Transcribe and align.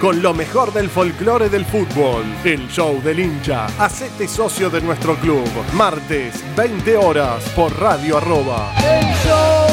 con 0.00 0.22
lo 0.22 0.32
mejor 0.32 0.72
del 0.72 0.88
folclore 0.88 1.48
del 1.48 1.64
fútbol. 1.64 2.22
El 2.44 2.68
show 2.68 3.02
del 3.02 3.18
hincha. 3.18 3.66
Hacete 3.78 4.28
socio 4.28 4.70
de 4.70 4.80
nuestro 4.80 5.16
club. 5.16 5.48
Martes, 5.72 6.44
20 6.54 6.96
horas, 6.96 7.42
por 7.56 7.76
Radio 7.76 8.18
Arroba. 8.18 8.72
El 8.78 9.04
show 9.16 9.67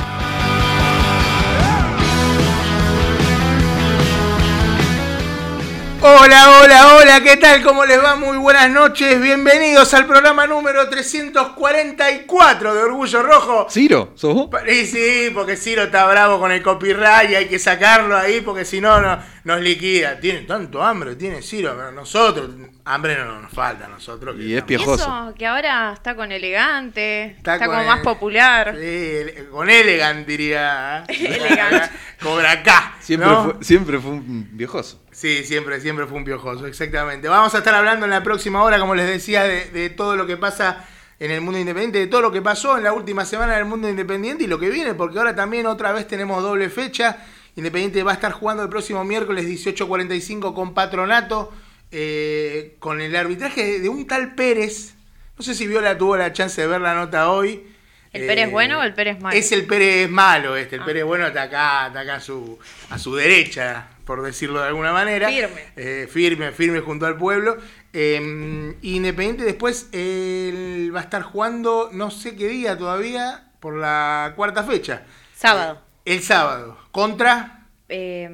Hola, 6.03 6.59
hola, 6.63 6.95
hola, 6.95 7.21
¿qué 7.21 7.37
tal? 7.37 7.61
¿Cómo 7.61 7.85
les 7.85 8.03
va? 8.03 8.15
Muy 8.15 8.35
buenas 8.37 8.71
noches, 8.71 9.21
bienvenidos 9.21 9.93
al 9.93 10.07
programa 10.07 10.47
número 10.47 10.89
344 10.89 12.73
de 12.73 12.81
Orgullo 12.81 13.21
Rojo. 13.21 13.67
Ciro, 13.69 14.11
¿sos 14.15 14.33
vos? 14.33 14.49
Sí, 14.67 14.87
sí, 14.87 15.29
porque 15.31 15.55
Ciro 15.55 15.83
está 15.83 16.07
bravo 16.07 16.39
con 16.39 16.51
el 16.51 16.63
copyright 16.63 17.29
y 17.29 17.35
hay 17.35 17.45
que 17.47 17.59
sacarlo 17.59 18.17
ahí 18.17 18.41
porque 18.41 18.65
si 18.65 18.81
no, 18.81 18.99
no 18.99 19.19
nos 19.43 19.61
liquida. 19.61 20.19
Tiene 20.19 20.41
tanto 20.41 20.81
hambre, 20.81 21.15
tiene 21.15 21.43
Ciro, 21.43 21.75
pero 21.77 21.91
nosotros, 21.91 22.49
hambre 22.85 23.15
no 23.23 23.39
nos 23.39 23.51
falta 23.51 23.85
a 23.85 23.89
nosotros. 23.89 24.35
que 24.35 24.41
Y 24.43 24.53
es 24.55 24.61
Y 24.61 24.63
piojoso. 24.63 25.03
eso, 25.03 25.33
que 25.37 25.45
ahora 25.45 25.93
está 25.93 26.15
con 26.15 26.31
elegante, 26.31 27.25
está, 27.37 27.59
con 27.59 27.67
como 27.67 27.79
el- 27.81 27.85
más 27.87 27.99
popular. 27.99 28.75
Sí, 28.75 29.43
con 29.51 29.69
elegant 29.69 30.25
diría. 30.27 31.03
¿eh? 31.07 31.13
Elegant. 31.37 31.91
Cobra 32.23 32.61
K. 32.63 32.95
Siempre, 32.99 33.29
¿no? 33.29 33.43
fue, 33.43 33.53
siempre 33.63 33.99
fue 33.99 34.11
un 34.11 34.47
viejoso. 34.51 34.99
Sí, 35.21 35.43
siempre, 35.43 35.79
siempre 35.79 36.07
fue 36.07 36.17
un 36.17 36.25
piojoso, 36.25 36.65
exactamente. 36.65 37.27
Vamos 37.27 37.53
a 37.53 37.59
estar 37.59 37.75
hablando 37.75 38.07
en 38.07 38.09
la 38.09 38.23
próxima 38.23 38.63
hora, 38.63 38.79
como 38.79 38.95
les 38.95 39.07
decía, 39.07 39.43
de, 39.43 39.65
de 39.65 39.91
todo 39.91 40.15
lo 40.15 40.25
que 40.25 40.35
pasa 40.35 40.83
en 41.19 41.29
el 41.29 41.41
mundo 41.41 41.59
independiente, 41.59 41.99
de 41.99 42.07
todo 42.07 42.21
lo 42.21 42.31
que 42.31 42.41
pasó 42.41 42.75
en 42.75 42.85
la 42.85 42.93
última 42.93 43.23
semana 43.23 43.53
en 43.53 43.59
el 43.59 43.65
mundo 43.65 43.87
independiente 43.87 44.45
y 44.45 44.47
lo 44.47 44.57
que 44.57 44.71
viene, 44.71 44.95
porque 44.95 45.19
ahora 45.19 45.35
también 45.35 45.67
otra 45.67 45.91
vez 45.91 46.07
tenemos 46.07 46.41
doble 46.41 46.71
fecha. 46.71 47.19
Independiente 47.55 48.01
va 48.01 48.09
a 48.09 48.13
estar 48.15 48.31
jugando 48.31 48.63
el 48.63 48.69
próximo 48.69 49.03
miércoles 49.03 49.45
18.45 49.45 50.55
con 50.55 50.73
Patronato, 50.73 51.53
eh, 51.91 52.77
con 52.79 52.99
el 52.99 53.15
arbitraje 53.15 53.79
de, 53.79 53.89
un 53.89 54.07
tal 54.07 54.33
Pérez. 54.33 54.95
No 55.37 55.43
sé 55.43 55.53
si 55.53 55.67
Viola 55.67 55.95
tuvo 55.99 56.17
la 56.17 56.33
chance 56.33 56.59
de 56.59 56.65
ver 56.65 56.81
la 56.81 56.95
nota 56.95 57.29
hoy. 57.29 57.67
¿El 58.11 58.25
Pérez 58.25 58.49
bueno 58.49 58.79
o 58.79 58.81
el 58.81 58.95
Pérez 58.95 59.21
malo? 59.21 59.37
Es 59.37 59.51
el 59.51 59.67
Pérez 59.67 60.09
malo 60.09 60.57
este, 60.57 60.77
el 60.77 60.81
Ah. 60.81 60.85
Pérez 60.85 61.03
bueno 61.03 61.27
está 61.27 61.43
acá, 61.43 61.87
está 61.87 61.99
acá 61.99 62.15
a 62.15 62.19
su, 62.19 62.57
a 62.89 62.97
su 62.97 63.15
derecha, 63.15 63.87
por 64.11 64.23
decirlo 64.23 64.59
de 64.59 64.67
alguna 64.67 64.91
manera. 64.91 65.29
Firme. 65.29 65.61
Eh, 65.77 66.05
firme, 66.11 66.51
firme 66.51 66.81
junto 66.81 67.05
al 67.05 67.15
pueblo. 67.15 67.55
Eh, 67.93 68.75
Independiente 68.81 69.45
después 69.45 69.87
él 69.93 70.91
va 70.93 70.99
a 70.99 71.03
estar 71.03 71.21
jugando 71.21 71.89
no 71.93 72.11
sé 72.11 72.35
qué 72.35 72.49
día 72.49 72.77
todavía 72.77 73.53
por 73.61 73.77
la 73.77 74.33
cuarta 74.35 74.63
fecha. 74.63 75.03
Sábado. 75.33 75.81
El 76.03 76.21
sábado. 76.21 76.77
Contra, 76.91 77.67
Eh, 77.87 78.29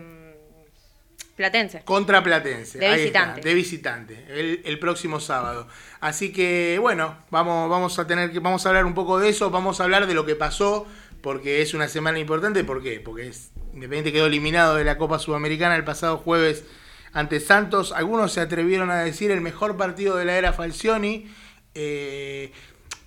Platense. 1.35 1.83
contra 1.85 2.23
Platense. 2.23 2.79
De 2.79 2.87
Ahí 2.87 3.01
visitante. 3.01 3.39
está, 3.41 3.47
de 3.49 3.53
visitante. 3.55 4.25
El, 4.29 4.61
el 4.65 4.79
próximo 4.79 5.19
sábado. 5.19 5.67
Así 5.99 6.31
que 6.33 6.79
bueno, 6.81 7.19
vamos, 7.29 7.69
vamos 7.69 7.99
a 7.99 8.07
tener 8.07 8.31
que, 8.31 8.39
vamos 8.39 8.65
a 8.65 8.69
hablar 8.69 8.85
un 8.85 8.95
poco 8.95 9.19
de 9.19 9.29
eso, 9.29 9.51
vamos 9.51 9.79
a 9.79 9.83
hablar 9.83 10.07
de 10.07 10.15
lo 10.15 10.25
que 10.25 10.33
pasó, 10.35 10.87
porque 11.21 11.61
es 11.61 11.75
una 11.75 11.87
semana 11.87 12.17
importante. 12.17 12.63
¿Por 12.63 12.81
qué? 12.81 12.99
Porque 12.99 13.27
es, 13.27 13.51
Independiente 13.77 14.11
quedó 14.11 14.25
eliminado 14.25 14.75
de 14.75 14.83
la 14.83 14.97
Copa 14.97 15.19
Sudamericana 15.19 15.75
el 15.75 15.83
pasado 15.83 16.17
jueves 16.17 16.65
ante 17.13 17.39
Santos. 17.39 17.91
Algunos 17.91 18.31
se 18.31 18.41
atrevieron 18.41 18.89
a 18.89 19.03
decir 19.03 19.29
el 19.29 19.39
mejor 19.39 19.77
partido 19.77 20.17
de 20.17 20.25
la 20.25 20.35
era 20.35 20.51
Falcioni. 20.51 21.27
Eh, 21.75 22.51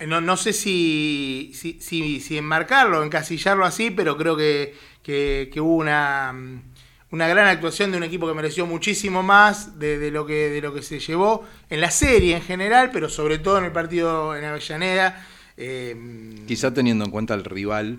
no, 0.06 0.36
sé 0.36 0.52
si, 0.52 1.52
enmarcarlo, 2.30 3.02
encasillarlo 3.02 3.64
así, 3.64 3.90
pero 3.90 4.16
creo 4.16 4.36
que, 4.36 5.50
hubo 5.56 5.74
una, 5.74 6.32
gran 7.10 7.48
actuación 7.48 7.90
de 7.90 7.96
un 7.96 8.04
equipo 8.04 8.28
que 8.28 8.34
mereció 8.34 8.64
muchísimo 8.64 9.24
más 9.24 9.76
de, 9.80 9.98
de 9.98 10.12
lo 10.12 10.24
que, 10.24 10.50
de 10.50 10.60
lo 10.60 10.72
que 10.72 10.82
se 10.82 11.00
llevó 11.00 11.44
en 11.68 11.80
la 11.80 11.90
serie 11.90 12.36
en 12.36 12.42
general, 12.42 12.90
pero 12.92 13.08
sobre 13.08 13.38
todo 13.38 13.58
en 13.58 13.64
el 13.64 13.72
partido 13.72 14.36
en 14.36 14.44
Avellaneda. 14.44 15.26
Eh, 15.56 15.96
Quizá 16.46 16.72
teniendo 16.72 17.04
en 17.04 17.10
cuenta 17.10 17.34
el 17.34 17.42
rival 17.42 17.98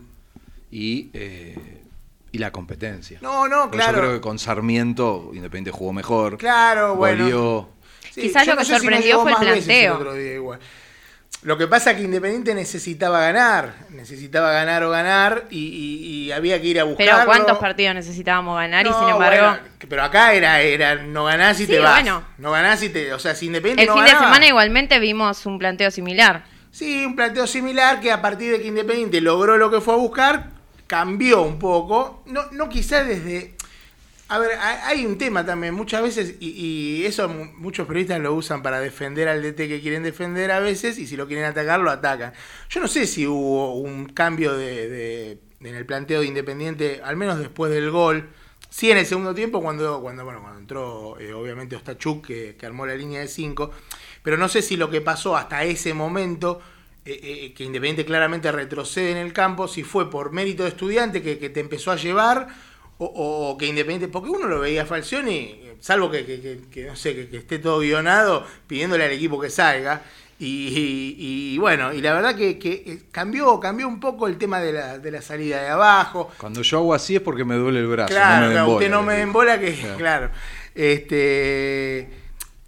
y, 0.71 1.09
eh, 1.11 1.80
y 2.31 2.37
la 2.37 2.51
competencia. 2.51 3.19
no, 3.21 3.47
no, 3.47 3.63
Porque 3.63 3.77
claro. 3.77 3.93
Yo 3.97 3.99
creo 4.03 4.13
que 4.15 4.21
con 4.21 4.39
Sarmiento, 4.39 5.31
Independiente 5.33 5.71
jugó 5.71 5.93
mejor. 5.93 6.37
Claro, 6.37 6.95
bueno. 6.95 7.69
Quizás 8.13 8.45
lo 8.47 8.57
que 8.57 8.65
si 8.65 8.71
sorprendió 8.73 9.21
fue 9.21 9.31
el 9.31 9.37
planteo. 9.37 9.95
otro 9.95 10.13
día 10.13 10.33
igual. 10.35 10.59
Lo 11.43 11.57
que 11.57 11.65
pasa 11.67 11.91
es 11.91 11.97
que 11.97 12.03
Independiente 12.03 12.53
necesitaba 12.53 13.19
ganar, 13.21 13.73
necesitaba 13.89 14.51
ganar 14.51 14.83
o 14.83 14.91
ganar 14.91 15.45
y, 15.49 15.57
y- 15.57 16.25
y 16.25 16.31
había 16.31 16.61
que 16.61 16.67
ir 16.67 16.79
a 16.79 16.83
buscarlo. 16.83 17.13
Pero 17.13 17.25
¿cuántos 17.25 17.57
partidos 17.57 17.95
necesitábamos 17.95 18.57
ganar? 18.57 18.85
y 18.85 18.89
sin 18.93 19.09
embargo, 19.09 19.47
bueno, 19.47 19.59
pero 19.89 20.03
acá 20.03 20.33
era, 20.33 20.61
era 20.61 20.95
no 20.95 21.25
ganás 21.25 21.59
y 21.59 21.65
Sí, 21.65 21.71
te 21.71 21.79
vas. 21.79 21.93
bueno. 22.03 22.23
No 22.37 22.51
ganás 22.51 22.83
y 22.83 22.89
te. 22.89 23.11
O 23.13 23.17
sea, 23.19 23.33
si 23.33 23.47
Independiente 23.47 23.83
el 23.83 23.87
no 23.89 23.95
fin 23.95 24.03
de 24.03 24.11
semana 24.11 24.45
igualmente 24.47 24.99
vimos 24.99 25.45
un 25.47 25.57
planteo 25.57 25.89
similar. 25.89 26.43
Sí, 26.69 27.03
un 27.05 27.15
planteo 27.15 27.47
similar 27.47 27.99
que 28.01 28.11
a 28.11 28.21
partir 28.21 28.51
de 28.51 28.61
que 28.61 28.67
Independiente 28.67 29.19
logró 29.19 29.57
lo 29.57 29.71
que 29.71 29.81
fue 29.81 29.95
a 29.95 29.97
buscar, 29.97 30.49
cambió 30.91 31.41
un 31.43 31.57
poco. 31.57 32.21
No, 32.25 32.51
no 32.51 32.67
quizás 32.67 33.07
desde. 33.07 33.55
A 34.27 34.39
ver, 34.39 34.51
hay 34.59 35.05
un 35.05 35.17
tema 35.17 35.45
también, 35.45 35.73
muchas 35.73 36.01
veces, 36.03 36.35
y, 36.39 37.03
eso 37.05 37.29
mu- 37.29 37.51
muchos 37.57 37.87
periodistas 37.87 38.19
lo 38.21 38.33
usan 38.33 38.61
para 38.63 38.79
defender 38.79 39.29
al 39.29 39.41
DT 39.41 39.67
que 39.67 39.81
quieren 39.81 40.03
defender 40.03 40.51
a 40.51 40.59
veces, 40.59 40.97
y 40.99 41.07
si 41.07 41.17
lo 41.17 41.27
quieren 41.27 41.45
atacar, 41.45 41.79
lo 41.81 41.91
atacan. 41.91 42.33
Yo 42.69 42.79
no 42.81 42.87
sé 42.87 43.07
si 43.07 43.27
hubo 43.27 43.75
un 43.75 44.05
cambio 44.07 44.53
de, 44.57 44.89
de- 44.89 45.39
en 45.61 45.75
el 45.75 45.85
planteo 45.85 46.21
de 46.21 46.27
Independiente, 46.27 47.01
al 47.03 47.17
menos 47.17 47.39
después 47.39 47.71
del 47.73 47.91
gol. 47.91 48.29
Sí, 48.69 48.89
en 48.91 48.97
el 48.99 49.05
segundo 49.05 49.35
tiempo, 49.35 49.61
cuando, 49.61 50.01
cuando, 50.01 50.23
bueno, 50.25 50.41
cuando 50.41 50.59
entró 50.59 51.19
eh, 51.19 51.33
obviamente 51.33 51.75
Ostachuk, 51.75 52.25
que, 52.25 52.55
que 52.57 52.65
armó 52.65 52.85
la 52.85 52.95
línea 52.95 53.19
de 53.21 53.27
5, 53.27 53.71
pero 54.23 54.37
no 54.37 54.47
sé 54.49 54.61
si 54.61 54.77
lo 54.77 54.89
que 54.89 55.01
pasó 55.01 55.35
hasta 55.35 55.63
ese 55.65 55.93
momento, 55.93 56.61
eh, 57.05 57.19
eh, 57.23 57.53
que 57.53 57.63
Independiente 57.63 58.05
claramente 58.05 58.51
retrocede 58.51 59.11
en 59.11 59.17
el 59.17 59.33
campo, 59.33 59.67
si 59.67 59.83
fue 59.83 60.09
por 60.09 60.31
mérito 60.31 60.63
de 60.63 60.69
estudiante 60.69 61.21
que, 61.21 61.39
que 61.39 61.49
te 61.49 61.59
empezó 61.59 61.91
a 61.91 61.95
llevar, 61.95 62.47
o, 63.03 63.57
que 63.57 63.65
Independiente, 63.65 64.07
porque 64.07 64.29
uno 64.29 64.47
lo 64.47 64.59
veía 64.59 64.83
a 64.83 64.85
Falcioni, 64.85 65.33
eh, 65.63 65.75
salvo 65.79 66.11
que, 66.11 66.23
que- 66.25 66.39
que- 66.39 66.59
que, 66.71 66.83
no 66.85 66.95
sé, 66.95 67.27
que, 67.27 67.37
esté 67.37 67.57
todo 67.57 67.79
guionado, 67.79 68.45
pidiéndole 68.67 69.05
al 69.05 69.11
equipo 69.11 69.39
que 69.41 69.49
salga. 69.49 70.03
Y, 70.37 70.67
y- 71.17 71.53
y 71.53 71.57
bueno, 71.59 71.93
y 71.93 72.01
la 72.01 72.13
verdad 72.13 72.35
que, 72.35 72.59
eh, 72.63 73.01
cambió, 73.11 73.59
cambió 73.59 73.87
un 73.87 73.99
poco 73.99 74.27
el 74.27 74.37
tema 74.37 74.59
de 74.59 74.73
la, 74.73 74.97
de 74.99 75.09
la 75.11 75.21
salida 75.23 75.61
de 75.61 75.69
abajo. 75.69 76.31
Cuando 76.37 76.61
yo 76.63 76.77
hago 76.77 76.93
así 76.93 77.15
es 77.15 77.21
porque 77.21 77.43
me 77.45 77.55
duele 77.55 77.79
el 77.79 77.87
brazo. 77.87 78.13
Claro, 78.13 78.41
no 78.41 78.47
me 78.47 78.51
claro, 78.53 78.59
embola, 78.67 78.77
usted 78.77 78.89
no 78.91 79.03
me 79.03 79.21
embola 79.21 79.59
que, 79.59 79.73
Claro. 79.73 79.97
claro. 79.97 80.29
Este 80.75 82.07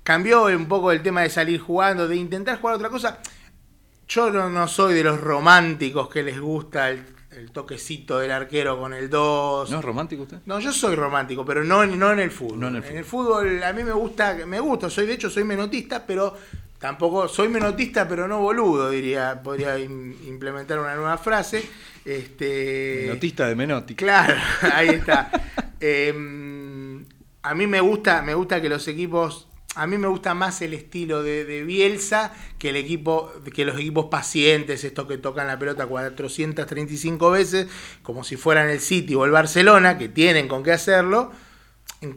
cambió 0.03 0.45
un 0.47 0.67
poco 0.67 0.91
el 0.91 1.01
tema 1.01 1.21
de 1.21 1.29
salir 1.29 1.59
jugando, 1.59 2.07
de 2.07 2.15
intentar 2.15 2.59
jugar 2.59 2.75
otra 2.75 2.89
cosa. 2.89 3.19
Yo 4.07 4.29
no, 4.31 4.49
no 4.49 4.67
soy 4.67 4.93
de 4.93 5.03
los 5.03 5.19
románticos 5.19 6.09
que 6.09 6.23
les 6.23 6.39
gusta 6.39 6.89
el, 6.89 7.03
el 7.31 7.51
toquecito 7.51 8.19
del 8.19 8.31
arquero 8.31 8.77
con 8.79 8.93
el 8.93 9.09
2. 9.09 9.71
¿No 9.71 9.79
es 9.79 9.85
romántico 9.85 10.23
usted? 10.23 10.37
No, 10.45 10.59
yo 10.59 10.71
soy 10.73 10.95
romántico, 10.95 11.43
pero 11.45 11.63
no, 11.63 11.83
en- 11.83 11.97
no 11.97 12.11
en 12.11 12.19
el 12.19 12.31
fútbol. 12.31 12.59
No 12.59 12.67
en 12.67 12.75
en, 12.83 12.97
el 12.97 13.05
fútbol 13.05 13.63
a 13.63 13.73
mí 13.73 13.83
me 13.83 13.91
gusta, 13.93 14.37
me 14.45 14.59
gusta, 14.59 14.89
soy 14.89 15.05
de 15.07 15.13
hecho 15.13 15.29
soy 15.29 15.43
menotista, 15.43 16.05
pero 16.05 16.35
tampoco 16.79 17.27
soy 17.27 17.47
menotista, 17.47 18.07
pero 18.07 18.27
no 18.27 18.39
boludo, 18.39 18.89
diría, 18.89 19.41
podría 19.41 19.77
im- 19.79 20.15
implementar 20.27 20.79
una 20.79 20.95
nueva 20.95 21.17
frase. 21.17 21.67
Este 22.05 23.05
Notista 23.07 23.47
de 23.47 23.55
Menotti. 23.55 23.95
Claro, 23.95 24.35
ahí 24.73 24.89
está. 24.89 25.31
Eh, 25.79 27.03
a 27.41 27.55
mí 27.55 27.67
me 27.67 27.79
gusta, 27.81 28.21
me 28.21 28.33
gusta 28.35 28.61
que 28.61 28.69
los 28.69 28.87
equipos, 28.87 29.47
a 29.75 29.87
mí 29.87 29.97
me 29.97 30.07
gusta 30.07 30.33
más 30.33 30.61
el 30.61 30.73
estilo 30.73 31.23
de, 31.23 31.45
de 31.45 31.63
Bielsa 31.63 32.33
que 32.59 32.69
el 32.69 32.75
equipo, 32.75 33.31
que 33.53 33.65
los 33.65 33.75
equipos 33.75 34.05
pacientes, 34.05 34.83
estos 34.83 35.07
que 35.07 35.17
tocan 35.17 35.47
la 35.47 35.57
pelota 35.57 35.87
435 35.87 37.31
veces, 37.31 37.67
como 38.03 38.23
si 38.23 38.35
fueran 38.35 38.69
el 38.69 38.79
City 38.79 39.15
o 39.15 39.25
el 39.25 39.31
Barcelona, 39.31 39.97
que 39.97 40.09
tienen 40.09 40.47
con 40.47 40.63
qué 40.63 40.71
hacerlo. 40.71 41.31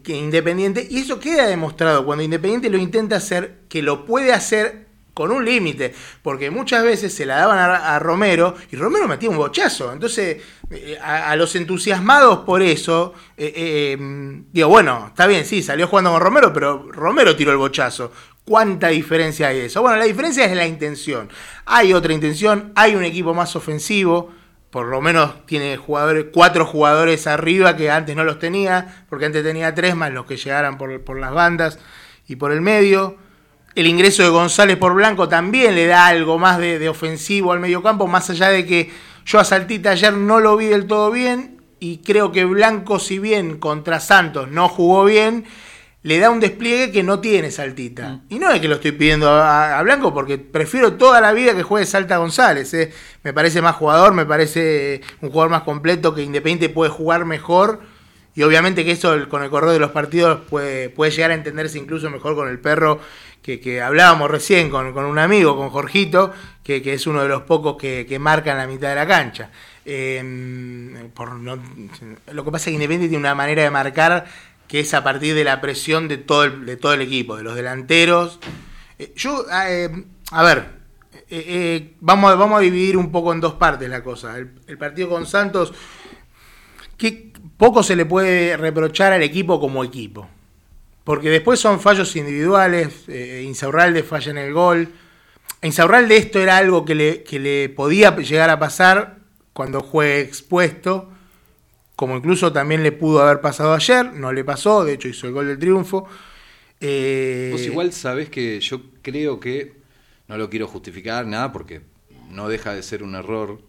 que 0.03 0.14
Independiente, 0.14 0.87
y 0.91 0.99
eso 0.99 1.19
queda 1.19 1.47
demostrado 1.47 2.05
cuando 2.05 2.23
Independiente 2.23 2.70
lo 2.70 2.79
intenta 2.79 3.17
hacer, 3.17 3.61
que 3.69 3.82
lo 3.82 4.05
puede 4.05 4.32
hacer 4.32 4.85
con 5.16 5.32
un 5.32 5.46
límite, 5.46 5.94
porque 6.20 6.50
muchas 6.50 6.84
veces 6.84 7.14
se 7.14 7.24
la 7.24 7.36
daban 7.38 7.58
a, 7.58 7.98
Romero 7.98 8.54
y 8.70 8.76
Romero 8.76 9.08
metía 9.08 9.30
un 9.30 9.38
bochazo. 9.38 9.90
Entonces, 9.90 10.42
eh, 10.70 10.98
a, 11.02 11.34
los 11.36 11.56
entusiasmados 11.56 12.40
por 12.40 12.60
eso, 12.60 13.14
eh, 13.34 13.50
eh, 13.56 13.96
mm, 13.96 14.52
digo, 14.52 14.68
bueno, 14.68 15.06
está 15.08 15.26
bien, 15.26 15.46
sí, 15.46 15.62
salió 15.62 15.88
jugando 15.88 16.12
con 16.12 16.20
Romero, 16.20 16.52
pero 16.52 16.92
Romero 16.92 17.34
tiró 17.34 17.50
el 17.50 17.56
bochazo. 17.56 18.12
¿Cuánta 18.44 18.88
diferencia 18.88 19.48
hay 19.48 19.60
eso? 19.60 19.80
Bueno, 19.80 19.96
la 19.96 20.04
diferencia 20.04 20.44
es 20.44 20.54
la 20.54 20.66
intención. 20.66 21.30
Hay 21.64 21.94
otra 21.94 22.12
intención, 22.12 22.72
hay 22.76 22.94
un 22.94 23.02
equipo 23.02 23.32
más 23.32 23.56
ofensivo, 23.56 24.34
por 24.69 24.86
lo 24.86 25.00
menos 25.00 25.46
tiene 25.46 25.78
jugadores, 25.78 26.26
cuatro 26.30 26.66
jugadores 26.66 27.26
arriba 27.26 27.74
que 27.74 27.90
antes 27.90 28.14
no 28.14 28.24
los 28.24 28.38
tenía, 28.38 29.06
porque 29.08 29.24
antes 29.24 29.42
tenía 29.42 29.74
tres 29.74 29.96
más 29.96 30.12
los 30.12 30.26
que 30.26 30.36
llegaran 30.36 30.76
por, 30.76 31.02
por 31.04 31.19
las 31.19 31.32
bandas 31.32 31.78
y 32.28 32.36
por 32.36 32.52
el 32.52 32.60
medio. 32.60 33.16
El 33.76 33.87
ingreso 33.87 34.23
de 34.23 34.31
González 34.31 34.78
por 34.78 34.94
Blanco 34.94 35.28
también 35.28 35.75
le 35.75 35.87
da 35.87 36.06
algo 36.06 36.38
más 36.38 36.58
de, 36.58 36.78
de 36.78 36.88
ofensivo 36.88 37.52
al 37.52 37.61
mediocampo, 37.61 38.06
más 38.06 38.31
allá 38.31 38.49
de 38.49 38.64
que 38.64 38.90
yo 39.26 39.38
a 39.38 39.44
Saltita 39.44 39.90
ayer 39.90 40.14
no 40.14 40.40
lo 40.40 40.56
vi 40.56 40.64
del 40.64 40.87
todo 40.87 41.11
bien 41.11 41.61
y 41.78 41.99
creo 41.99 42.32
que 42.32 42.46
Blanco, 42.46 42.99
si 42.99 43.19
bien 43.19 43.58
contra 43.58 44.00
Santos 44.00 44.49
no 44.50 44.70
jugó 44.70 45.05
bien, 45.05 45.44
le 46.02 46.19
da 46.19 46.31
un 46.31 46.40
despliegue 46.40 46.90
que 46.90 47.02
no 47.02 47.20
tiene 47.20 47.50
Saltita. 47.50 48.20
Y 48.31 48.38
no 48.38 48.50
es 48.50 48.62
que 48.62 48.69
lo 48.69 48.76
estoy 48.76 48.93
pidiendo 48.93 49.28
a, 49.28 49.79
a 49.79 49.82
Blanco, 49.82 50.14
porque 50.14 50.38
prefiero 50.38 50.94
toda 50.94 51.20
la 51.20 51.34
vida 51.34 51.55
que 51.55 51.62
juegue 51.62 51.84
Salta 51.84 52.17
González. 52.17 52.72
eh. 52.72 52.93
Me 53.25 53.34
parece 53.34 53.61
más 53.61 53.76
jugador, 53.76 54.14
me 54.14 54.25
parece 54.25 55.02
un 55.20 55.29
jugador 55.29 55.50
más 55.50 55.64
completo, 55.64 56.14
que 56.14 56.22
Independiente 56.22 56.70
puede 56.70 56.90
jugar 56.90 57.26
mejor. 57.26 57.81
Y 58.36 58.42
obviamente 58.42 58.84
que 58.84 58.92
eso 58.92 59.28
con 59.28 59.42
el 59.42 59.50
correo 59.50 59.72
de 59.72 59.78
los 59.80 59.90
partidos 59.90 60.40
puede, 60.48 60.90
puede 60.90 61.10
llegar 61.10 61.30
a 61.32 61.34
entenderse 61.34 61.78
incluso 61.78 62.08
mejor 62.10 62.34
con 62.36 62.48
el 62.48 62.60
perro 62.60 63.00
que, 63.42 63.58
que 63.60 63.80
hablábamos 63.80 64.30
recién 64.30 64.70
con, 64.70 64.92
con 64.92 65.04
un 65.06 65.18
amigo, 65.18 65.56
con 65.56 65.70
Jorgito, 65.70 66.32
que, 66.62 66.82
que 66.82 66.92
es 66.94 67.06
uno 67.06 67.22
de 67.22 67.28
los 67.28 67.42
pocos 67.42 67.76
que, 67.76 68.04
que 68.08 68.18
marcan 68.18 68.58
la 68.58 68.66
mitad 68.66 68.88
de 68.90 68.94
la 68.94 69.06
cancha. 69.06 69.50
Eh, 69.84 71.08
por 71.14 71.32
no- 71.36 71.58
lo 72.32 72.44
que 72.44 72.50
pasa 72.50 72.64
es 72.64 72.64
que 72.66 72.74
Independiente 72.74 73.08
tiene 73.08 73.20
una 73.22 73.34
manera 73.34 73.62
de 73.62 73.70
marcar 73.70 74.26
que 74.68 74.80
es 74.80 74.92
a 74.94 75.02
partir 75.04 75.34
de 75.34 75.44
la 75.44 75.60
presión 75.60 76.08
de 76.08 76.18
todo 76.18 76.44
el, 76.44 76.66
de 76.66 76.76
todo 76.76 76.92
el 76.92 77.00
equipo, 77.02 77.36
de 77.36 77.44
los 77.44 77.54
delanteros. 77.54 78.40
Eh, 78.98 79.12
yo, 79.16 79.46
eh, 79.66 80.04
a 80.32 80.42
ver, 80.42 80.66
eh, 81.14 81.22
eh, 81.30 81.94
vamos, 82.00 82.36
vamos 82.36 82.58
a 82.58 82.62
dividir 82.62 82.96
un 82.96 83.12
poco 83.12 83.32
en 83.32 83.40
dos 83.40 83.54
partes 83.54 83.88
la 83.88 84.02
cosa. 84.02 84.36
El, 84.36 84.50
el 84.66 84.76
partido 84.76 85.08
con 85.08 85.24
Santos, 85.24 85.72
que 86.96 87.32
poco 87.56 87.82
se 87.82 87.97
le 87.97 88.05
puede 88.05 88.56
reprochar 88.56 89.12
al 89.12 89.23
equipo 89.23 89.61
como 89.61 89.85
equipo. 89.85 90.29
Porque 91.05 91.31
después 91.31 91.61
son 91.61 91.81
fallos 91.81 92.17
individuales, 92.17 93.05
eh, 93.08 93.44
Insaurralde 93.47 94.03
falla 94.03 94.32
en 94.32 94.38
el 94.38 94.53
gol. 94.53 94.88
A 95.62 95.67
Insaurralde 95.67 96.17
esto 96.17 96.41
era 96.41 96.56
algo 96.56 96.85
que 96.85 96.94
le, 96.94 97.23
que 97.23 97.38
le 97.38 97.69
podía 97.69 98.14
llegar 98.17 98.50
a 98.50 98.58
pasar 98.58 99.19
cuando 99.53 99.82
fue 99.82 100.20
expuesto, 100.20 101.11
como 101.94 102.17
incluso 102.17 102.53
también 102.53 102.82
le 102.82 102.93
pudo 102.93 103.23
haber 103.23 103.41
pasado 103.41 103.73
ayer, 103.73 104.12
no 104.12 104.32
le 104.32 104.44
pasó, 104.44 104.85
de 104.85 104.94
hecho 104.94 105.08
hizo 105.08 105.26
el 105.26 105.32
gol 105.32 105.47
del 105.47 105.58
triunfo. 105.58 106.06
Eh, 106.81 107.50
Vos 107.53 107.62
igual 107.62 107.93
sabés 107.93 108.29
que 108.29 108.61
yo 108.61 108.82
creo 109.00 109.41
que, 109.41 109.76
no 110.29 110.37
lo 110.37 110.50
quiero 110.50 110.67
justificar 110.67 111.25
nada 111.26 111.53
porque 111.53 111.81
no 112.29 112.49
deja 112.49 112.75
de 112.75 112.82
ser 112.82 113.03
un 113.03 113.14
error, 113.14 113.62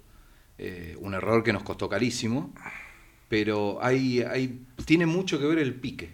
eh, 0.57 0.97
un 0.99 1.13
error 1.13 1.43
que 1.43 1.53
nos 1.53 1.63
costó 1.63 1.87
carísimo, 1.87 2.53
pero 3.27 3.79
hay, 3.81 4.21
hay, 4.21 4.61
tiene 4.85 5.05
mucho 5.05 5.39
que 5.39 5.45
ver 5.45 5.59
el 5.59 5.73
pique. 5.75 6.11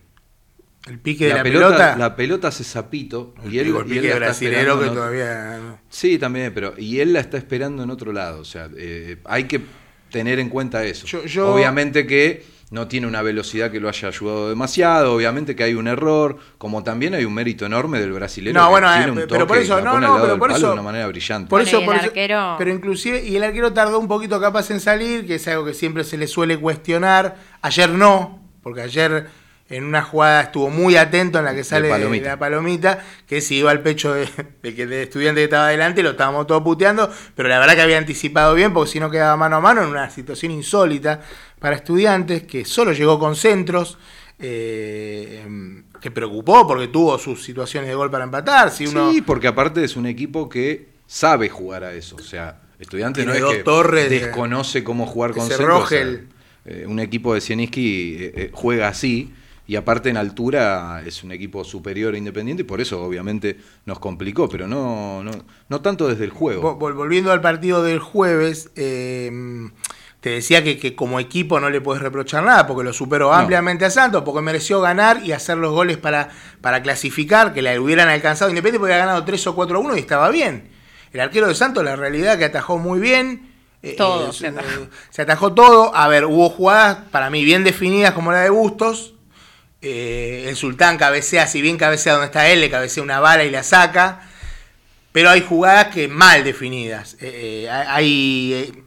el 0.87 0.99
pique 0.99 1.27
de 1.27 1.33
la, 1.35 1.43
pelota, 1.43 1.97
La 1.97 2.15
pelota 2.15 2.47
hace 2.49 2.63
zapito 2.63 3.33
y 3.49 3.57
él, 3.59 3.67
el 3.67 3.73
y 3.73 3.77
él 3.77 3.85
pique 3.85 4.13
brasilero 4.15 4.79
que 4.79 4.87
todavía... 4.87 5.79
Sí, 5.89 6.17
también, 6.17 6.53
pero 6.53 6.73
y 6.77 6.99
él 6.99 7.13
la 7.13 7.19
está 7.19 7.37
esperando 7.37 7.83
en 7.83 7.89
otro 7.89 8.11
lado, 8.11 8.41
o 8.41 8.45
sea, 8.45 8.69
eh, 8.77 9.17
hay 9.25 9.45
que 9.45 9.61
tener 10.11 10.39
en 10.39 10.49
cuenta 10.49 10.83
eso. 10.83 11.05
Yo- 11.07 11.25
yo- 11.25 11.53
Obviamente 11.53 12.05
que 12.05 12.43
no 12.73 12.87
tiene 12.87 13.05
una 13.05 13.21
velocidad 13.21 13.69
que 13.69 13.79
lo 13.79 13.87
haya 13.87 14.07
ayudado 14.07 14.49
demasiado, 14.49 15.13
obviamente 15.13 15.55
que 15.55 15.63
hay 15.63 15.75
un 15.75 15.87
error, 15.87 16.37
como 16.57 16.81
también 16.83 17.13
hay 17.13 17.23
un 17.23 17.31
mérito 17.31 17.67
enorme 17.67 17.99
del 17.99 18.11
brasileño. 18.13 18.59
No, 18.59 18.65
que 18.65 18.69
bueno, 18.71 18.87
tiene 18.91 19.05
eh, 19.05 19.11
un 19.11 19.27
pero 19.29 19.45
por 19.45 19.57
eso, 19.59 19.79
no, 19.79 19.99
no, 19.99 20.19
pero 20.19 20.39
por 20.39 20.49
eso- 20.49 20.67
de 20.69 20.73
una 20.73 20.81
manera 20.81 21.05
brillante. 21.05 21.49
Por 21.51 21.61
eso, 21.61 21.77
y 21.77 21.81
el 21.81 21.85
por 21.85 21.95
eso- 21.97 22.05
arquero- 22.07 22.55
pero 22.57 22.71
inclusive, 22.71 23.23
y 23.23 23.35
el 23.35 23.43
arquero 23.43 23.73
tardó 23.73 23.99
un 23.99 24.07
poquito 24.07 24.41
capaz 24.41 24.71
en 24.71 24.79
salir, 24.79 25.27
que 25.27 25.35
es 25.35 25.47
algo 25.47 25.65
que 25.65 25.75
siempre 25.75 26.03
se 26.03 26.17
le 26.17 26.25
suele 26.25 26.57
cuestionar. 26.57 27.35
Ayer 27.61 27.91
no, 27.91 28.41
porque 28.63 28.81
ayer 28.81 29.27
en 29.69 29.85
una 29.85 30.01
jugada 30.03 30.41
estuvo 30.41 30.69
muy 30.69 30.97
atento 30.97 31.39
en 31.39 31.45
la 31.45 31.55
que 31.55 31.63
sale 31.63 31.89
palomita. 31.89 32.27
la 32.29 32.37
palomita, 32.37 32.99
que 33.27 33.39
si 33.39 33.55
iba 33.57 33.71
al 33.71 33.81
pecho 33.81 34.13
de, 34.13 34.27
de 34.61 34.75
que 34.75 34.85
de 34.87 35.03
estudiante 35.03 35.39
que 35.41 35.45
estaba 35.45 35.67
adelante, 35.67 36.03
lo 36.03 36.11
estábamos 36.11 36.47
todos 36.47 36.61
puteando, 36.63 37.09
pero 37.35 37.49
la 37.49 37.59
verdad 37.59 37.75
que 37.75 37.81
había 37.81 37.97
anticipado 37.97 38.53
bien, 38.55 38.73
porque 38.73 38.91
si 38.91 38.99
no 38.99 39.09
quedaba 39.09 39.35
mano 39.37 39.55
a 39.55 39.61
mano 39.61 39.81
en 39.83 39.89
una 39.89 40.09
situación 40.09 40.51
insólita 40.51 41.21
para 41.63 41.77
estudiantes, 41.77 42.43
que 42.43 42.65
solo 42.65 42.91
llegó 42.91 43.17
con 43.17 43.37
centros. 43.37 43.97
eh, 44.37 45.45
que 46.01 46.11
preocupó 46.11 46.67
porque 46.67 46.89
tuvo 46.89 47.17
sus 47.17 47.41
situaciones 47.41 47.89
de 47.89 47.95
gol 47.95 48.11
para 48.11 48.25
empatar. 48.25 48.69
Si 48.71 48.85
uno, 48.85 49.11
Sí, 49.13 49.21
porque 49.21 49.47
aparte 49.47 49.81
es 49.83 49.95
un 49.95 50.05
equipo 50.05 50.49
que 50.49 50.89
sabe 51.07 51.47
jugar 51.47 51.85
a 51.85 51.93
eso. 51.93 52.17
O 52.17 52.19
sea, 52.23 52.59
estudiante 52.79 53.25
no 53.25 53.33
es 53.33 53.41
que 53.41 53.63
torres 53.63 54.09
de- 54.09 54.19
desconoce 54.19 54.83
cómo 54.83 55.05
jugar 55.05 55.31
con 55.31 55.43
ese 55.45 55.55
centro, 55.55 55.77
o 55.79 55.87
sea, 55.87 55.99
Rogel. 56.03 56.27
eh, 56.65 56.85
un 56.85 56.99
equipo 56.99 57.33
de 57.33 57.39
Sieniski 57.39 58.17
eh, 58.19 58.33
eh, 58.35 58.49
juega 58.51 58.89
así 58.89 59.31
y 59.65 59.77
aparte 59.77 60.09
en 60.09 60.17
altura 60.17 61.01
es 61.05 61.23
un 61.23 61.31
equipo 61.31 61.63
superior 61.63 62.13
e 62.13 62.17
independiente 62.17 62.63
y 62.63 62.65
por 62.65 62.81
eso 62.81 63.01
obviamente 63.01 63.55
nos 63.85 63.99
complicó, 63.99 64.49
pero 64.49 64.67
no, 64.67 65.23
no, 65.23 65.31
no 65.69 65.81
tanto 65.81 66.09
desde 66.09 66.25
el 66.25 66.31
juego. 66.31 66.61
Vol- 66.77 66.79
vol- 66.91 66.95
Volviendo 66.97 67.31
al 67.31 67.39
partido 67.39 67.81
del 67.81 67.99
jueves, 67.99 68.71
eh, 68.75 69.31
te 70.23 70.29
decía 70.29 70.63
que, 70.63 70.79
que 70.79 70.95
como 70.95 71.19
equipo 71.19 71.59
no 71.59 71.69
le 71.69 71.81
puedes 71.81 72.01
reprochar 72.01 72.43
nada, 72.45 72.65
porque 72.65 72.85
lo 72.85 72.93
superó 72.93 73.27
No. 73.27 73.33
ampliamente 73.35 73.83
a 73.83 73.89
Santos, 73.89 74.23
porque 74.23 74.39
mereció 74.41 74.79
ganar 74.79 75.21
y 75.21 75.33
hacer 75.33 75.57
los 75.57 75.73
goles 75.73 75.97
para, 75.97 76.29
para 76.61 76.81
clasificar, 76.81 77.53
que 77.53 77.61
la 77.61 77.77
hubieran 77.79 78.07
alcanzado 78.07 78.49
Independiente, 78.49 78.79
porque 78.79 78.93
había 78.93 79.05
ganado 79.05 79.25
3 79.25 79.47
o 79.47 79.53
4 79.53 79.77
a 79.77 79.81
1 79.81 79.97
y 79.97 79.99
estaba 79.99 80.29
bien. 80.29 80.69
El 81.11 81.19
arquero 81.19 81.47
de 81.49 81.55
Santos, 81.55 81.83
la 81.83 81.97
realidad 81.97 82.37
que 82.37 82.45
atajó 82.45 82.77
muy 82.77 83.01
bien. 83.01 83.51
eh, 83.81 83.95
Todo 83.97 84.29
eh, 84.29 84.33
se 84.33 84.47
atajó. 84.47 84.87
se 85.09 85.21
atajó 85.23 85.53
todo. 85.53 85.93
A 85.93 86.07
ver, 86.07 86.23
hubo 86.23 86.49
jugadas 86.49 86.99
para 87.11 87.29
mí 87.29 87.43
bien 87.43 87.65
definidas 87.65 88.13
como 88.13 88.31
la 88.31 88.39
de 88.39 88.49
Bustos, 88.49 89.15
Eh, 89.81 90.45
el 90.47 90.55
Sultán 90.55 90.97
cabecea, 90.97 91.45
si 91.47 91.61
bien 91.61 91.75
cabecea 91.75 92.13
donde 92.13 92.27
está 92.27 92.47
él, 92.47 92.61
le 92.61 92.69
cabecea 92.69 93.03
una 93.03 93.19
bala 93.19 93.43
y 93.43 93.49
la 93.51 93.63
saca. 93.63 94.21
Pero 95.11 95.29
hay 95.29 95.41
jugadas 95.41 95.87
que 95.93 96.07
mal 96.07 96.45
definidas. 96.45 97.17
Eh, 97.19 97.65
eh, 97.65 97.69
hay. 97.69 98.82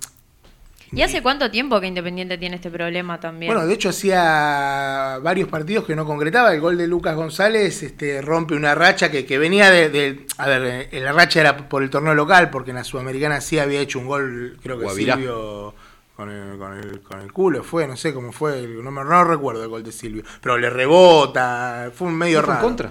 ¿Y 0.97 1.03
hace 1.03 1.23
cuánto 1.23 1.50
tiempo 1.50 1.81
que 1.81 1.87
Independiente 1.87 2.38
tiene 2.38 2.57
este 2.57 2.71
problema 2.71 3.21
también? 3.21 3.53
bueno, 3.53 3.67
de 3.67 3.75
hecho 3.75 3.91
hacía 3.91 5.19
varios 5.23 5.49
partidos 5.49 5.85
que 5.85 5.95
no 5.95 6.05
concretaba. 6.07 6.53
El 6.55 6.61
gol 6.61 6.76
de 6.79 6.87
Lucas 6.87 7.15
González 7.17 7.83
este, 7.83 8.23
rompe 8.23 8.55
una 8.55 8.75
racha 8.75 9.11
que, 9.11 9.26
que 9.26 9.38
venía 9.38 9.71
de, 9.71 9.91
de- 9.91 10.26
A 10.38 10.47
ver, 10.49 10.88
eh, 10.91 11.00
la 11.00 11.12
racha 11.12 11.41
era 11.41 11.69
por 11.69 11.83
el 11.83 11.91
torneo 11.91 12.15
local, 12.15 12.50
porque 12.50 12.71
en 12.71 12.76
la 12.76 12.85
Sudamericana 12.85 13.41
sí 13.41 13.59
había 13.59 13.81
hecho 13.81 13.99
un 13.99 14.07
gol, 14.07 14.59
creo 14.62 14.79
que 14.79 14.85
Guavirá. 14.85 15.15
Silvio 15.17 15.75
con 16.17 16.31
el, 16.31 16.57
con, 16.59 16.79
el, 16.79 17.00
con 17.03 17.21
el 17.21 17.31
culo 17.31 17.62
fue, 17.62 17.87
no 17.87 17.95
sé 17.95 18.15
cómo 18.15 18.33
fue, 18.33 18.67
no, 18.67 18.91
me- 18.91 19.05
no 19.05 19.23
recuerdo 19.25 19.62
el 19.62 19.69
gol 19.69 19.83
de 19.85 19.93
Silvio. 19.93 20.23
Pero 20.41 20.57
le 20.57 20.71
rebota, 20.71 21.91
fue 21.95 22.09
un 22.09 22.17
medio 22.17 22.41
¿No 22.41 22.47
fue 22.47 22.55
en 22.55 22.61
contra? 22.61 22.91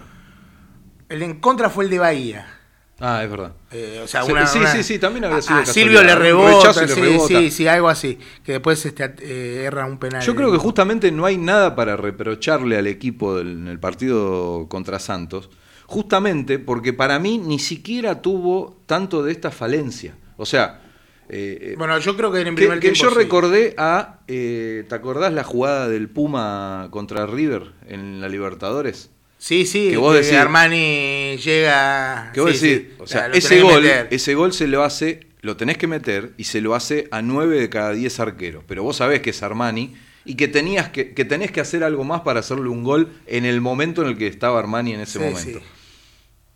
El 1.10 1.24
en 1.24 1.40
contra 1.40 1.70
fue 1.72 1.86
el 1.86 1.90
de 1.90 2.00
Bahía. 2.00 2.55
Ah, 3.00 3.24
es 3.24 3.30
verdad. 3.30 3.52
Eh, 3.72 4.00
o 4.04 4.08
sea, 4.08 4.24
una- 4.24 4.48
sí, 4.48 4.58
una- 4.60 4.72
sí, 4.72 4.82
sí, 4.84 5.00
también 5.00 5.26
había 5.26 5.42
sido 5.42 5.60
a. 5.60 5.66
Silvio 5.66 6.02
le 6.02 6.16
rebota, 6.16 6.82
le 6.82 6.88
sí, 6.88 7.02
rebota. 7.02 7.28
sí, 7.40 7.52
sí, 7.52 7.68
algo 7.68 7.90
así. 7.90 8.18
Que 8.44 8.54
después 8.54 8.86
este, 8.86 9.14
eh, 9.22 9.64
erra 9.66 9.86
un 9.86 9.98
penal. 9.98 10.22
Yo 10.24 10.34
creo 10.34 10.50
que 10.52 10.58
justamente 10.58 11.12
no 11.12 11.26
hay 11.26 11.38
nada 11.38 11.76
para 11.76 11.98
reprocharle 11.98 12.78
al 12.78 12.88
equipo 12.88 13.36
del- 13.38 13.50
en 13.58 13.68
el 13.68 13.80
partido 13.80 14.68
contra 14.70 15.00
Santos, 15.00 15.50
justamente 15.88 16.58
porque 16.58 16.94
para 16.94 17.20
mí 17.20 17.38
ni 17.38 17.60
siquiera 17.60 18.22
tuvo 18.22 18.82
tanto 18.86 19.24
de 19.24 19.34
esta 19.34 19.52
falencia. 19.52 20.16
O 20.38 20.46
sea, 20.46 20.82
eh, 21.28 21.58
eh, 21.72 21.76
Bueno, 21.78 21.98
yo 22.00 22.16
creo 22.16 22.32
que 22.32 22.42
en 22.42 22.48
el 22.48 22.56
primer 22.56 22.80
que 22.80 22.92
tiempo 22.92 23.02
yo 23.04 23.10
sí. 23.10 23.16
recordé 23.16 23.74
a, 23.78 24.20
eh, 24.28 24.86
¿te 24.88 24.96
acordás 24.96 25.34
la 25.34 25.44
jugada 25.44 25.90
del 25.90 26.08
Puma 26.08 26.88
contra 26.92 27.26
River 27.26 27.74
en 27.88 28.22
la 28.22 28.30
Libertadores? 28.30 29.12
Sí, 29.48 29.68
sí, 29.68 29.92
que 29.92 29.98
vos 29.98 30.16
decís- 30.16 30.34
Armani 30.40 31.38
llega. 31.38 32.32
Que 32.34 32.42
vos 32.42 32.58
sí, 32.58 32.68
decís, 32.68 32.88
sí, 32.90 32.96
o 32.98 33.06
sea, 33.06 33.28
ese 33.28 33.58
que 33.58 33.62
gol, 33.62 33.86
ese 34.10 34.34
gol 34.34 34.54
se 34.54 34.66
lo 34.66 34.84
hace, 34.84 35.28
lo 35.42 35.56
tenés 35.56 35.78
que 35.78 35.86
meter 35.86 36.32
y 36.36 36.46
se 36.46 36.62
lo 36.62 36.74
hace 36.74 37.08
a 37.12 37.22
9 37.22 37.60
de 37.60 37.70
cada 37.70 37.92
10 37.92 38.20
arqueros. 38.20 38.64
Pero 38.68 38.82
vos 38.82 38.96
sabés 38.96 39.22
que 39.22 39.30
es 39.30 39.44
Armani 39.44 39.94
y 40.26 40.34
que 40.34 40.48
tenías 40.48 40.90
que, 40.90 41.14
que 41.14 41.26
tenés 41.26 41.52
que 41.52 41.62
hacer 41.62 41.84
algo 41.84 42.04
más 42.04 42.22
para 42.22 42.40
hacerle 42.40 42.70
un 42.70 42.84
gol 42.84 43.12
en 43.28 43.46
el 43.46 43.62
momento 43.62 44.02
en 44.02 44.08
el 44.08 44.18
que 44.18 44.26
estaba 44.26 44.58
Armani 44.58 44.94
en 44.96 45.02
ese 45.02 45.20
Sí, 45.20 45.26
momento. 45.26 45.62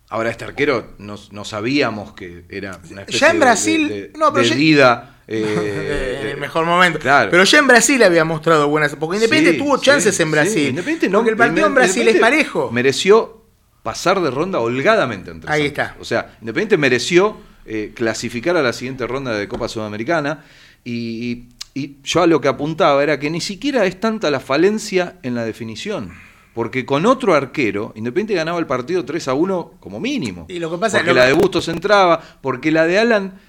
Ahora 0.08 0.30
este 0.30 0.44
arquero 0.44 0.94
no, 0.98 1.14
no 1.30 1.44
sabíamos 1.44 2.14
que 2.14 2.44
era 2.48 2.80
una 2.90 3.02
especie 3.02 3.20
Ya 3.20 3.30
en 3.30 3.38
Brasil- 3.38 3.88
de, 3.88 4.00
de- 4.08 4.18
no, 4.18 4.32
pero 4.32 4.42
de 4.42 4.48
ya- 4.50 4.56
vida. 4.56 5.19
Eh, 5.32 6.18
en 6.22 6.28
el 6.28 6.36
mejor 6.38 6.66
momento. 6.66 6.98
Claro. 6.98 7.30
Pero 7.30 7.44
ya 7.44 7.58
en 7.60 7.66
Brasil 7.68 8.02
había 8.02 8.24
mostrado 8.24 8.68
buenas. 8.68 8.96
Porque 8.96 9.16
Independiente 9.16 9.58
Sí, 9.58 9.64
tuvo 9.64 9.78
sí, 9.78 9.84
chances 9.86 10.18
en 10.20 10.26
sí. 10.26 10.32
Brasil. 10.32 10.68
Independiente 10.70 11.08
no, 11.08 11.18
porque 11.18 11.30
el 11.30 11.36
partido 11.36 11.66
en 11.68 11.74
Brasil 11.74 12.08
es 12.08 12.16
parejo. 12.20 12.70
Mereció 12.72 13.44
pasar 13.82 14.20
de 14.20 14.30
ronda 14.30 14.58
holgadamente 14.60 15.30
entre 15.30 15.50
Ahí 15.50 15.66
Santos. 15.68 15.84
está. 15.86 15.96
O 16.00 16.04
sea, 16.04 16.36
Independiente 16.40 16.76
mereció 16.76 17.36
eh, 17.64 17.92
clasificar 17.94 18.56
a 18.56 18.62
la 18.62 18.72
siguiente 18.72 19.06
ronda 19.06 19.32
de 19.32 19.46
Copa 19.48 19.68
Sudamericana 19.68 20.44
y, 20.84 21.44
y 21.74 21.96
yo 22.02 22.22
a 22.22 22.26
lo 22.26 22.40
que 22.40 22.48
apuntaba 22.48 23.02
era 23.02 23.20
que 23.20 23.30
ni 23.30 23.40
siquiera 23.40 23.84
es 23.86 24.00
tanta 24.00 24.30
la 24.30 24.40
falencia 24.40 25.16
en 25.22 25.34
la 25.36 25.44
definición. 25.44 26.12
Porque 26.52 26.84
con 26.84 27.06
otro 27.06 27.34
arquero, 27.34 27.92
Independiente 27.94 28.34
ganaba 28.34 28.58
el 28.58 28.66
partido 28.66 29.04
3 29.04 29.28
a 29.28 29.34
1 29.34 29.74
como 29.78 30.00
mínimo. 30.00 30.46
Y 30.48 30.58
lo 30.58 30.68
que 30.70 30.78
pasa- 30.78 30.98
porque 30.98 31.14
la 31.14 31.22
que- 31.22 31.28
de 31.28 31.32
Bustos 31.34 31.68
entraba, 31.68 32.20
porque 32.42 32.72
la 32.72 32.86
de 32.86 32.98
Alan, 32.98 33.40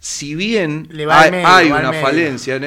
si 0.00 0.34
bien 0.34 0.88
Le 0.90 1.06
va 1.06 1.20
hay, 1.20 1.30
medio, 1.30 1.46
hay 1.46 1.68
va 1.70 1.76
al 1.76 1.82
una 1.84 1.90
medio. 1.92 2.04
falencia... 2.04 2.56
en- 2.56 2.64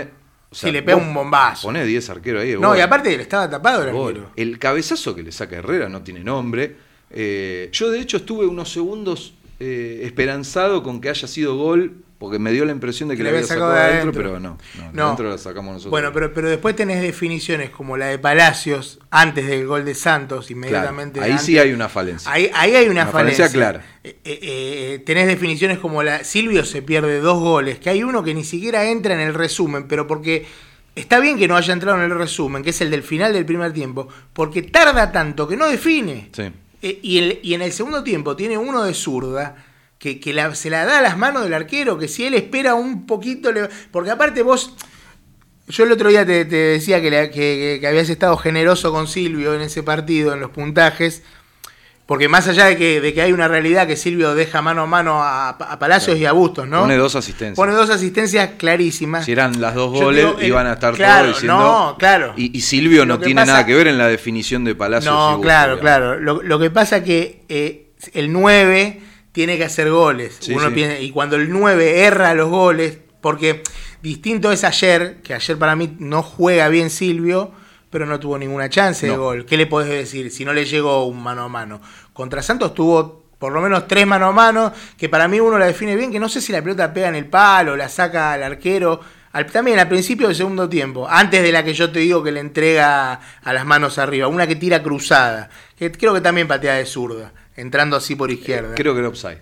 o 0.50 0.56
Sí, 0.56 0.72
le 0.72 0.84
pega 0.84 0.98
un 0.98 1.12
bombazo. 1.12 1.68
Ponés 1.68 1.88
10 1.88 2.10
arqueros 2.12 2.44
ahí. 2.44 2.54
No, 2.54 2.68
gol. 2.70 2.78
y 2.78 2.82
aparte 2.82 3.20
estaba 3.20 3.50
tapado 3.50 3.82
el 3.82 3.90
arquero. 3.90 4.30
El 4.36 4.60
cabezazo 4.60 5.16
que 5.16 5.24
le 5.24 5.32
saca 5.32 5.56
Herrera 5.56 5.90
no 5.90 6.04
tiene 6.04 6.24
nombre. 6.24 6.75
Eh, 7.10 7.70
yo 7.72 7.90
de 7.90 8.00
hecho 8.00 8.18
estuve 8.18 8.46
unos 8.46 8.72
segundos 8.72 9.34
eh, 9.60 10.02
esperanzado 10.04 10.84
con 10.84 11.02
que 11.02 11.10
haya 11.10 11.28
sido 11.28 11.56
gol, 11.58 12.02
porque 12.24 12.39
me 12.39 12.51
dio 12.53 12.63
la 12.63 12.72
impresión 12.72 13.10
de 13.10 13.18
que 13.18 13.24
le 13.24 13.30
había 13.30 13.44
sacado 13.44 13.72
sacado 13.72 13.74
de 13.74 13.80
adentro, 13.82 14.22
adentro. 14.22 14.24
pero 14.24 14.39
no. 14.39 14.58
no, 14.86 14.92
No. 14.94 15.03
Adentro 15.08 15.30
la 15.30 15.38
sacamos 15.38 15.74
nosotros. 15.74 15.92
Bueno, 15.92 16.12
pero, 16.13 16.34
pero 16.34 16.50
después 16.50 16.74
tenés 16.75 17.01
definiciones 17.01 17.70
como 17.70 17.98
la 17.98 18.06
de 18.08 18.18
Palacios 18.18 19.00
antes 19.12 19.46
del 19.46 19.68
gol 19.68 19.84
de 19.84 19.94
Santos, 19.94 20.46
Claro, 20.48 20.58
inmediatamente. 20.60 21.20
ahí 21.20 21.32
antes. 21.32 21.46
sí 21.46 21.60
hay 21.60 21.74
una 21.74 21.89
falencia. 21.89 22.32
Ahí, 22.32 22.50
ahí 22.53 22.75
hay 22.75 22.88
una, 22.88 23.03
Una 23.03 23.12
falencia 23.12 23.50
falencia. 23.50 23.50
clara. 23.72 23.86
Eh, 24.06 24.18
eh, 24.24 24.39
eh, 24.42 25.00
tenés 25.06 25.27
definiciones 25.27 25.80
como 25.80 26.01
la. 26.01 26.24
Silvio 26.24 26.63
se 26.63 26.82
pierde 26.82 27.20
dos 27.20 27.39
goles, 27.39 27.77
que 27.80 27.89
hay 27.89 28.03
uno 28.03 28.24
que 28.24 28.34
ni 28.34 28.46
siquiera 28.46 28.86
entra 28.86 29.13
en 29.13 29.20
el 29.20 29.34
resumen, 29.34 29.88
pero 29.89 30.08
porque. 30.08 30.46
Está 30.96 31.20
bien 31.20 31.39
que 31.39 31.48
no 31.48 31.58
haya 31.58 31.74
entrado 31.74 31.98
en 31.98 32.03
el 32.03 32.15
resumen, 32.18 32.62
que 32.63 32.70
es 32.70 32.80
el 32.82 32.92
del 32.92 33.01
final 33.01 33.34
del 33.34 33.46
primer 33.46 33.74
tiempo, 33.74 34.08
porque 34.32 34.62
tarda 34.62 35.12
tanto 35.12 35.48
que 35.48 35.58
no 35.58 35.68
define. 35.68 36.30
Sí. 36.32 36.44
Eh, 36.84 37.00
y, 37.01 37.18
el- 37.18 37.39
y 37.42 37.56
en 37.56 37.63
el 37.63 37.72
segundo 37.72 38.03
tiempo 38.03 38.36
tiene 38.36 38.60
uno 38.60 38.84
de 38.84 38.94
zurda 38.94 39.56
que, 40.03 40.19
que 40.19 40.33
la- 40.33 40.53
se 40.53 40.69
la 40.69 40.83
da 40.83 40.98
a 40.98 41.01
las 41.01 41.17
manos 41.17 41.43
del 41.45 41.53
arquero, 41.53 41.98
que 41.98 42.10
si 42.10 42.25
él 42.25 42.33
espera 42.33 42.75
un 42.75 43.05
poquito, 43.05 43.53
le- 43.53 43.69
porque 43.89 44.12
aparte 44.12 44.41
vos, 44.43 44.75
yo 45.69 45.86
el 45.86 45.93
otro 45.93 46.10
día 46.10 46.25
te, 46.25 46.43
te 46.43 46.57
decía 46.57 47.01
que, 47.01 47.10
la- 47.10 47.27
que- 47.29 47.31
que- 47.36 47.77
que 47.79 47.88
habías 47.88 48.10
estado 48.10 48.36
generoso 48.36 48.91
con 48.91 49.07
Silvio 49.07 49.53
en 49.53 49.62
ese 49.62 49.81
partido, 49.81 50.33
en 50.33 50.41
los 50.41 50.50
puntajes, 50.51 51.24
porque 52.05 52.27
más 52.27 52.50
allá 52.50 52.65
de 52.65 52.75
que, 52.75 53.00
de 53.00 53.13
que 53.13 53.22
hay 53.22 53.31
una 53.31 53.48
realidad 53.48 53.88
que 53.88 53.95
Silvio 53.95 54.36
deja 54.36 54.62
mano 54.62 54.81
a 54.81 54.86
mano 54.88 55.24
a, 55.24 55.51
a 55.51 55.79
Palacios 55.79 56.17
Claro. 56.17 56.22
y 56.22 56.25
a 56.25 56.31
Bustos, 56.33 56.67
¿no? 56.67 56.81
Pone 56.81 56.98
dos 56.98 57.15
asistencias. 57.15 57.55
Pone 57.55 57.72
dos 57.72 57.89
asistencias 57.89 58.50
clarísimas. 58.57 59.24
si 59.24 59.31
eran 59.31 59.62
las 59.62 59.74
dos 59.74 59.89
goles, 59.89 60.25
digo, 60.36 60.41
iban 60.41 60.67
a 60.67 60.74
estar 60.74 60.93
claro, 60.95 61.27
todos 61.27 61.36
diciendo. 61.38 61.57
no, 61.63 61.95
claro. 61.98 62.33
Y, 62.36 62.57
y 62.57 62.60
Silvio 62.60 63.05
no 63.05 63.19
tiene 63.19 63.39
pasa- 63.39 63.53
nada 63.53 63.65
que 63.65 63.74
ver 63.74 63.88
en 63.88 63.98
la 63.98 64.10
definición 64.10 64.65
de 64.65 64.75
Palacios. 64.75 65.13
y 65.13 65.17
No, 65.17 65.27
Bustos, 65.38 65.43
claro, 65.43 65.75
digamos. 65.77 65.81
claro. 65.81 66.19
Lo, 66.19 66.43
lo 66.43 66.60
que 66.60 66.69
pasa 66.72 67.01
que 67.05 67.45
eh, 67.48 67.91
el 68.13 68.33
9 68.33 69.00
tiene 69.34 69.58
que 69.58 69.66
hacer 69.66 69.90
goles. 69.92 70.38
Sí, 70.40 70.54
Uno 70.54 70.70
sí. 70.70 70.74
piensa- 70.75 71.00
y 71.00 71.12
cuando 71.12 71.36
el 71.36 71.50
9 71.52 72.06
erra 72.06 72.34
los 72.34 72.50
goles, 72.50 73.00
porque 73.20 73.62
distinto 74.02 74.52
es 74.52 74.63
ayer, 74.63 75.18
que 75.22 75.34
ayer 75.34 75.58
para 75.58 75.75
mí 75.75 75.96
no 76.00 76.24
juega 76.24 76.70
bien 76.70 76.90
Silvio, 76.90 77.52
pero 77.90 78.06
no 78.06 78.20
tuvo 78.20 78.38
ninguna 78.38 78.70
chance 78.70 79.06
de 79.06 79.16
gol. 79.16 79.46
¿Qué 79.46 79.58
le 79.58 79.68
podés 79.68 79.90
decir 79.90 80.32
si 80.32 80.46
no 80.46 80.54
le 80.54 80.66
llegó 80.66 81.06
un 81.06 81.22
mano 81.22 81.44
a 81.44 81.50
mano? 81.50 81.82
Contra 82.13 82.42
Santos 82.42 82.74
tuvo 82.74 83.22
por 83.38 83.52
lo 83.52 83.60
menos 83.62 83.88
tres 83.88 84.08
mano 84.08 84.28
a 84.28 84.32
mano, 84.32 84.72
que 84.98 85.10
para 85.10 85.28
mí 85.28 85.40
uno 85.40 85.60
la 85.60 85.66
define 85.66 85.96
bien, 85.98 86.12
que 86.12 86.20
no 86.20 86.30
sé 86.30 86.40
si 86.40 86.54
la 86.54 86.62
pelota 86.62 86.94
pega 86.94 87.10
en 87.10 87.16
el 87.16 87.25
palo, 87.25 87.75
la 87.75 87.90
saca 87.90 88.32
al 88.34 88.42
arquero. 88.44 89.02
Al- 89.34 89.48
también 89.48 89.80
al 89.80 89.90
principio 89.90 90.28
del 90.28 90.36
segundo 90.36 90.70
tiempo, 90.70 91.08
antes 91.10 91.42
de 91.44 91.52
la 91.52 91.63
que 91.63 91.74
yo 91.74 91.92
te 91.92 92.00
digo 92.00 92.24
que 92.24 92.32
le 92.32 92.40
entrega 92.40 93.20
a 93.44 93.54
las 93.54 93.66
manos 93.66 93.98
arriba, 93.98 94.28
una 94.28 94.48
que 94.48 94.56
tira 94.56 94.82
cruzada, 94.82 95.50
que 95.78 95.92
creo 95.92 96.13
que 96.13 96.22
también 96.22 96.48
patea 96.48 96.75
de 96.75 96.86
zurda, 96.86 97.34
entrando 97.55 97.95
así 97.98 98.15
por 98.15 98.31
izquierda, 98.31 98.75
Creo 98.75 98.93
que 98.93 99.00
era 99.00 99.10
offside. 99.10 99.39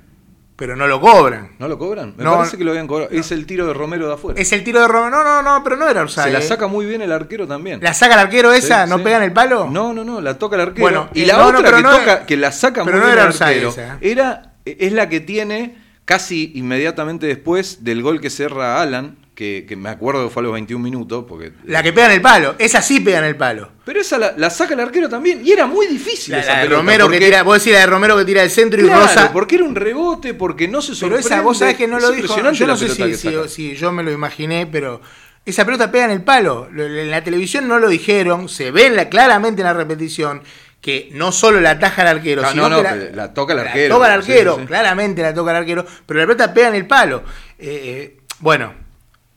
pero 0.56 0.76
no 0.76 0.86
lo 0.86 1.02
cobran. 1.02 1.52
¿No 1.58 1.68
lo 1.68 1.78
cobran? 1.80 2.14
Me 2.18 2.24
No, 2.24 2.38
parece 2.38 2.58
que 2.58 2.64
lo 2.64 2.70
habían 2.72 2.86
cobrado. 2.88 3.10
Es 3.12 3.32
el 3.32 3.46
tiro 3.48 3.66
de 3.66 3.74
Romero 3.74 4.08
de 4.08 4.14
afuera. 4.14 4.40
Es 4.40 4.52
el 4.54 4.64
tiro 4.64 4.80
de 4.82 4.88
Romero, 4.88 5.10
no, 5.10 5.24
no, 5.24 5.42
no, 5.42 5.64
pero 5.64 5.76
no 5.76 5.90
era 5.90 6.04
offside. 6.04 6.26
Se 6.26 6.32
la 6.32 6.40
eh. 6.40 6.44
saca 6.44 6.68
muy 6.68 6.86
bien 6.86 7.02
el 7.02 7.12
arquero 7.12 7.48
también. 7.48 7.80
¿La 7.82 7.94
saca 7.96 8.14
el 8.14 8.20
arquero 8.20 8.54
esa? 8.54 8.84
Sí, 8.86 8.90
¿No 8.92 8.98
sí. 8.98 9.04
pega 9.04 9.18
en 9.18 9.24
el 9.24 9.34
palo? 9.34 9.68
No, 9.72 9.92
no, 9.94 10.04
no, 10.04 10.22
la 10.22 10.38
toca 10.38 10.56
el 10.58 10.62
arquero. 10.62 10.82
Bueno, 10.84 11.10
y 11.14 11.24
eh, 11.24 11.26
la 11.26 11.38
no, 11.38 11.48
otra 11.48 11.78
que 11.78 11.82
no 11.82 11.98
toca, 11.98 12.26
que 12.28 12.38
la 12.38 12.52
saca 12.52 12.84
pero 12.86 12.98
muy 12.98 13.02
no 13.02 13.06
bien 13.08 13.20
era 13.20 13.28
el 13.32 13.42
arquero, 13.42 13.70
esa. 13.70 13.98
era, 14.02 14.54
es 14.66 14.92
la 14.94 15.10
que 15.10 15.20
tiene 15.20 15.78
casi 16.06 16.52
inmediatamente 16.56 17.26
después 17.26 17.84
del 17.84 18.04
gol 18.04 18.22
que 18.22 18.30
cerra 18.30 18.82
Alan, 18.82 19.18
que, 19.42 19.66
que 19.68 19.76
me 19.76 19.90
acuerdo 19.90 20.24
que 20.26 20.30
fue 20.32 20.42
a 20.42 20.44
los 20.44 20.54
21 20.54 20.84
minutos, 20.84 21.26
porque... 21.28 21.52
La 21.66 21.82
que 21.82 21.92
pega 21.94 22.06
en 22.06 22.12
el 22.14 22.22
palo, 22.22 22.54
esa 22.60 22.80
sí 22.80 23.00
pega 23.00 23.18
en 23.18 23.26
el 23.26 23.36
palo. 23.36 23.72
Pero 23.84 24.00
esa 24.00 24.20
la, 24.20 24.34
la 24.38 24.52
saca 24.52 24.76
el 24.76 24.80
arquero 24.82 25.10
también, 25.10 25.42
y 25.44 25.52
era 25.52 25.66
muy 25.66 25.88
difícil 25.88 26.34
La, 26.34 26.42
esa 26.42 26.52
la 26.54 26.58
de 26.60 26.64
pelota, 26.66 26.82
Romero 26.82 27.10
que 27.10 27.18
tira, 27.20 27.42
vos 27.42 27.58
decís 27.58 27.74
la 27.74 27.80
de 27.80 27.86
Romero 27.88 28.16
que 28.18 28.26
tira 28.26 28.42
del 28.42 28.52
centro 28.52 28.80
y 28.80 28.84
Claro, 28.84 29.02
Rosa. 29.02 29.32
porque 29.34 29.56
era 29.56 29.64
un 29.64 29.74
rebote, 29.74 30.36
porque 30.36 30.68
no 30.68 30.80
se 30.84 30.90
Pero 30.90 31.00
sorprende. 31.00 31.28
esa, 31.28 31.42
vos 31.42 31.58
sabés 31.58 31.76
que 31.76 31.88
no 31.88 32.00
lo 32.00 32.12
dijo. 32.12 32.28
Yo 32.36 32.44
no 32.44 32.52
la 32.74 32.78
sé 32.78 33.48
si, 33.50 33.76
yo 33.76 33.92
me 33.92 34.04
lo 34.04 34.12
imaginé, 34.12 34.68
pero 34.68 35.02
esa 35.44 35.66
pelota 35.66 35.92
pega 35.92 36.06
en 36.06 36.12
el 36.12 36.22
palo. 36.22 36.70
Lo- 36.72 36.86
En 36.86 37.10
la 37.10 37.24
televisión 37.24 37.68
no 37.68 37.80
lo 37.80 37.90
dijeron, 37.90 38.48
se 38.48 38.70
ve 38.70 38.86
en 38.86 38.96
la- 38.96 39.10
claramente 39.10 39.62
en 39.62 39.66
la 39.68 39.74
repetición 39.74 40.44
que 40.82 41.10
no 41.14 41.32
solo 41.32 41.60
la 41.62 41.72
ataja 41.72 42.04
el 42.04 42.08
arquero, 42.10 42.44
Ah, 42.46 42.52
sino 42.52 42.70
no, 42.70 42.70
no, 42.70 42.78
que 42.78 42.84
la, 42.84 42.90
pero 42.92 43.16
la 43.16 43.34
toca 43.34 43.54
el 43.54 43.58
la 43.58 43.66
arquero. 43.66 43.96
toca 43.96 44.06
el 44.08 44.14
arquero, 44.14 44.56
sí. 44.60 44.66
claramente 44.68 45.22
la 45.24 45.34
toca 45.34 45.50
el 45.52 45.58
arquero, 45.58 45.86
pero 46.06 46.20
la 46.20 46.26
pelota 46.28 46.54
pega 46.54 46.68
en 46.68 46.76
el 46.76 46.86
palo. 46.86 47.24
Eh, 47.58 47.82
eh, 47.84 48.18
bueno, 48.40 48.74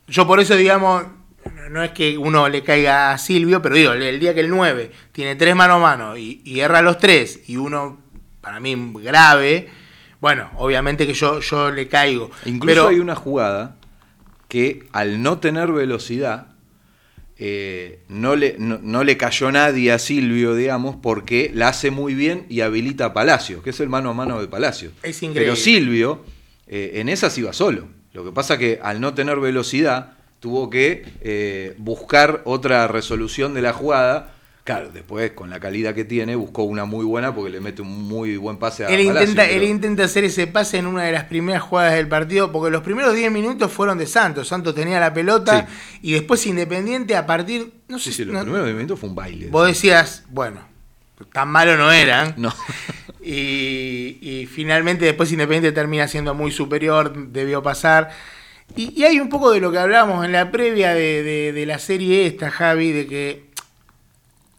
yo 0.09 0.27
por 0.27 0.41
eso, 0.41 0.57
digamos, 0.57 1.05
no 1.71 1.83
es 1.83 1.93
que 1.93 2.17
uno 2.19 2.49
le 2.49 2.63
caiga 2.63 3.13
a 3.13 3.19
Silvio, 3.19 3.61
pero 3.63 3.75
digo, 3.75 3.93
el, 3.93 4.21
día 4.21 4.35
que 4.35 4.41
el 4.41 4.51
9 4.51 4.91
tiene 5.13 5.37
tres 5.37 5.55
mano 5.55 5.75
a 5.75 5.79
mano 5.79 6.17
y, 6.17 6.41
y 6.45 6.61
erra 6.61 6.83
los 6.83 6.99
tres 6.99 7.41
y 7.47 7.57
uno, 7.57 7.99
para 8.41 8.61
mí, 8.61 8.77
grave, 9.03 9.69
bueno, 10.21 10.51
obviamente 10.57 11.07
que 11.07 11.15
yo, 11.15 11.41
yo 11.41 11.71
le 11.71 11.89
caigo. 11.89 12.31
Incluso 12.47 12.67
pero, 12.67 12.89
hay 12.89 12.99
una 12.99 13.15
jugada 13.15 13.77
que 14.49 14.87
al 14.93 15.23
no 15.23 15.39
tener 15.39 15.73
velocidad 15.73 16.49
eh, 17.37 18.05
no, 18.09 18.37
le, 18.37 18.57
no, 18.59 18.79
no 18.81 19.03
le 19.03 19.17
cayó 19.17 19.51
nadie 19.51 19.91
a 19.91 19.99
Silvio, 19.99 20.55
digamos, 20.55 20.97
porque 20.97 21.51
la 21.53 21.69
hace 21.69 21.91
muy 21.91 22.15
bien 22.15 22.47
y 22.49 22.61
habilita 22.61 23.07
a 23.07 23.13
Palacios, 23.13 23.63
que 23.63 23.71
es 23.71 23.81
el 23.81 23.89
mano 23.89 24.11
a 24.11 24.15
mano 24.15 24.41
de 24.41 24.47
Palacios. 24.47 24.93
Es 25.03 25.23
increíble. 25.23 25.43
Pero 25.43 25.57
Silvio 25.57 26.25
eh, 26.67 26.93
en 26.95 27.09
esas 27.09 27.37
iba 27.37 27.53
solo. 27.53 27.89
Lo 28.15 28.25
que 28.25 28.33
pasa 28.33 28.57
que 28.57 28.81
al 28.83 29.01
no 29.01 29.13
tener 29.13 29.39
velocidad 29.41 30.13
tuvo 30.41 30.71
que 30.71 31.05
eh, 31.21 31.75
buscar 31.79 32.41
otra 32.47 32.89
resolución 32.89 33.53
de 33.55 33.61
la 33.63 33.73
jugada 33.75 34.31
Claro, 34.65 34.89
después 34.91 35.33
con 35.33 35.51
la 35.51 35.61
calidad 35.61 35.95
que 35.95 36.07
tiene, 36.07 36.37
buscó 36.37 36.63
una 36.63 36.87
muy 36.87 37.05
buena 37.05 37.35
porque 37.35 37.51
le 37.51 37.61
mete 37.61 37.83
un 37.83 38.09
muy 38.09 38.39
buen 38.39 38.57
pase 38.57 38.87
a 38.87 38.89
Él 38.89 39.05
Palacio, 39.09 39.29
intenta, 39.29 39.43
pero- 39.47 39.63
él 39.63 39.69
intenta 39.69 40.05
hacer 40.05 40.25
ese 40.25 40.47
pase 40.47 40.79
en 40.79 40.87
una 40.87 41.03
de 41.03 41.13
las 41.13 41.25
primeras 41.25 41.63
jugadas 41.63 41.93
del 41.93 42.09
partido, 42.09 42.51
porque 42.51 42.71
los 42.71 42.83
primeros 42.83 43.15
10 43.15 43.31
minutos 43.31 43.71
fueron 43.71 43.99
de 43.99 44.07
Santos. 44.07 44.49
Santos 44.49 44.75
tenía 44.75 44.99
la 45.01 45.13
pelota 45.13 45.67
y 46.01 46.13
después 46.13 46.47
Independiente 46.47 47.15
a 47.15 47.27
partir. 47.27 47.75
No 47.89 47.99
sé 47.99 48.05
Sí, 48.05 48.11
si 48.13 48.17
sí, 48.17 48.25
los 48.25 48.37
no- 48.37 48.41
primeros 48.45 48.67
minutos 48.73 48.99
fue 48.99 49.11
un 49.11 49.15
baile. 49.15 49.49
Vos 49.49 49.67
decías, 49.67 50.25
bueno, 50.31 50.61
tan 51.31 51.49
malo 51.51 51.77
no 51.77 51.93
eran. 51.93 52.33
No. 52.39 52.51
Y, 53.25 54.47
finalmente 54.53 55.05
después 55.07 55.33
Independiente 55.33 55.73
termina 55.73 56.07
siendo 56.09 56.35
muy 56.35 56.51
superior, 56.53 57.13
debió 57.33 57.63
pasar. 57.63 58.11
Y, 58.77 58.93
y 59.01 59.05
hay 59.05 59.19
un 59.21 59.29
poco 59.29 59.51
de 59.53 59.61
lo 59.61 59.73
que 59.73 59.79
hablábamos 59.79 60.25
en 60.25 60.33
la 60.33 60.51
previa 60.51 60.95
de, 60.95 61.23
de- 61.23 61.53
de 61.53 61.67
la 61.67 61.79
serie 61.79 62.27
esta, 62.27 62.51
Javi, 62.51 62.93
de 62.93 63.07
que, 63.07 63.45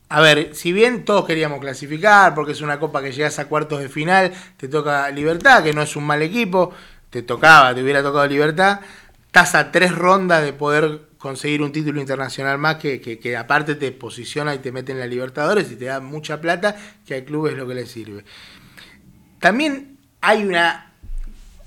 a 0.09 0.21
ver, 0.21 0.53
si 0.53 0.71
bien 0.71 1.03
todos 1.05 1.25
queríamos 1.25 1.59
clasificar, 1.59 2.35
porque 2.35 2.51
es 2.53 2.61
una 2.61 2.79
copa 2.79 3.01
que 3.01 3.11
llegas 3.11 3.39
a 3.39 3.45
cuartos 3.47 3.79
de 3.79 3.89
final, 3.89 4.31
te 4.57 4.67
toca 4.67 5.09
Libertad, 5.09 5.63
que 5.63 5.73
no 5.73 5.81
es 5.81 5.95
un 5.95 6.05
mal 6.05 6.21
equipo, 6.21 6.73
te 7.09 7.23
tocaba, 7.23 7.73
te 7.73 7.81
hubiera 7.83 8.03
tocado 8.03 8.27
Libertad, 8.27 8.81
estás 9.25 9.55
a 9.55 9.71
tres 9.71 9.93
rondas 9.95 10.43
de 10.43 10.53
poder 10.53 11.01
conseguir 11.17 11.63
un 11.63 11.71
título 11.71 11.99
internacional 11.99 12.59
más 12.59 12.75
que, 12.75 13.01
que, 13.01 13.17
que 13.17 13.35
aparte 13.35 13.73
te 13.75 13.91
posiciona 13.91 14.53
y 14.53 14.59
te 14.59 14.71
mete 14.71 14.91
en 14.91 14.99
la 14.99 15.07
Libertadores 15.07 15.71
y 15.71 15.75
te 15.75 15.85
da 15.85 15.99
mucha 15.99 16.39
plata, 16.39 16.75
que 17.05 17.15
al 17.15 17.23
club 17.23 17.47
es 17.47 17.57
lo 17.57 17.67
que 17.67 17.73
le 17.73 17.87
sirve. 17.87 18.23
También 19.39 19.97
hay 20.21 20.43
una. 20.43 20.91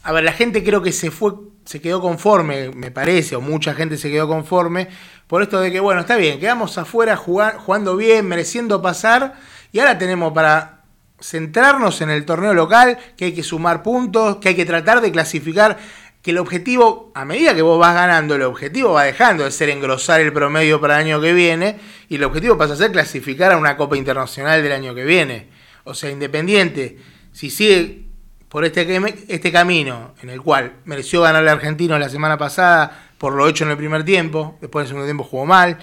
A 0.03 0.13
ver, 0.13 0.25
la 0.25 0.33
gente 0.33 0.65
creo 0.65 0.83
que 0.83 0.93
se 0.93 1.11
fue, 1.11 1.33
se 1.65 1.81
quedó 1.81 2.01
conforme, 2.01 2.71
me 2.71 2.91
parece, 2.91 3.37
o 3.37 3.41
mucha 3.41 3.75
gente 3.75 3.99
se 3.99 4.11
quedó 4.11 4.27
conforme, 4.27 4.89
por 5.27 5.43
esto 5.43 5.61
de 5.61 5.71
que, 5.71 5.81
bueno, 5.81 6.01
está 6.01 6.17
bien, 6.17 6.41
quedamos 6.41 6.79
afuera 6.79 7.17
jugar- 7.17 7.57
jugando 7.59 7.97
bien, 7.97 8.27
mereciendo 8.27 8.81
pasar, 8.81 9.35
y 9.71 9.81
ahora 9.81 9.99
tenemos 9.99 10.33
para 10.33 10.81
centrarnos 11.21 12.01
en 12.01 12.11
el 12.11 12.25
torneo 12.25 12.55
local, 12.55 12.97
que 13.17 13.27
hay 13.27 13.35
que 13.35 13.43
sumar 13.43 13.83
puntos, 13.83 14.37
que 14.37 14.51
hay 14.51 14.55
que 14.55 14.65
tratar 14.65 15.03
de 15.03 15.13
clasificar, 15.13 15.77
que 16.23 16.31
el 16.31 16.39
objetivo, 16.39 17.13
a 17.15 17.25
medida 17.25 17.55
que 17.55 17.63
vos 17.63 17.79
vas 17.79 17.95
ganando, 17.95 18.37
el 18.37 18.43
objetivo 18.43 18.93
va 18.93 19.05
dejando 19.05 19.45
de 19.45 19.51
ser 19.51 19.69
engrosar 19.69 20.21
el 20.21 20.33
promedio 20.33 20.81
para 20.81 20.95
el 20.95 21.07
año 21.07 21.21
que 21.21 21.35
viene, 21.35 21.79
y 22.09 22.15
el 22.15 22.25
objetivo 22.25 22.57
pasa 22.57 22.75
a 22.75 22.77
ser 22.77 22.93
clasificar 22.93 23.53
a 23.53 23.59
una 23.59 23.77
Copa 23.77 23.97
Internacional 23.97 24.63
del 24.63 24.73
año 24.73 24.95
que 24.95 25.05
viene. 25.05 25.49
O 25.85 25.93
sea, 25.93 26.11
Independiente, 26.11 26.99
si 27.33 27.51
sigue 27.51 28.05
por 28.49 28.65
este, 28.65 28.87
este 29.29 29.53
camino 29.53 30.15
en 30.23 30.31
el 30.31 30.41
cual 30.41 30.73
mereció 30.85 31.23
ganarle 31.23 31.51
a 31.51 31.53
Argentinos 31.55 32.01
la 32.01 32.09
semana 32.09 32.39
pasada 32.39 33.11
por 33.19 33.35
lo 33.35 33.49
hecho 33.49 33.65
en 33.65 33.71
el 33.71 33.77
primer 33.77 34.05
tiempo, 34.05 34.57
después 34.61 34.83
en 34.83 34.85
el 34.85 34.89
segundo 34.89 35.07
tiempo 35.07 35.25
jugó 35.25 35.45
mal. 35.47 35.79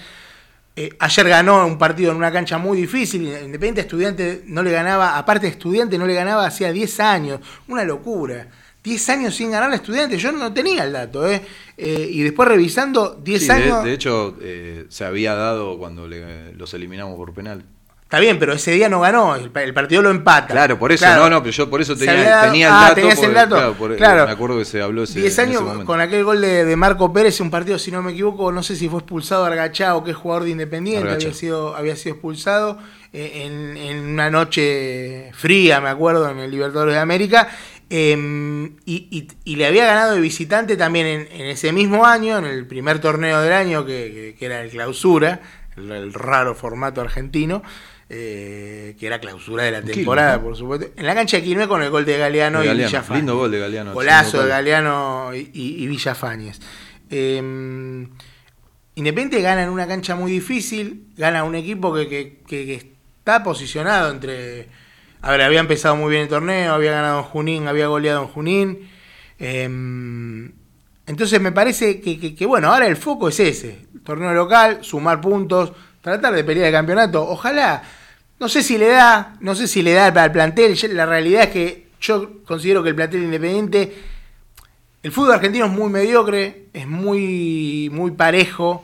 Eh, 0.78 0.90
ayer 1.00 1.30
ganó 1.30 1.66
un 1.66 1.78
partido 1.78 2.12
en 2.12 2.18
una 2.18 2.32
cancha 2.32 2.58
muy 2.58 2.78
difícil, 2.82 3.22
Independiente 3.24 3.82
Estudiante 3.82 4.44
no 4.48 4.62
le 4.62 4.72
ganaba, 4.72 5.18
aparte 5.18 5.48
Estudiante 5.48 5.98
no 5.98 6.06
le 6.06 6.14
ganaba 6.14 6.46
hacía 6.46 6.72
10 6.72 7.00
años, 7.00 7.40
una 7.68 7.84
locura. 7.86 8.48
10 8.84 9.10
años 9.10 9.36
sin 9.36 9.52
ganar 9.52 9.72
a 9.72 9.76
Estudiante, 9.76 10.18
yo 10.18 10.32
no 10.32 10.54
tenía 10.54 10.84
el 10.84 10.92
dato, 10.94 11.28
¿eh? 11.28 11.42
Eh, 11.78 12.08
y 12.12 12.22
después 12.24 12.48
revisando 12.50 13.16
10 13.16 13.42
Sí, 13.42 13.48
de, 13.48 13.54
años... 13.54 13.84
de 13.84 13.94
hecho, 13.94 14.38
eh, 14.42 14.86
se 14.90 15.06
había 15.06 15.34
dado 15.34 15.78
cuando 15.78 16.08
le- 16.08 16.54
los 16.54 16.74
eliminamos 16.74 17.16
por 17.16 17.34
penal. 17.34 17.64
Está 18.06 18.20
bien, 18.20 18.38
pero 18.38 18.54
ese 18.54 18.72
día 18.72 18.88
no 18.88 19.00
ganó, 19.02 19.36
el, 19.36 19.50
pa- 19.50 19.64
el 19.64 19.74
partido 19.74 20.04
lo 20.04 20.12
empata. 20.12 20.54
Claro, 20.54 20.78
por 20.78 20.92
eso, 20.92 21.04
Claro. 21.04 21.24
no, 21.24 21.30
no, 21.32 21.40
pero 21.42 21.52
yo 21.54 21.70
por 21.72 21.82
eso 21.82 21.96
tenía, 21.98 22.14
dado- 22.30 22.46
tenía 22.52 22.68
el 22.68 22.74
ah, 22.74 22.82
dato. 22.84 22.96
tenías 22.96 23.24
el 23.24 23.34
dato. 23.34 23.56
Claro, 23.56 23.74
por- 23.74 23.96
Claro. 23.98 24.26
me 24.28 24.32
acuerdo 24.32 24.58
que 24.60 24.66
se 24.66 24.80
habló 24.80 25.04
ese, 25.04 25.20
10 25.22 25.26
en 25.26 25.32
ese 25.32 25.42
años 25.42 25.62
momento. 25.64 25.86
con 25.88 26.00
aquel 26.00 26.24
gol 26.24 26.40
de, 26.40 26.66
de 26.66 26.76
Marco 26.76 27.12
Pérez, 27.12 27.40
un 27.42 27.50
partido, 27.50 27.80
si 27.80 27.90
no 27.92 28.04
me 28.04 28.12
equivoco, 28.12 28.52
no 28.52 28.62
sé 28.62 28.76
si 28.76 28.88
fue 28.90 29.00
expulsado 29.00 29.44
Argachá 29.46 29.96
o 29.96 30.04
qué 30.04 30.14
jugador 30.14 30.44
de 30.44 30.52
Independiente 30.52 31.10
había 31.12 31.34
sido, 31.34 31.76
había 31.76 31.96
sido 31.96 32.14
expulsado 32.14 32.78
eh, 33.12 33.42
en, 33.46 33.76
en 33.76 34.06
una 34.06 34.30
noche 34.30 35.32
fría, 35.34 35.82
me 35.82 35.90
acuerdo, 35.90 36.30
en 36.30 36.38
el 36.38 36.52
Libertadores 36.52 36.94
de 36.94 37.00
América. 37.02 37.50
eh, 37.90 38.72
y, 38.86 39.08
y- 39.10 39.28
y 39.46 39.56
le 39.56 39.66
había 39.66 39.86
ganado 39.88 40.14
de 40.14 40.20
visitante 40.22 40.78
también 40.78 41.08
en, 41.08 41.28
en 41.32 41.48
ese 41.48 41.72
mismo 41.72 42.06
año, 42.06 42.38
en 42.38 42.46
el 42.46 42.68
primer 42.68 43.00
torneo 43.00 43.42
del 43.42 43.54
año, 43.54 43.84
que, 43.84 44.12
que- 44.14 44.36
que 44.38 44.46
era 44.46 44.62
el 44.62 44.70
clausura, 44.70 45.42
el, 45.76 45.92
el 45.92 46.14
raro 46.14 46.54
formato 46.54 47.02
argentino. 47.02 47.64
Eh, 48.10 48.96
que 49.00 49.08
era 49.08 49.20
clausura 49.20 49.64
de 49.64 49.72
la 49.72 49.80
Quilmes, 49.80 49.96
temporada, 49.96 50.38
¿no? 50.38 50.44
por 50.44 50.56
supuesto. 50.56 50.88
En 50.96 51.06
la 51.06 51.16
cancha 51.16 51.38
de 51.38 51.44
Quilmes 51.44 51.68
con 51.68 51.82
el 51.82 51.90
gol 51.90 52.06
de 52.06 52.18
Galeano 52.18 52.60
De 52.62 52.68
y 52.68 52.78
Villafañez. 52.78 53.18
lindo 53.20 53.38
gol 53.38 53.52
de 53.52 53.60
Galeano, 53.60 53.94
Golazo 53.94 54.44
de. 54.44 54.50
Galeano 54.50 55.32
y, 55.34 55.50
y- 55.54 55.84
y 55.84 55.88
Villafañez. 55.88 56.60
Eh, 57.10 58.08
Independiente 58.98 59.42
gana 59.42 59.64
en 59.64 59.70
una 59.70 59.88
cancha 59.88 60.16
muy 60.16 60.32
difícil, 60.32 61.08
gana 61.18 61.44
un 61.44 61.54
equipo 61.56 61.94
que, 61.94 62.08
que- 62.08 62.40
que- 62.48 62.66
que 62.66 62.76
está 63.20 63.44
posicionado 63.44 64.10
entre... 64.12 64.70
A 65.22 65.32
ver, 65.32 65.42
había 65.42 65.60
empezado 65.60 65.96
muy 65.98 66.12
bien 66.12 66.22
el 66.24 66.30
torneo, 66.30 66.74
había 66.74 66.92
ganado 66.92 67.18
en 67.20 67.26
Junín, 67.26 67.68
había 67.68 67.88
goleado 67.88 68.22
en 68.22 68.28
Junín. 68.30 68.90
Eh, 69.40 69.64
entonces 71.08 71.42
me 71.42 71.52
parece 71.52 72.00
que, 72.00 72.46
bueno, 72.46 72.72
ahora 72.72 72.88
el 72.88 72.96
foco 72.96 73.28
es 73.28 73.40
ese. 73.40 73.86
Torneo 74.04 74.34
local, 74.34 74.80
sumar 74.82 75.20
puntos, 75.20 75.74
tratar 76.12 76.34
de 76.34 76.44
pelear 76.44 76.68
el 76.68 76.74
campeonato. 76.74 77.28
Ojalá, 77.28 77.82
no 78.40 78.48
sé 78.50 78.62
si 78.64 78.78
le 78.78 78.88
da, 78.88 79.36
no 79.42 79.56
sé 79.56 79.68
si 79.68 79.82
le 79.82 79.94
da 79.94 80.08
al 80.08 80.32
plantel. 80.32 80.78
La 80.94 81.06
realidad 81.06 81.44
es 81.44 81.50
que 81.50 81.88
yo 82.00 82.44
considero 82.46 82.84
que 82.84 82.90
el 82.90 82.96
plantel 82.96 83.24
independiente, 83.24 83.94
el 85.04 85.12
fútbol 85.12 85.34
argentino 85.34 85.66
es 85.66 85.72
muy 85.72 85.90
mediocre, 85.90 86.66
es 86.74 86.88
muy, 86.88 87.90
muy 87.92 88.12
parejo. 88.12 88.84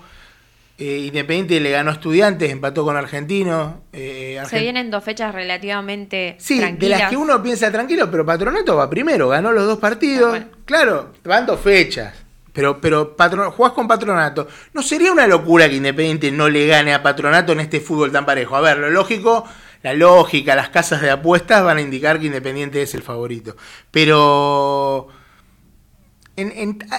Eh, 0.77 1.03
Independiente 1.05 1.59
le 1.59 1.69
ganó 1.69 1.91
a 1.91 1.93
Estudiantes, 1.93 2.49
empató 2.51 2.83
con 2.83 2.97
Argentinos. 2.97 3.75
eh, 3.93 4.41
Se 4.49 4.59
vienen 4.59 4.89
dos 4.89 5.03
fechas 5.03 5.31
relativamente 5.35 6.35
Sí, 6.39 6.55
de 6.55 6.61
tranquilas. 6.61 6.99
las 7.01 7.09
que 7.11 7.17
uno 7.17 7.43
piensa 7.43 7.71
tranquilo, 7.71 8.09
pero 8.09 8.25
Patronato 8.25 8.75
va 8.77 8.89
primero, 8.89 9.27
ganó 9.29 9.51
los 9.51 9.67
dos 9.67 9.77
partidos. 9.77 10.29
Ah, 10.29 10.29
bueno. 10.39 10.45
Claro, 10.65 11.11
van 11.23 11.45
dos 11.45 11.59
fechas. 11.59 12.15
Pero, 12.53 12.81
pero 12.81 13.15
patro- 13.15 13.51
jugás 13.51 13.73
con 13.73 13.87
Patronato. 13.87 14.47
¿No 14.73 14.81
sería 14.81 15.11
una 15.11 15.27
locura 15.27 15.69
que 15.69 15.75
Independiente 15.75 16.31
no 16.31 16.49
le 16.49 16.67
gane 16.67 16.93
a 16.93 17.01
Patronato 17.03 17.53
en 17.53 17.61
este 17.61 17.79
fútbol 17.79 18.11
tan 18.11 18.25
parejo? 18.25 18.55
A 18.55 18.61
ver, 18.61 18.77
lo 18.77 18.89
lógico, 18.89 19.45
la 19.83 19.93
lógica, 19.93 20.55
las 20.55 20.69
casas 20.69 21.01
de 21.01 21.09
apuestas 21.11 21.63
van 21.63 21.77
a 21.77 21.81
indicar 21.81 22.19
que 22.19 22.25
Independiente 22.27 22.81
es 22.81 22.93
el 22.93 23.03
favorito. 23.03 23.55
Pero 23.91 25.07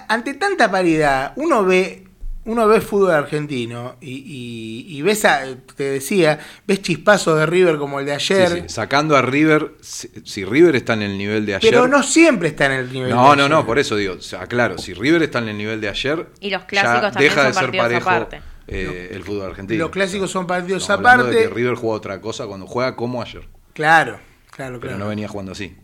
ante 0.09 0.35
tanta 0.35 0.71
paridad, 0.71 1.33
uno 1.37 1.65
ve, 1.65 2.02
uno 2.45 2.67
ve 2.67 2.81
fútbol 2.81 3.13
argentino 3.13 3.97
y, 4.01 4.11
y- 4.11 4.97
y 4.99 5.03
ves, 5.03 5.25
a- 5.25 5.45
te 5.77 5.85
decía, 5.85 6.41
ves 6.67 6.83
chispazos 6.83 7.39
de 7.39 7.47
River 7.47 7.77
como 7.79 8.01
el 8.01 8.07
de 8.07 8.13
ayer. 8.15 8.49
sí, 8.49 8.63
Sacando 8.69 9.17
a 9.17 9.23
River, 9.23 9.75
si, 9.81 10.09
si 10.25 10.45
River 10.45 10.75
está 10.77 10.95
en 10.95 11.03
el 11.03 11.17
nivel 11.17 11.47
de 11.47 11.55
ayer. 11.57 11.71
Pero 11.71 11.87
no 11.89 12.03
siempre 12.03 12.49
está 12.49 12.67
en 12.67 12.73
el 12.73 12.93
nivel. 12.93 13.11
No, 13.11 13.31
de 13.31 13.37
no, 13.37 13.45
ayer. 13.45 13.51
no, 13.51 13.65
por 13.67 13.79
eso 13.79 13.95
digo, 13.97 14.15
o 14.15 14.21
sea, 14.21 14.47
claro, 14.47 14.77
si 14.79 14.93
River 14.95 15.23
está 15.23 15.39
en 15.39 15.49
el 15.49 15.59
nivel 15.59 15.81
de 15.81 15.89
ayer, 15.89 16.27
Y 16.41 16.51
los 16.51 16.63
ya 16.63 16.67
clásicos 16.67 17.13
también 17.13 17.31
deja 17.31 17.45
de 17.47 17.53
son 17.53 17.63
ser 17.63 17.71
partidos 17.71 17.85
parejo 18.05 18.11
aparte. 18.11 18.43
eh, 18.67 19.11
el 19.13 19.23
fútbol 19.23 19.47
argentino. 19.51 19.79
Los 19.85 19.91
clásicos 19.91 20.31
son 20.31 20.47
partidos 20.47 20.87
de 20.89 20.95
aparte. 20.95 21.31
que 21.37 21.49
River 21.49 21.75
juega 21.77 21.97
otra 21.97 22.21
cosa 22.21 22.47
cuando 22.47 22.67
juega 22.67 22.97
como 22.97 23.23
ayer, 23.23 23.47
Claro, 23.73 24.19
claro, 24.51 24.79
pero 24.81 24.91
claro. 24.93 24.99
no 24.99 25.09
venía 25.09 25.29
jugando 25.29 25.53
así. 25.53 25.77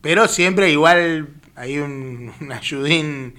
Pero 0.00 0.26
siempre 0.28 0.70
igual 0.70 1.28
hay 1.54 1.78
un, 1.78 2.32
un 2.40 2.52
ayudín, 2.52 3.34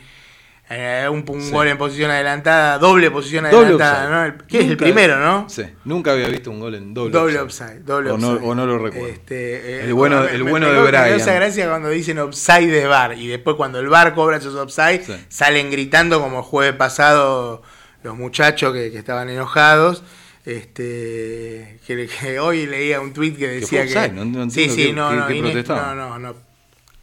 eh, 0.74 1.08
un, 1.10 1.26
un 1.28 1.42
Sí. 1.42 1.52
gol 1.52 1.68
en 1.68 1.78
posición 1.78 2.12
adelantada, 2.12 2.78
doble 2.78 3.12
posición 3.12 3.46
adelantada. 3.46 4.28
¿no? 4.30 4.38
Que 4.48 4.60
es 4.62 4.70
el 4.70 4.78
primero, 4.78 5.20
¿no? 5.20 5.50
Sí, 5.50 5.64
nunca 5.86 6.14
había 6.14 6.28
visto 6.30 6.50
un 6.50 6.60
gol 6.60 6.76
en 6.76 6.94
doble, 6.94 7.12
Doble 7.12 7.40
offside, 7.40 7.80
doble 7.84 8.12
o, 8.12 8.18
no, 8.18 8.30
offside. 8.32 8.48
o 8.50 8.56
no 8.56 8.66
lo 8.66 8.78
recuerdo. 8.80 9.08
Este, 9.08 9.56
eh, 9.82 9.84
El 9.86 9.94
bueno- 9.94 10.22
me- 10.22 10.32
el 10.32 10.44
me- 10.44 10.50
bueno 10.52 10.68
me- 10.68 10.74
de 10.74 10.80
me 10.82 10.88
Brian. 10.88 11.10
causa 11.10 11.34
gracia 11.34 11.68
cuando 11.70 11.90
dicen 11.90 12.20
offside 12.20 12.72
de 12.72 12.88
bar 12.88 13.18
y 13.18 13.28
después 13.28 13.56
cuando 13.58 13.80
el 13.80 13.88
bar 13.90 14.14
cobra 14.16 14.38
esos 14.38 14.56
offside 14.56 15.04
Sí. 15.06 15.14
salen 15.30 15.70
gritando 15.72 16.20
como 16.22 16.38
el 16.40 16.44
jueves 16.44 16.74
pasado 16.76 17.62
los 18.04 18.16
muchachos 18.18 18.74
que, 18.74 18.92
que 18.92 18.98
estaban 18.98 19.30
enojados. 19.30 20.04
Este, 20.44 21.80
que, 21.86 22.08
que 22.08 22.40
hoy 22.40 22.66
leía 22.66 23.00
un 23.00 23.14
tweet 23.14 23.34
que 23.34 23.48
decía 23.48 23.86
que, 23.86 23.94
offside, 23.98 24.14
no- 24.14 24.26
no 24.26 24.50
sí, 24.50 24.70
sí, 24.70 24.88
qué- 24.88 24.94
no, 24.94 25.10
qué- 25.10 25.16
no, 25.18 25.28
qué 25.28 25.36
Inés, 25.36 25.52
protestaban. 25.52 25.98
no, 25.98 26.10
no, 26.10 26.20
no. 26.20 26.51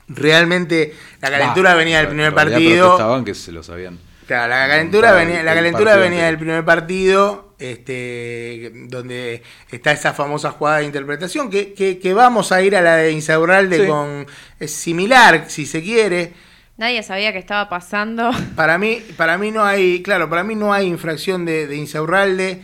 Realmente 0.09 0.94
la 1.21 1.31
calentura 1.31 1.71
Bah, 1.73 1.77
venía 1.79 1.99
del 1.99 2.09
primer 2.09 2.35
partido. 2.35 2.87
protestaban 2.88 3.25
que 3.25 3.35
se 3.35 3.53
lo 3.53 3.62
sabían. 3.62 3.99
Claro, 4.27 4.49
la 4.51 4.68
calentura 4.68 5.12
venía, 5.12 5.42
la 5.42 5.55
calentura 5.55 5.97
venía 5.97 6.27
del 6.27 6.37
primer 6.38 6.62
partido, 6.64 7.55
este, 7.59 8.73
donde 8.88 9.42
está 9.71 9.92
esa 9.92 10.12
famosa 10.12 10.51
jugada 10.51 10.79
de 10.79 10.85
interpretación, 10.85 11.49
que, 11.51 11.73
que, 11.73 11.99
que 11.99 12.12
vamos 12.14 12.53
a 12.53 12.61
ir 12.62 12.77
a 12.77 12.83
la 12.83 12.97
de 12.97 13.12
Insaurralde 13.12 13.81
Sí. 13.81 13.87
con. 13.87 14.27
Es 14.61 14.73
similar, 14.73 15.44
si 15.49 15.64
se 15.66 15.83
quiere. 15.83 16.33
Nadie 16.77 17.03
sabía 17.03 17.33
qué 17.33 17.38
estaba 17.38 17.68
pasando. 17.68 18.31
Para 18.55 18.77
mí, 18.79 19.03
para 19.16 19.37
mí 19.38 19.51
no 19.51 19.64
hay, 19.64 20.03
claro, 20.03 20.29
para 20.31 20.44
mí 20.44 20.55
no 20.55 20.73
hay 20.73 20.87
infracción 20.87 21.44
de, 21.44 21.66
de 21.66 21.77
Insaurralde, 21.77 22.62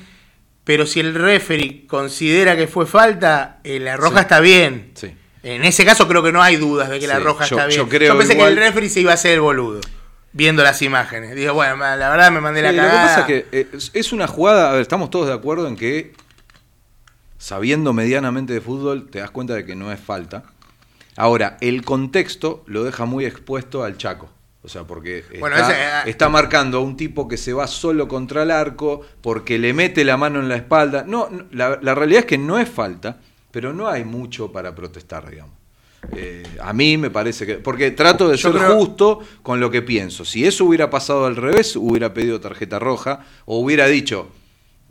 pero 0.64 0.86
si 0.86 1.00
el 1.00 1.14
referee 1.14 1.86
considera 1.86 2.56
que 2.56 2.66
fue 2.66 2.86
falta, 2.86 3.58
eh, 3.64 3.80
la 3.80 3.96
roja 3.96 4.18
Sí. 4.18 4.22
está 4.22 4.40
bien. 4.40 4.90
Sí. 4.94 5.14
En 5.44 5.64
ese 5.64 5.84
caso 5.84 6.08
creo 6.08 6.22
que 6.22 6.32
no 6.32 6.42
hay 6.42 6.56
dudas 6.56 6.88
de 6.88 6.98
que 6.98 7.06
la 7.06 7.18
Sí, 7.18 7.22
roja 7.22 7.44
yo- 7.46 7.56
está 7.56 7.66
bien. 7.66 7.78
yo 7.78 7.88
creo 7.88 8.16
pensé 8.18 8.32
igual- 8.32 8.48
que 8.54 8.60
el 8.60 8.66
referee 8.66 8.88
se 8.88 9.00
iba 9.00 9.10
a 9.12 9.14
hacer 9.14 9.32
el 9.34 9.40
boludo, 9.40 9.80
viendo 10.32 10.62
las 10.62 10.80
imágenes. 10.82 11.34
Digo, 11.34 11.54
bueno, 11.54 11.76
la 11.76 12.08
verdad 12.10 12.30
me 12.32 12.40
mandé 12.40 12.62
la 12.62 12.70
Sí, 12.70 12.76
lo 12.76 12.82
que 12.82 12.88
cagada. 12.88 13.06
pasa 13.08 13.20
es 13.20 13.26
que 13.26 13.46
eh, 13.52 13.68
es- 13.74 13.90
es 13.94 14.12
una 14.12 14.26
jugada, 14.26 14.70
a 14.70 14.72
ver, 14.72 14.82
estamos 14.82 15.10
todos 15.10 15.26
de 15.28 15.34
acuerdo 15.34 15.68
en 15.68 15.76
que 15.76 16.14
sabiendo 17.38 17.92
medianamente 17.92 18.52
de 18.52 18.60
fútbol, 18.60 19.08
te 19.10 19.18
das 19.18 19.30
cuenta 19.30 19.54
de 19.54 19.64
que 19.66 19.74
no 19.76 19.92
es 19.92 20.00
falta. 20.00 20.44
Ahora, 21.16 21.58
el 21.60 21.84
contexto 21.84 22.64
lo 22.66 22.84
deja 22.84 23.04
muy 23.04 23.24
expuesto 23.24 23.84
al 23.84 23.96
Chaco. 23.98 24.30
O 24.62 24.68
sea, 24.68 24.84
porque 24.84 25.22
Bueno, 25.40 25.56
está, 25.56 25.72
ese, 25.72 25.82
ah, 25.82 26.02
está 26.06 26.28
marcando 26.30 26.78
a 26.78 26.80
un 26.80 26.96
tipo 26.96 27.28
que 27.28 27.36
se 27.36 27.52
va 27.52 27.66
solo 27.66 28.08
contra 28.08 28.44
el 28.44 28.50
arco, 28.50 29.02
porque 29.20 29.58
le 29.58 29.74
mete 29.74 30.04
la 30.04 30.16
mano 30.16 30.40
en 30.40 30.48
la 30.48 30.56
espalda. 30.56 31.04
No, 31.06 31.28
no, 31.30 31.44
la, 31.52 31.78
la 31.82 31.94
realidad 31.94 32.20
es 32.20 32.26
que 32.26 32.38
no 32.38 32.58
es 32.58 32.66
falta, 32.66 33.18
pero 33.54 33.72
no 33.72 33.88
hay 33.88 34.04
mucho 34.04 34.50
para 34.50 34.74
protestar, 34.74 35.30
digamos. 35.30 35.54
Eh, 36.16 36.42
a 36.60 36.72
mí 36.72 36.98
me 36.98 37.08
parece 37.08 37.46
que. 37.46 37.54
Porque 37.54 37.92
trato 37.92 38.28
de 38.28 38.36
Yo 38.36 38.50
ser 38.52 38.60
creo- 38.60 38.76
justo 38.76 39.20
con 39.42 39.60
lo 39.60 39.70
que 39.70 39.80
pienso. 39.80 40.24
Si 40.24 40.44
eso 40.44 40.64
hubiera 40.66 40.90
pasado 40.90 41.24
al 41.24 41.36
revés, 41.36 41.76
hubiera 41.76 42.12
pedido 42.12 42.40
tarjeta 42.40 42.78
roja 42.80 43.20
o 43.46 43.60
hubiera 43.60 43.86
dicho, 43.86 44.28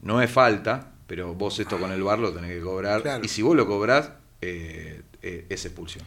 no 0.01 0.21
es 0.21 0.31
falta, 0.31 0.93
pero 1.05 1.33
vos 1.35 1.59
esto 1.59 1.77
con 1.77 1.91
el 1.91 2.01
bar 2.01 2.19
lo 2.19 2.31
tenés 2.33 2.51
que 2.51 2.61
cobrar. 2.61 3.01
Claro. 3.01 3.23
Y 3.23 3.27
si 3.27 3.41
vos 3.41 3.55
lo 3.55 3.67
cobrás, 3.67 4.11
eh, 4.41 5.01
eh, 5.21 5.45
es 5.49 5.65
expulsión. 5.65 6.05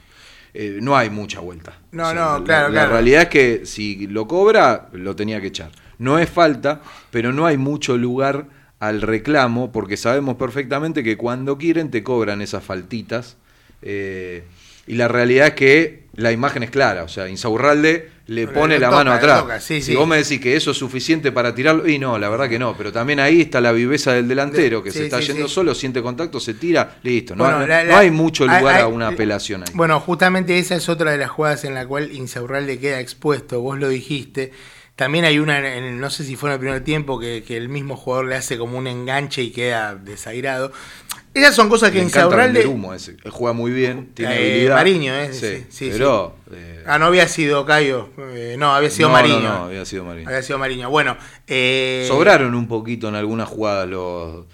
No 0.81 0.97
hay 0.97 1.11
mucha 1.11 1.41
vuelta. 1.41 1.79
No, 1.93 2.15
no, 2.15 2.39
la- 2.39 2.45
claro, 2.45 2.69
La 2.69 2.73
claro. 2.73 2.93
realidad 2.93 3.23
es 3.25 3.29
que 3.29 3.67
si 3.67 4.07
lo 4.07 4.27
cobra, 4.27 4.89
lo 4.93 5.15
tenía 5.15 5.39
que 5.43 5.49
echar. 5.49 5.71
No 5.99 6.19
es 6.19 6.31
falta, 6.31 6.81
pero 7.11 7.31
no 7.33 7.45
hay 7.45 7.59
mucho 7.59 7.99
lugar 7.99 8.47
al 8.79 9.01
reclamo, 9.03 9.73
porque 9.73 9.97
sabemos 9.97 10.37
perfectamente 10.37 11.03
que 11.03 11.17
cuando 11.17 11.57
quieren 11.59 11.91
te 11.91 12.03
cobran 12.03 12.43
esas 12.43 12.63
faltitas. 12.65 13.37
eh, 13.83 14.45
y 14.89 14.95
la 14.95 15.09
realidad 15.09 15.49
es 15.49 15.55
que 15.55 16.05
la 16.15 16.31
imagen 16.31 16.63
es 16.63 16.71
clara, 16.71 17.03
o 17.03 17.09
sea, 17.09 17.29
Insaurralde 17.29 18.09
le 18.29 18.47
pone 18.47 18.75
le 18.75 18.81
la 18.81 18.87
toca, 18.89 18.97
mano 18.99 19.13
atrás. 19.13 19.65
sí, 19.65 19.81
si 19.81 19.87
sí. 19.91 19.95
vos 19.97 20.07
me 20.07 20.17
decís 20.17 20.41
que 20.41 20.55
eso 20.55 20.71
es 20.71 20.77
suficiente 20.77 21.33
para 21.33 21.55
tirarlo, 21.57 21.89
y 21.89 21.99
no, 21.99 22.17
la 22.21 22.29
verdad 22.29 22.49
que 22.49 22.59
no, 22.61 22.77
pero 22.77 22.93
también 22.93 23.19
ahí 23.19 23.41
está 23.41 23.61
la 23.61 23.73
viveza 23.73 24.13
del 24.13 24.29
delantero, 24.29 24.85
que 24.85 24.93
Sí, 24.93 24.99
se 24.99 25.05
está 25.07 25.19
yendo 25.21 25.49
solo, 25.49 25.75
siente 25.75 26.01
contacto, 26.03 26.39
se 26.39 26.55
tira, 26.55 26.99
listo. 27.03 27.35
No, 27.35 27.43
Bueno, 27.45 27.59
no- 27.61 27.67
la- 27.67 27.83
no 27.83 27.91
la- 27.91 27.99
hay 27.99 28.13
mucho 28.13 28.45
lugar 28.45 28.77
hay- 28.77 28.83
a 28.83 28.87
una 28.87 29.09
apelación 29.09 29.63
ahí. 29.63 29.69
Bueno, 29.75 29.99
justamente 29.99 30.57
esa 30.59 30.77
es 30.77 30.89
otra 30.89 31.11
de 31.11 31.19
las 31.19 31.31
jugadas 31.31 31.65
en 31.65 31.75
la 31.75 31.85
cual 31.85 32.13
Insaurralde 32.13 32.79
queda 32.79 33.01
expuesto, 33.01 33.61
vos 33.61 33.79
lo 33.81 33.89
dijiste. 33.89 34.53
También 34.97 35.27
hay 35.27 35.39
una, 35.39 35.77
en 35.77 36.01
no 36.01 36.09
sé 36.09 36.25
si 36.25 36.37
fue 36.37 36.49
en 36.49 36.55
el 36.55 36.59
primer 36.61 36.83
tiempo, 36.83 37.21
que, 37.21 37.45
que 37.47 37.57
el 37.59 37.69
mismo 37.69 37.97
jugador 37.97 38.27
le 38.27 38.35
hace 38.35 38.57
como 38.57 38.79
un 38.79 38.87
enganche 38.87 39.43
y 39.43 39.51
queda 39.51 39.95
desairado. 39.95 40.73
Esas 41.35 41.55
son 41.55 41.69
cosas 41.69 41.91
que 41.91 41.99
Insaurralde... 41.99 42.61
vender 42.61 42.75
humo 42.75 42.95
ese. 42.95 43.19
Él 43.23 43.31
juega 43.31 43.53
muy 43.53 43.71
bien, 43.71 44.13
tiene 44.15 44.35
Eh, 44.35 44.53
habilidad. 44.53 44.75
Mariño, 44.75 45.15
eh, 45.15 45.33
sí, 45.35 45.47
sí, 45.47 45.65
sí, 45.69 45.89
pero 45.93 46.37
eh, 46.51 46.83
Ah, 46.87 46.99
no 46.99 47.05
había 47.05 47.29
sido 47.29 47.67
Cayo, 47.67 48.09
eh, 48.33 48.57
no, 48.59 48.75
había 48.75 48.89
sido 48.89 49.09
no, 49.09 49.13
Mariño. 49.13 49.41
No, 49.41 49.49
no, 49.59 49.65
había 49.67 49.85
sido 49.85 50.03
Mariño. 50.05 50.29
Había 50.29 50.43
sido 50.43 50.59
Mariño. 50.59 50.89
Bueno, 50.89 51.19
Sobraron 52.09 52.55
un 52.55 52.67
poquito 52.67 53.11
en 53.11 53.17
algunas 53.17 53.49
jugadas 53.51 53.87
los. 53.87 54.47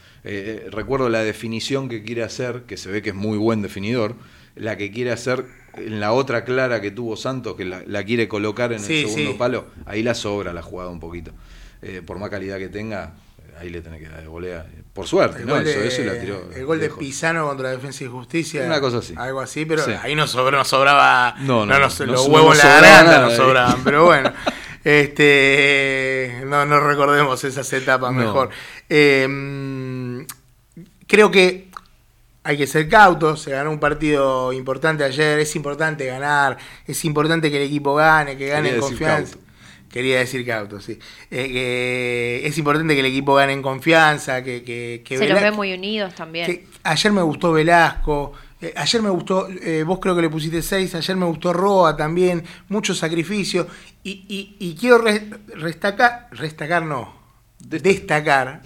recuerdo 0.73 1.09
la 1.09 1.23
definición 1.23 1.89
que 1.89 2.03
quiere 2.03 2.25
hacer, 2.25 2.65
que 2.67 2.77
se 2.77 2.91
ve 2.91 3.01
que 3.01 3.11
es 3.11 3.17
muy 3.17 3.39
buen 3.39 3.63
definidor, 3.63 4.17
la 4.57 4.77
que 4.77 4.91
quiere 4.91 5.13
hacer 5.13 5.45
en 5.75 6.01
la 6.01 6.13
otra 6.13 6.45
clara 6.45 6.81
que 6.81 6.91
tuvo 6.91 7.17
Santos, 7.17 7.57
que 7.57 7.65
la, 7.65 7.83
la 7.87 8.05
quiere 8.05 8.29
colocar 8.29 8.73
en 8.73 8.81
Sí, 8.81 9.03
el 9.03 9.09
segundo 9.09 9.33
sí. 9.33 9.37
palo, 9.39 9.67
ahí 9.87 10.03
la 10.03 10.15
sobra 10.15 10.53
la 10.53 10.63
jugada 10.63 10.91
un 10.91 11.01
poquito. 11.01 11.33
Eh, 11.81 12.03
por 12.05 12.19
más 12.19 12.29
calidad 12.31 12.59
que 12.59 12.69
tenga, 12.69 13.15
ahí 13.59 13.71
le 13.71 13.81
tenés 13.81 14.01
que 14.01 14.09
dar 14.09 14.21
de 14.21 14.29
volea. 14.29 14.67
Por 14.93 15.07
suerte, 15.07 15.41
El 15.41 15.47
¿no? 15.47 15.57
Eso, 15.59 15.81
de, 15.81 15.89
eso 15.89 16.03
y 16.03 16.05
la 16.05 16.21
tiró. 16.21 16.51
el 16.55 16.67
gol 16.67 16.79
de. 16.79 16.91
Pisano 16.91 17.49
contra 17.49 17.71
Defensa 17.71 18.05
y 18.05 18.07
Justicia. 18.09 18.63
Una 18.67 18.81
cosa 18.81 18.99
así. 18.99 19.15
Algo 19.17 19.41
así, 19.41 19.65
pero 19.65 19.83
Sí. 19.83 19.93
ahí 20.03 20.15
no, 20.15 20.27
sobra, 20.27 20.59
no 20.59 20.65
sobraba. 20.67 21.35
No, 21.41 21.65
no, 21.65 21.79
nos- 21.79 21.99
los 22.01 22.27
huevos 22.29 22.59
en 22.63 22.69
la 22.69 22.75
garganta 22.81 23.21
no 23.23 23.31
sobraban, 23.31 23.83
pero 23.83 24.05
bueno. 24.07 24.31
Este, 24.85 26.43
no, 26.47 26.65
no 26.67 26.81
recordemos 26.81 27.43
esas 27.45 27.73
etapas 27.73 28.13
mejor. 28.13 28.51
Eh, 28.89 29.27
mm, 29.29 30.21
creo 31.07 31.31
que 31.31 31.71
hay 32.45 32.57
que 32.57 32.67
ser 32.67 32.89
cautos. 32.89 33.43
Se 33.43 33.51
ganó 33.53 33.71
un 33.71 33.79
partido 33.81 34.53
importante 34.53 35.05
ayer. 35.05 35.39
Es 35.39 35.55
importante 35.57 36.07
ganar. 36.07 36.57
Es 36.87 37.05
importante 37.05 37.51
que 37.51 37.57
el 37.59 37.65
equipo 37.65 37.95
gane, 37.95 38.37
que 38.37 38.47
gane 38.49 38.69
Quería 38.71 38.75
en 38.75 38.81
confianza. 38.81 39.33
cauto. 39.35 39.49
Quería 39.91 40.19
decir 40.21 40.47
cauto, 40.47 40.81
sí. 40.81 40.99
Eh, 41.31 41.49
que 41.53 42.47
es 42.47 42.57
importante 42.57 42.95
que 42.95 43.01
el 43.01 43.07
equipo 43.07 43.35
gane 43.35 43.53
en 43.53 43.61
confianza, 43.61 44.43
que, 44.43 44.63
que, 44.65 45.03
que 45.05 45.19
Se 45.19 45.29
los 45.29 45.39
ve 45.41 45.51
muy 45.51 45.73
unidos 45.75 46.15
también. 46.15 46.47
que 46.47 46.67
ayer 46.83 47.13
me 47.13 47.21
gustó 47.21 47.53
Velasco, 47.53 48.33
eh, 48.63 48.73
ayer 48.75 49.03
me 49.03 49.11
gustó, 49.11 49.49
eh, 49.51 49.83
vos 49.87 49.99
creo 50.01 50.17
que 50.17 50.23
le 50.23 50.31
pusiste 50.31 50.63
6, 50.63 50.95
ayer 50.95 51.15
me 51.15 51.27
gustó 51.27 51.53
Roa 51.53 51.95
también, 51.95 52.43
mucho 52.71 52.95
sacrificio. 52.95 53.67
Y, 54.03 54.25
y- 54.29 54.57
y 54.61 54.75
quiero 54.77 54.97
re- 54.97 55.29
restacar, 55.57 56.29
restacar 56.31 56.85
no, 56.85 57.15
Dest- 57.61 57.83
destacar 57.83 58.63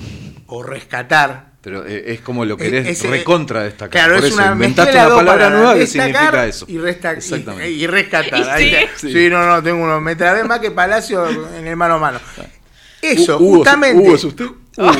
o 0.46 0.62
rescatar. 0.62 1.56
Pero 1.61 1.85
eh, 1.85 2.12
es 2.12 2.20
como 2.20 2.44
lo 2.44 2.54
Eh, 2.54 2.59
querés 2.59 2.87
ese- 2.87 3.09
recontra 3.11 3.64
destacar. 3.64 3.90
Claro, 3.90 4.14
Por 4.16 4.24
es 4.24 4.30
eso 4.32 4.40
una 4.42 4.52
inventaste 4.52 4.96
una 4.96 5.09
palabra 5.16 5.50
nueva 5.50 5.74
que 5.74 5.87
significa 5.88 6.46
eso. 6.46 6.64
Y, 6.68 6.78
resta- 6.78 7.12
y- 7.14 7.16
Exactamente. 7.16 7.70
y 7.70 7.87
rescatar. 7.88 8.50
Ahí 8.50 8.68
sí. 8.70 8.74
está. 8.76 8.98
Sí. 8.98 9.12
Sí. 9.12 9.28
no, 9.30 9.44
no, 9.44 9.62
tengo 9.62 9.82
uno. 9.82 10.00
Me 10.00 10.14
trabé 10.14 10.44
más 10.44 10.61
que 10.61 10.70
Palacio 10.70 11.26
en 11.56 11.66
el 11.66 11.74
mano 11.76 11.94
a 11.94 11.98
mano. 11.98 12.20
Eso, 13.02 13.38
Hugo, 13.38 13.56
justamente. 13.59 14.00
Hugo, 14.02 14.14
¿es 14.14 14.24
usted? 14.24 14.44
Hugo. 14.44 14.90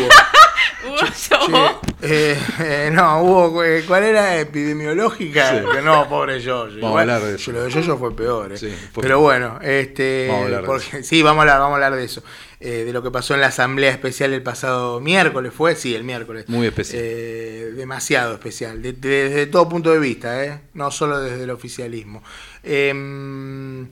Hugo, 0.88 0.96
yo- 1.30 1.80
eh, 2.02 2.37
eh, 2.61 2.90
no, 2.92 3.22
hubo, 3.22 3.62
eh, 3.64 3.85
¿cuál 3.87 4.02
era? 4.02 4.37
Epidemiológica. 4.38 5.50
Sí. 5.50 5.64
Que 5.72 5.82
no, 5.82 6.09
pobre 6.09 6.40
yo. 6.40 6.66
Vamos 6.80 6.98
a 6.98 7.00
hablar 7.02 7.22
de 7.22 7.37
eso. 7.37 7.52
Lo 7.52 7.62
de 7.62 7.70
yo 7.82 7.96
fue 7.96 8.14
peor. 8.14 8.52
eh. 8.52 8.56
Sí, 8.59 8.74
fue 8.92 9.02
Pero 9.02 9.20
bueno, 9.20 9.59
este, 9.62 10.26
Vamos 10.28 10.42
a 10.42 10.44
hablar 10.46 10.61
de 10.62 10.66
porque- 10.66 11.02
sí, 11.04 11.22
vamos 11.22 11.38
a 11.38 11.42
hablar, 11.42 11.59
vamos 11.61 11.72
a 11.72 11.74
hablar 11.76 11.94
de 11.96 12.04
eso. 12.04 12.22
Eh, 12.58 12.84
de 12.84 12.92
lo 12.94 13.02
que 13.02 13.10
pasó 13.10 13.34
en 13.34 13.42
la 13.42 13.48
asamblea 13.48 13.90
especial 13.90 14.32
el 14.32 14.42
pasado 14.42 14.98
miércoles, 14.98 15.52
¿fue? 15.52 15.76
Sí, 15.76 15.94
el 15.94 16.04
miércoles. 16.04 16.48
Muy 16.48 16.66
especial. 16.66 17.02
Eh, 17.04 17.72
demasiado 17.76 18.32
especial, 18.32 18.80
de- 18.80 18.94
de- 18.94 19.28
desde 19.28 19.46
todo 19.46 19.68
punto 19.68 19.90
de 19.92 19.98
vista, 19.98 20.42
¿eh? 20.42 20.60
no 20.72 20.90
solo 20.90 21.20
desde 21.20 21.44
el 21.44 21.50
oficialismo. 21.50 22.22
Em, 22.62 23.88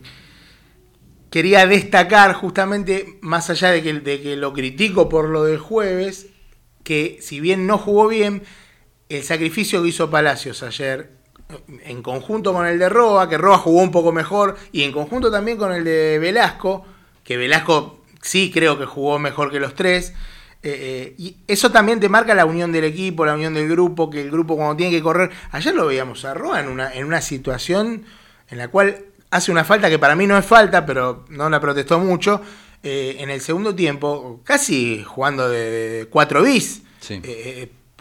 quería 1.31 1.67
destacar 1.67 2.33
justamente, 2.35 3.19
más 3.21 3.51
allá 3.51 3.71
de 3.71 3.83
que, 3.83 3.93
de 3.95 4.23
que 4.23 4.37
lo 4.37 4.53
critico 4.53 5.09
por 5.09 5.29
lo 5.29 5.45
del 5.45 5.59
jueves, 5.59 6.29
que 6.83 7.19
si 7.21 7.41
bien 7.41 7.67
no 7.67 7.77
jugó 7.79 8.09
bien, 8.09 8.43
el 9.09 9.23
sacrificio 9.25 9.83
que 9.83 9.89
hizo 9.89 10.11
Palacios 10.11 10.63
ayer, 10.63 11.11
en 11.85 12.03
conjunto 12.03 12.53
con 12.55 12.67
el 12.67 12.79
de 12.79 12.89
Roa, 12.89 13.29
que 13.29 13.37
Roa 13.37 13.59
jugó 13.59 13.83
un 13.83 13.91
poco 13.91 14.11
mejor, 14.13 14.57
y 14.73 14.83
en 14.85 14.93
conjunto 14.93 15.31
también 15.31 15.59
con 15.59 15.73
el 15.73 15.85
de 15.85 16.19
Velasco, 16.19 16.87
que 17.23 17.37
Velasco 17.37 18.04
sí 18.25 18.51
creo 18.53 18.79
que 18.79 18.87
jugó 18.87 19.19
mejor 19.19 19.51
que 19.53 19.61
los 19.61 19.75
tres. 19.75 20.13
eh, 20.63 21.13
eh, 21.13 21.15
y 21.19 21.37
eso 21.47 21.71
también 21.71 22.01
te 22.01 22.09
marca 22.09 22.35
la 22.35 22.47
unión 22.47 22.73
del 22.73 22.85
equipo, 22.85 23.27
la 23.27 23.35
unión 23.35 23.53
del 23.55 23.69
grupo, 23.69 24.09
que 24.09 24.23
el 24.23 24.31
grupo 24.31 24.57
cuando 24.57 24.77
tiene 24.77 24.93
que 24.97 25.03
correr. 25.03 25.31
Ayer 25.51 25.75
lo 25.75 25.87
veíamos 25.87 26.25
a 26.25 26.33
Roa 26.35 26.61
en 26.61 26.69
una, 26.69 26.91
en 26.93 27.05
una 27.05 27.21
situación 27.21 28.05
en 28.49 28.59
la 28.59 28.69
cual 28.69 29.05
hace 29.31 29.51
una 29.53 29.65
falta 29.65 29.91
que 29.91 29.99
para 29.99 30.17
mí 30.17 30.27
no 30.27 30.39
es 30.39 30.47
falta, 30.47 30.87
pero 30.87 31.25
no 31.29 31.51
la 31.51 31.61
protestó 31.61 31.99
mucho. 31.99 32.41
eh, 32.83 33.17
en 33.21 33.31
el 33.31 33.41
segundo 33.41 33.75
tiempo, 33.75 34.41
casi 34.45 35.03
jugando 35.05 35.49
de, 35.49 35.71
de 35.71 36.07
4 36.07 36.43
bis, 36.43 36.83
Sí. 37.01 37.21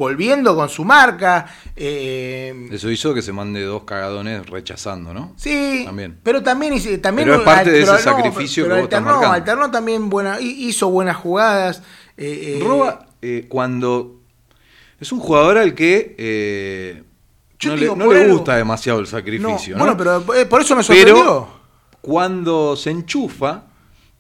Volviendo 0.04 0.56
con 0.56 0.68
su 0.70 0.84
marca. 0.84 1.46
eh, 1.76 2.68
Eso 2.72 2.90
hizo 2.92 3.14
que 3.14 3.22
se 3.22 3.32
mande 3.32 3.62
dos 3.64 3.84
cagadones 3.84 4.46
rechazando, 4.50 5.14
¿no? 5.14 5.34
Sí, 5.38 5.84
También. 5.86 6.20
pero 6.24 6.44
también, 6.44 6.74
también 7.02 7.28
Pero 7.28 7.40
es 7.40 7.44
parte 7.44 7.72
de 7.72 7.82
ese 7.82 7.92
pero 7.92 8.04
sacrificio 8.04 8.64
pero 8.66 8.76
que 8.76 8.82
vos 8.82 8.90
estás 8.92 9.00
alternó, 9.06 9.32
alternó 9.34 9.72
también 9.72 10.10
buena, 10.10 10.40
hi- 10.40 10.68
hizo 10.68 10.90
buenas 10.90 11.16
jugadas. 11.18 11.82
eh, 12.18 12.60
eh, 12.62 12.96
eh, 13.22 13.46
cuando. 13.50 14.20
Es 15.00 15.12
un 15.12 15.20
jugador 15.20 15.58
al 15.58 15.74
que. 15.74 17.04
Yo 17.60 17.70
no 17.72 17.76
le, 17.76 17.82
digo, 17.82 17.96
no 17.96 18.06
por 18.06 18.16
le 18.16 18.22
algo- 18.24 18.34
gusta 18.36 18.56
demasiado 18.58 19.00
el 19.00 19.06
no, 19.06 19.10
sacrificio, 19.12 19.78
¿no? 19.78 19.80
Bueno, 19.86 19.98
pero 19.98 20.34
eh, 20.36 20.46
por 20.46 20.62
eso 20.62 20.76
me 20.76 20.84
sorprendió. 20.84 21.16
Pero 21.16 21.48
cuando 22.02 22.76
se 22.76 22.92
enchufa. 22.92 23.64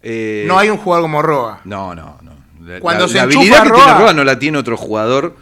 eh, 0.01 0.45
no 0.47 0.57
hay 0.57 0.69
un 0.69 0.77
jugador 0.77 1.03
como 1.03 1.21
Roa. 1.21 1.59
No, 1.65 1.93
no, 1.93 2.17
no. 2.21 2.31
La, 2.65 2.79
Cuando 2.79 3.03
la- 3.05 3.09
se 3.09 3.15
la 3.17 3.23
enchufa 3.23 3.39
habilidad 3.39 3.63
que 3.63 3.69
Roa- 3.69 3.83
tiene 3.85 3.99
Roa 3.99 4.13
no 4.13 4.23
la 4.23 4.39
tiene 4.39 4.57
otro 4.57 4.77
jugador 4.77 5.35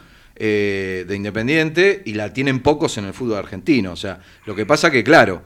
eh, 0.44 1.04
de 1.06 1.14
Independiente 1.14 2.02
y 2.04 2.14
la 2.14 2.32
tienen 2.32 2.58
pocos 2.60 2.98
en 2.98 3.04
el 3.04 3.12
fútbol 3.14 3.38
argentino. 3.38 3.92
O 3.92 3.96
sea, 3.96 4.18
lo 4.44 4.56
que 4.56 4.66
pasa 4.66 4.90
que, 4.90 5.04
claro, 5.04 5.40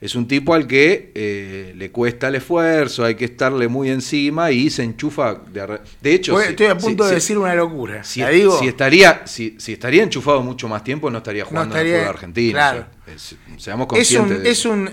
es 0.00 0.16
un 0.16 0.26
tipo 0.26 0.54
al 0.54 0.66
que 0.66 1.12
eh, 1.14 1.72
le 1.76 1.92
cuesta 1.92 2.26
el 2.28 2.34
esfuerzo, 2.34 3.04
hay 3.04 3.14
que 3.14 3.26
estarle 3.26 3.68
muy 3.68 3.90
encima 3.90 4.50
y 4.50 4.68
se 4.70 4.82
enchufa. 4.82 5.34
De, 5.52 5.78
de 6.00 6.14
hecho, 6.14 6.32
Voy- 6.32 6.44
si- 6.44 6.50
estoy 6.50 6.66
a 6.66 6.76
punto 6.76 7.04
si- 7.04 7.10
de 7.10 7.14
si- 7.20 7.24
decir 7.26 7.38
una 7.38 7.54
locura. 7.54 8.02
si, 8.02 8.20
la 8.20 8.30
digo. 8.30 8.58
si 8.58 8.66
estaría, 8.66 9.22
si, 9.26 9.54
si 9.60 9.74
estaría 9.74 10.02
enchufado 10.02 10.42
mucho 10.42 10.66
más 10.68 10.82
tiempo, 10.82 11.10
no 11.10 11.18
estaría 11.18 11.44
jugando 11.44 11.76
en 11.76 11.78
estaría- 11.86 11.94
el 11.94 12.00
fútbol 12.00 12.14
argentino. 12.16 12.52
claro. 12.54 12.80
o 12.80 13.04
sea, 13.06 13.14
es- 13.14 13.36
seamos 13.62 13.84
es 13.84 13.88
conscientes. 13.88 14.36
un, 14.38 14.42
de 14.42 14.50
es 14.50 14.64
un 14.64 14.90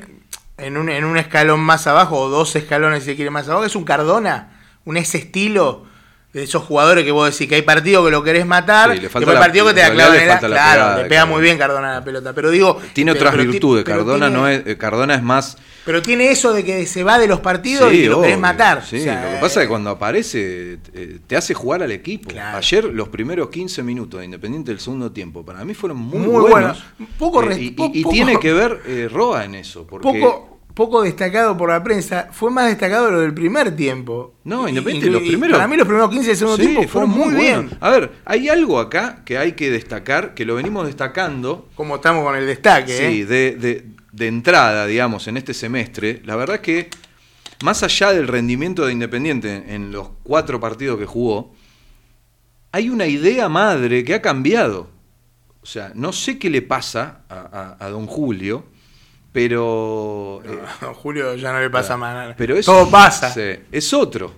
en 0.59 0.75
un 0.77 0.89
en 0.89 1.03
un 1.05 1.17
escalón 1.17 1.61
más 1.61 1.87
abajo 1.87 2.19
o 2.19 2.29
dos 2.29 2.55
escalones 2.55 3.03
si 3.03 3.11
se 3.11 3.15
quiere 3.15 3.31
más 3.31 3.47
abajo 3.47 3.63
es 3.65 3.75
un 3.75 3.83
Cardona 3.85 4.59
un 4.85 4.97
ese 4.97 5.19
estilo 5.19 5.85
esos 6.33 6.61
jugadores 6.63 7.03
que 7.03 7.11
vos 7.11 7.31
decís 7.31 7.47
que 7.47 7.55
hay 7.55 7.61
partidos 7.63 8.05
que 8.05 8.11
lo 8.11 8.23
querés 8.23 8.45
matar, 8.45 8.93
Sí, 8.93 8.99
le 9.01 9.09
falta 9.09 9.19
después 9.19 9.27
hay 9.27 9.33
la- 9.33 9.39
partidos 9.39 9.67
que 9.69 9.73
te 9.73 9.81
la 9.81 9.89
le 9.89 10.27
falta 10.27 10.47
Claro, 10.47 10.49
pegada 10.49 10.97
le 10.97 11.03
de 11.03 11.09
pega 11.09 11.25
muy 11.25 11.41
bien 11.41 11.57
Cardona 11.57 11.91
a 11.91 11.93
la 11.99 12.03
pelota. 12.03 12.33
Pero 12.33 12.51
digo. 12.51 12.79
Tiene 12.93 13.11
otras 13.11 13.31
pero 13.35 13.49
virtudes. 13.51 13.83
pero 13.85 13.97
Cardona, 13.99 14.27
tiene- 14.27 14.39
no 14.41 14.47
es, 14.47 14.61
eh, 14.67 14.77
Cardona 14.77 15.15
es 15.15 15.23
más. 15.23 15.57
Pero 15.85 16.01
tiene 16.01 16.29
eso 16.31 16.51
de 16.51 16.65
que 16.65 16.85
se 16.85 17.01
va 17.03 17.17
de 17.17 17.27
los 17.27 17.39
partidos 17.39 17.93
y 17.93 18.05
lo 18.07 18.21
querés 18.21 18.37
matar. 18.37 18.83
sí, 18.85 18.97
O 18.99 19.03
sea, 19.03 19.23
lo 19.25 19.31
que 19.35 19.37
pasa 19.41 19.61
es 19.61 19.65
que 19.65 19.69
cuando 19.69 19.89
aparece 19.89 20.79
eh, 20.93 21.19
te 21.25 21.37
hace 21.37 21.53
jugar 21.53 21.81
al 21.81 21.91
equipo. 21.93 22.29
Claro. 22.29 22.57
Ayer 22.57 22.83
los 22.83 23.07
primeros 23.07 23.49
15 23.49 23.81
minutos 23.83 24.19
de 24.19 24.25
Independiente 24.25 24.71
del 24.71 24.81
segundo 24.81 25.11
tiempo 25.13 25.45
para 25.45 25.63
mí 25.63 25.73
fueron 25.73 25.97
muy, 25.97 26.19
Muy 26.19 26.27
buenos. 26.27 26.49
buenos. 26.51 26.83
Poco 27.17 27.41
Eh, 27.49 27.57
y, 27.93 28.03
tiene 28.03 28.37
que 28.37 28.51
ver 28.53 28.81
eh, 28.85 29.07
Roa 29.11 29.45
en 29.45 29.55
eso. 29.55 29.87
Porque 29.87 30.03
poco, 30.19 30.56
poco 30.77 31.01
destacado 31.01 31.57
por 31.57 31.69
la 31.69 31.83
prensa. 31.83 32.29
Fue 32.31 32.51
más 32.51 32.67
destacado 32.67 33.09
lo 33.09 33.19
del 33.21 33.33
primer 33.33 33.75
tiempo. 33.75 34.35
No, 34.43 34.69
Independiente, 34.69 35.09
los 35.09 35.23
primeros- 35.23 35.57
Para 35.57 35.67
mí, 35.67 35.75
los 35.75 35.87
primeros 35.87 36.09
15 36.11 36.27
del 36.27 36.37
segundo 36.37 36.57
Sí, 36.63 36.67
tiempo 36.69 36.87
fueron 36.87 37.09
muy 37.09 37.33
buenos. 37.33 37.41
bien. 37.41 37.69
A 37.81 37.89
ver, 37.89 38.11
hay 38.25 38.47
algo 38.47 38.79
acá 38.79 39.23
que 39.25 39.39
hay 39.39 39.53
que 39.53 39.71
destacar, 39.71 40.35
que 40.35 40.45
lo 40.45 40.53
venimos 40.55 40.85
destacando. 40.85 41.67
Como 41.75 41.95
estamos 41.95 42.23
con 42.23 42.35
el 42.35 42.45
destaque. 42.45 42.95
Sí, 42.95 43.21
¿eh? 43.21 43.25
de, 43.25 43.55
de- 43.55 43.85
de 44.11 44.27
entrada, 44.27 44.85
digamos, 44.85 45.27
en 45.27 45.37
este 45.37 45.53
semestre, 45.53 46.21
la 46.25 46.35
verdad 46.35 46.59
que 46.59 46.89
más 47.63 47.81
allá 47.83 48.13
del 48.13 48.27
rendimiento 48.27 48.85
de 48.85 48.93
Independiente 48.93 49.63
en 49.73 49.91
los 49.91 50.09
cuatro 50.23 50.59
partidos 50.59 50.97
que 50.99 51.05
jugó, 51.07 51.53
hay 52.71 52.89
una 52.89 53.07
idea 53.07 53.49
madre 53.49 54.03
que 54.03 54.13
ha 54.13 54.21
cambiado. 54.21 54.89
O 55.61 55.65
sea, 55.65 55.91
no 55.95 56.13
sé 56.13 56.37
qué 56.39 56.49
le 56.49 56.61
pasa 56.61 57.21
a, 57.29 57.75
a- 57.79 57.85
a 57.85 57.89
don 57.89 58.05
Julio, 58.05 58.65
pero... 59.37 60.41
eh, 60.43 60.59
No, 60.81 60.93
Julio 60.95 61.35
ya 61.35 61.53
no 61.53 61.59
le 61.61 61.69
pasa 61.69 61.95
más 61.95 62.11
nada. 62.15 62.35
pero 62.35 62.55
es, 62.57 62.65
Todo 62.65 62.89
pasa. 62.89 63.31
es 63.71 63.93
otro. 63.93 64.33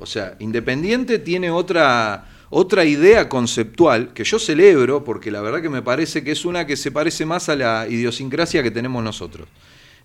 O 0.00 0.04
sea, 0.06 0.34
Independiente 0.40 1.20
tiene 1.20 1.48
otra, 1.48 2.26
otra 2.50 2.84
idea 2.84 3.28
conceptual 3.28 4.12
que 4.12 4.24
yo 4.24 4.40
celebro 4.40 5.04
porque 5.04 5.30
la 5.30 5.40
verdad 5.42 5.62
que 5.62 5.68
me 5.68 5.80
parece 5.80 6.24
que 6.24 6.32
es 6.32 6.44
una 6.44 6.66
que 6.66 6.76
se 6.76 6.90
parece 6.90 7.24
más 7.24 7.48
a 7.48 7.54
la 7.54 7.86
idiosincrasia 7.88 8.64
que 8.64 8.72
tenemos 8.72 9.04
nosotros. 9.04 9.46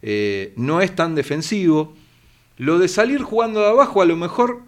Eh, 0.04 0.54
no 0.56 0.82
es 0.82 0.93
tan 0.95 1.15
defensivo. 1.15 1.95
Lo 2.58 2.78
de 2.78 2.88
salir 2.89 3.23
jugando 3.23 3.62
de 3.62 3.69
abajo 3.69 4.04
a 4.04 4.06
lo 4.06 4.15
mejor 4.15 4.62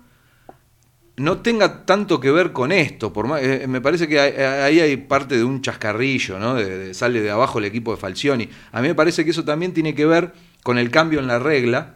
no 1.20 1.40
tenga 1.40 1.86
tanto 1.86 2.20
que 2.20 2.32
ver 2.32 2.52
con 2.52 2.72
esto. 2.72 3.14
Por 3.14 3.28
más- 3.28 3.42
eh, 3.44 3.66
me 3.68 3.82
parece 3.82 4.08
que 4.08 4.20
hay- 4.20 4.34
ahí 4.42 4.80
hay 4.80 4.98
parte 4.98 5.38
de 5.38 5.44
un 5.44 5.62
chascarrillo, 5.62 6.40
¿no? 6.40 6.56
De, 6.56 6.78
de- 6.78 6.94
sale 6.94 7.22
de 7.22 7.30
abajo 7.30 7.60
el 7.60 7.66
equipo 7.66 7.92
de 7.92 7.98
Falcioni. 7.98 8.50
A 8.72 8.82
mí 8.82 8.88
me 8.88 8.96
parece 8.96 9.24
que 9.24 9.32
eso 9.32 9.44
también 9.46 9.74
tiene 9.74 9.94
que 9.94 10.06
ver 10.06 10.34
con 10.64 10.78
el 10.78 10.90
cambio 10.92 11.20
en 11.20 11.28
la 11.28 11.40
regla 11.40 11.96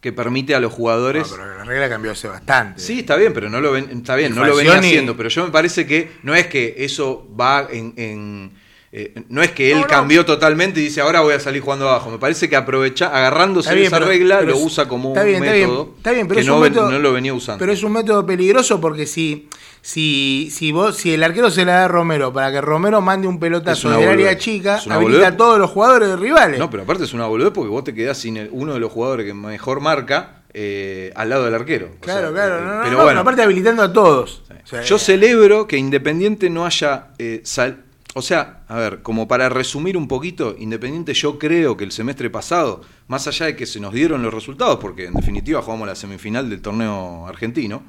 que 0.00 0.12
permite 0.12 0.54
a 0.54 0.60
los 0.60 0.72
jugadores. 0.72 1.30
No, 1.30 1.36
pero 1.36 1.56
la 1.58 1.64
regla 1.64 1.88
cambió 1.88 2.10
hace 2.12 2.28
bastante. 2.28 2.80
Sí, 2.80 2.98
está 3.00 3.16
bien, 3.16 3.32
pero 3.32 3.48
no 3.48 3.60
lo 3.60 3.72
ven, 3.72 3.88
está 3.90 4.14
bien, 4.16 4.34
no 4.34 4.42
lo 4.44 4.56
venía 4.56 4.72
haciendo, 4.88 5.16
pero 5.16 5.28
yo 5.30 5.44
me 5.46 5.50
parece 5.50 5.86
que 5.86 6.10
no 6.22 6.34
es 6.34 6.46
que 6.48 6.74
eso 6.78 7.26
va 7.40 7.66
en, 7.70 7.94
en- 7.96 8.50
eh, 8.96 9.24
no 9.28 9.42
es 9.42 9.50
que 9.50 9.70
él 9.72 9.78
No, 9.78 9.82
no. 9.82 9.86
cambió 9.88 10.24
totalmente 10.24 10.78
y 10.78 10.84
dice 10.84 11.00
ahora 11.00 11.20
voy 11.20 11.34
a 11.34 11.40
salir 11.40 11.60
jugando 11.62 11.88
abajo. 11.88 12.10
Me 12.12 12.18
parece 12.18 12.48
que 12.48 12.54
aprovecha, 12.54 13.06
agarrándose 13.08 13.66
Está 13.68 13.70
de 13.74 13.80
bien, 13.80 13.86
esa 13.88 13.96
pero- 13.98 14.08
regla, 14.08 14.38
pero 14.38 14.50
lo 14.52 14.58
usa 14.58 14.86
como 14.86 15.08
un 15.08 15.14
bien, 15.14 15.26
está 15.42 15.52
bien, 15.52 15.68
método 15.68 15.94
está 15.96 16.10
bien, 16.12 16.28
pero 16.28 16.40
que 16.40 16.46
no, 16.46 16.60
método- 16.60 16.98
lo 17.00 17.12
venía 17.12 17.34
usando. 17.34 17.58
Pero 17.58 17.72
es 17.72 17.82
un 17.82 17.92
método 17.92 18.24
peligroso 18.24 18.80
porque 18.80 19.06
si, 19.06 19.48
si, 19.82 20.48
si 20.52 20.70
vos, 20.72 20.96
si 20.96 21.12
el 21.12 21.22
arquero 21.24 21.50
se 21.50 21.64
la 21.64 21.72
da 21.74 21.84
a 21.86 21.88
Romero 21.88 22.32
para 22.32 22.52
que 22.52 22.60
Romero 22.60 23.00
mande 23.00 23.26
un 23.26 23.38
pelotazo 23.40 23.90
del 23.90 24.08
área 24.08 24.38
chica, 24.38 24.74
habilita 24.76 24.98
boludez. 25.00 25.26
a 25.26 25.36
todos 25.36 25.58
los 25.58 25.70
jugadores 25.70 26.08
de 26.08 26.16
rivales. 26.16 26.58
No, 26.60 26.70
pero 26.70 26.84
aparte 26.84 27.04
es 27.04 27.12
una 27.12 27.26
boludez 27.26 27.52
porque 27.52 27.68
vos 27.70 27.84
te 27.84 27.94
quedás 27.94 28.18
sin 28.18 28.36
el- 28.36 28.48
uno 28.52 28.74
de 28.74 28.80
los 28.80 28.92
jugadores 28.92 29.26
que 29.26 29.34
mejor 29.34 29.80
marca 29.80 30.42
eh, 30.56 31.12
al 31.16 31.30
lado 31.30 31.44
del 31.46 31.54
arquero. 31.54 31.90
O 31.96 32.00
claro, 32.00 32.28
sea, 32.28 32.30
claro. 32.32 32.58
eh, 32.58 32.60
No, 32.64 32.74
no, 32.76 32.82
pero 32.84 32.96
no, 32.98 33.02
bueno, 33.04 33.20
aparte 33.20 33.42
habilitando 33.42 33.82
a 33.82 33.92
todos. 33.92 34.44
O 34.48 34.66
sea, 34.68 34.82
Yo 34.82 34.98
celebro 34.98 35.66
que 35.66 35.76
Independiente 35.76 36.48
no 36.48 36.64
haya 36.64 37.08
eh, 37.18 37.40
sal- 37.44 37.83
O 38.16 38.22
sea, 38.22 38.62
a 38.68 38.76
ver, 38.76 39.02
como 39.02 39.26
para 39.26 39.48
resumir 39.48 39.96
un 39.96 40.06
poquito, 40.06 40.54
Independiente 40.56 41.14
yo 41.14 41.36
creo 41.36 41.76
que 41.76 41.82
el 41.82 41.90
semestre 41.90 42.30
pasado, 42.30 42.82
más 43.08 43.26
allá 43.26 43.46
de 43.46 43.56
que 43.56 43.66
se 43.66 43.80
nos 43.80 43.92
dieron 43.92 44.22
los 44.22 44.32
resultados, 44.32 44.78
porque 44.80 45.06
en 45.06 45.14
definitiva 45.14 45.60
jugamos 45.62 45.88
la 45.88 45.96
semifinal 45.96 46.48
del 46.48 46.62
torneo 46.62 47.26
argentino, 47.26 47.82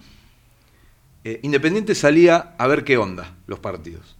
eh, 1.23 1.39
Independiente 1.43 1.93
salía 1.93 2.55
a 2.57 2.65
ver 2.65 2.83
qué 2.83 2.97
onda 2.97 3.35
los 3.45 3.59
partidos. 3.59 4.15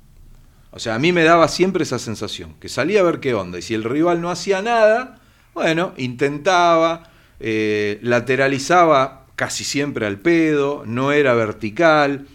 O 0.69 0.79
sea, 0.79 0.93
a 0.93 0.99
mí 0.99 1.11
me 1.11 1.23
daba 1.23 1.47
siempre 1.47 1.83
esa 1.83 1.97
sensación, 1.97 2.53
que 2.59 2.69
salía 2.69 2.99
a 2.99 3.03
ver 3.03 3.19
qué 3.19 3.33
onda. 3.33 3.57
Y 3.57 3.63
si 3.63 3.73
el 3.73 3.83
rival 3.83 4.21
no 4.21 4.29
hacía 4.29 4.61
nada, 4.61 5.21
bueno, 5.55 5.93
intentaba, 5.97 7.09
eh, 7.39 7.97
lateralizaba 8.03 9.25
casi 9.35 9.63
siempre 9.63 10.05
al 10.05 10.19
pedo, 10.19 10.83
no 10.85 11.11
era 11.11 11.33
vertical. 11.33 12.27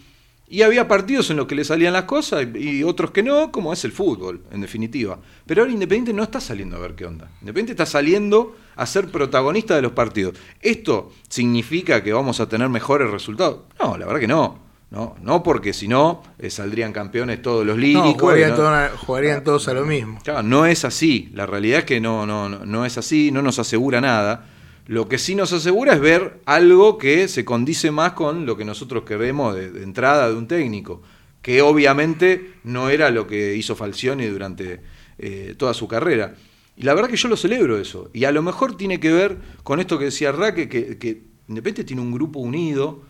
Y 0.53 0.63
había 0.63 0.85
partidos 0.85 1.29
en 1.31 1.37
los 1.37 1.47
que 1.47 1.55
le 1.55 1.63
salían 1.63 1.93
las 1.93 2.03
cosas 2.03 2.45
y 2.55 2.83
otros 2.83 3.11
que 3.11 3.23
no, 3.23 3.53
como 3.53 3.71
es 3.71 3.85
el 3.85 3.93
fútbol, 3.93 4.41
en 4.51 4.59
definitiva. 4.59 5.17
Pero 5.45 5.61
ahora 5.61 5.71
Independiente 5.71 6.11
no 6.11 6.23
está 6.23 6.41
saliendo 6.41 6.75
a 6.75 6.79
ver 6.79 6.93
qué 6.93 7.05
onda. 7.05 7.29
Independiente 7.39 7.71
está 7.71 7.85
saliendo 7.85 8.57
a 8.75 8.85
ser 8.85 9.07
protagonista 9.07 9.77
de 9.77 9.81
los 9.81 9.93
partidos. 9.93 10.35
¿Esto 10.59 11.11
significa 11.29 12.03
que 12.03 12.11
vamos 12.11 12.41
a 12.41 12.49
tener 12.49 12.67
mejores 12.67 13.09
resultados? 13.09 13.59
No, 13.79 13.97
la 13.97 14.05
verdad 14.05 14.19
que 14.19 14.27
no. 14.27 14.59
No, 14.91 15.15
no 15.21 15.41
porque 15.41 15.71
si 15.71 15.87
no, 15.87 16.21
eh, 16.37 16.49
saldrían 16.49 16.91
campeones 16.91 17.41
todos 17.41 17.65
los 17.65 17.77
no, 17.77 17.81
líricos. 17.81 18.15
jugarían, 18.19 18.49
¿no? 18.49 18.55
todos 18.57 18.69
a- 18.73 18.89
jugarían 18.97 19.43
todos 19.45 19.67
a 19.69 19.73
lo 19.73 19.85
mismo. 19.85 20.19
Claro, 20.21 20.43
no 20.43 20.65
es 20.65 20.83
así. 20.83 21.29
La 21.33 21.45
realidad 21.45 21.79
es 21.79 21.85
que 21.85 22.01
no, 22.01 22.25
no, 22.25 22.49
no, 22.49 22.65
no 22.65 22.85
es 22.85 22.97
así, 22.97 23.31
no 23.31 23.41
nos 23.41 23.57
asegura 23.57 24.01
nada. 24.01 24.49
Lo 24.87 25.07
que 25.07 25.17
sí 25.17 25.35
nos 25.35 25.53
asegura 25.53 25.93
es 25.93 26.01
ver 26.01 26.41
algo 26.45 26.97
que 26.97 27.27
se 27.27 27.45
condice 27.45 27.91
más 27.91 28.13
con 28.13 28.45
lo 28.45 28.57
que 28.57 28.65
nosotros 28.65 29.03
queremos 29.03 29.55
de, 29.55 29.71
de 29.71 29.83
entrada 29.83 30.29
de 30.29 30.35
un 30.35 30.47
técnico, 30.47 31.01
que 31.41 31.61
obviamente 31.61 32.53
no 32.63 32.89
era 32.89 33.09
lo 33.09 33.27
que 33.27 33.55
hizo 33.55 33.75
Falcioni 33.75 34.25
durante 34.27 34.81
eh, 35.17 35.55
toda 35.57 35.73
su 35.73 35.87
carrera. 35.87 36.35
Y 36.75 36.83
la 36.83 36.93
verdad 36.93 37.09
que 37.09 37.17
yo 37.17 37.27
lo 37.27 37.37
celebro 37.37 37.77
eso. 37.79 38.09
Y 38.13 38.25
a 38.25 38.31
lo 38.31 38.41
mejor 38.41 38.75
tiene 38.75 38.99
que 38.99 39.11
ver 39.11 39.37
con 39.63 39.79
esto 39.79 39.99
que 39.99 40.05
decía 40.05 40.31
Raque, 40.31 40.67
que, 40.67 40.97
que 40.97 41.31
Independiente 41.51 41.83
tiene 41.83 42.01
un 42.01 42.13
grupo 42.13 42.39
unido, 42.39 43.01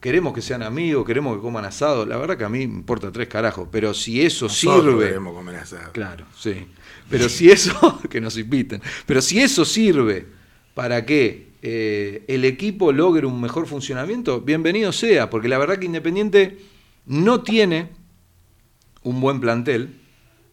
queremos 0.00 0.34
que 0.34 0.42
sean 0.42 0.64
amigos, 0.64 1.06
queremos 1.06 1.36
que 1.36 1.42
coman 1.42 1.64
asado. 1.64 2.04
La 2.04 2.16
verdad 2.16 2.36
que 2.36 2.42
a 2.42 2.48
mí 2.48 2.66
me 2.66 2.74
importa 2.74 3.12
tres 3.12 3.28
carajos, 3.28 3.68
pero 3.70 3.94
si 3.94 4.20
eso 4.20 4.46
Nosotros 4.46 4.84
sirve... 4.84 5.06
queremos 5.06 5.34
comer 5.34 5.56
asado. 5.56 5.92
Claro, 5.92 6.26
sí. 6.36 6.66
Pero 7.08 7.28
si 7.28 7.48
eso, 7.48 8.00
que 8.10 8.20
nos 8.20 8.36
inviten, 8.36 8.82
pero 9.06 9.22
si 9.22 9.40
eso 9.40 9.64
sirve 9.64 10.26
para 10.76 11.06
que 11.06 11.52
eh, 11.62 12.22
el 12.28 12.44
equipo 12.44 12.92
logre 12.92 13.24
un 13.24 13.40
mejor 13.40 13.66
funcionamiento, 13.66 14.42
bienvenido 14.42 14.92
sea, 14.92 15.30
porque 15.30 15.48
la 15.48 15.56
verdad 15.56 15.78
que 15.78 15.86
Independiente 15.86 16.58
no 17.06 17.42
tiene 17.42 17.88
un 19.02 19.22
buen 19.22 19.40
plantel. 19.40 19.98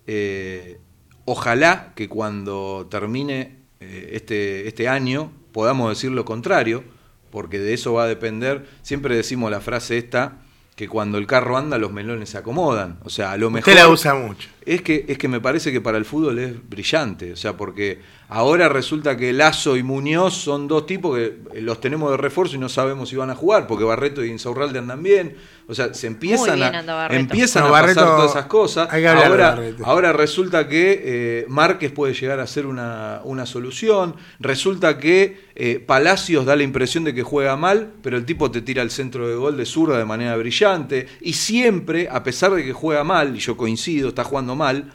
Eh, 0.07 0.79
ojalá 1.25 1.91
que 1.93 2.07
cuando 2.07 2.87
termine 2.89 3.57
eh, 3.81 4.11
este, 4.13 4.65
este 4.65 4.87
año 4.87 5.29
podamos 5.51 5.89
decir 5.89 6.11
lo 6.11 6.23
contrario, 6.23 6.85
porque 7.29 7.59
de 7.59 7.73
eso 7.73 7.91
va 7.91 8.05
a 8.05 8.07
depender. 8.07 8.65
Siempre 8.81 9.17
decimos 9.17 9.51
la 9.51 9.59
frase 9.59 9.97
esta, 9.97 10.37
que 10.77 10.87
cuando 10.87 11.17
el 11.17 11.27
carro 11.27 11.57
anda 11.57 11.77
los 11.77 11.91
melones 11.91 12.29
se 12.29 12.37
acomodan. 12.37 12.97
O 13.03 13.09
sea, 13.09 13.33
a 13.33 13.37
lo 13.37 13.49
mejor... 13.49 13.73
Usted 13.73 13.83
la 13.83 13.89
usa 13.89 14.13
mucho. 14.13 14.47
Es 14.65 14.81
que, 14.81 15.05
es 15.07 15.17
que 15.17 15.27
me 15.27 15.41
parece 15.41 15.71
que 15.71 15.81
para 15.81 15.97
el 15.97 16.05
fútbol 16.05 16.39
es 16.39 16.69
brillante, 16.69 17.33
o 17.33 17.35
sea, 17.35 17.57
porque 17.57 17.99
ahora 18.29 18.69
resulta 18.69 19.17
que 19.17 19.33
Lazo 19.33 19.77
y 19.77 19.83
Muñoz 19.83 20.35
son 20.35 20.67
dos 20.67 20.85
tipos 20.85 21.17
que 21.17 21.25
eh, 21.53 21.61
los 21.61 21.79
tenemos 21.81 22.11
de 22.11 22.17
refuerzo 22.17 22.55
y 22.55 22.59
no 22.59 22.69
sabemos 22.69 23.09
si 23.09 23.15
van 23.15 23.29
a 23.29 23.35
jugar, 23.35 23.67
porque 23.67 23.83
Barreto 23.83 24.23
y 24.23 24.29
Insaurralde 24.29 24.79
andan 24.79 25.03
bien, 25.03 25.35
o 25.67 25.73
sea, 25.73 25.93
se 25.93 26.07
empiezan 26.07 26.61
a, 26.61 27.07
empiezan 27.07 27.63
Bueno, 27.63 27.75
a 27.75 27.81
pasar 27.81 27.95
Barreto, 27.95 28.15
todas 28.15 28.31
esas 28.31 28.45
cosas. 28.47 28.89
ahora, 28.91 29.59
ahora 29.83 30.13
resulta 30.13 30.67
que 30.67 31.01
eh, 31.03 31.45
Márquez 31.47 31.91
puede 31.91 32.13
llegar 32.13 32.39
a 32.39 32.47
ser 32.47 32.65
una, 32.65 33.21
una 33.23 33.45
solución, 33.45 34.15
resulta 34.39 34.97
que 34.97 35.43
eh, 35.55 35.83
Palacios 35.85 36.45
da 36.45 36.55
la 36.55 36.63
impresión 36.63 37.03
de 37.03 37.13
que 37.13 37.23
juega 37.23 37.55
mal, 37.55 37.93
pero 38.01 38.17
el 38.17 38.25
tipo 38.25 38.49
te 38.49 38.61
tira 38.61 38.81
el 38.81 38.91
centro 38.91 39.27
de 39.27 39.35
gol 39.35 39.55
de 39.55 39.65
zurda 39.65 39.97
de 39.97 40.05
manera 40.05 40.35
brillante, 40.35 41.07
y 41.21 41.33
siempre, 41.33 42.09
a 42.11 42.23
pesar 42.23 42.51
de 42.51 42.63
que 42.63 42.73
juega 42.73 43.03
mal, 43.03 43.35
y 43.35 43.39
yo 43.39 43.55
coincido, 43.55 44.09
está 44.09 44.23
jugando 44.23 44.52
mal, 44.55 44.93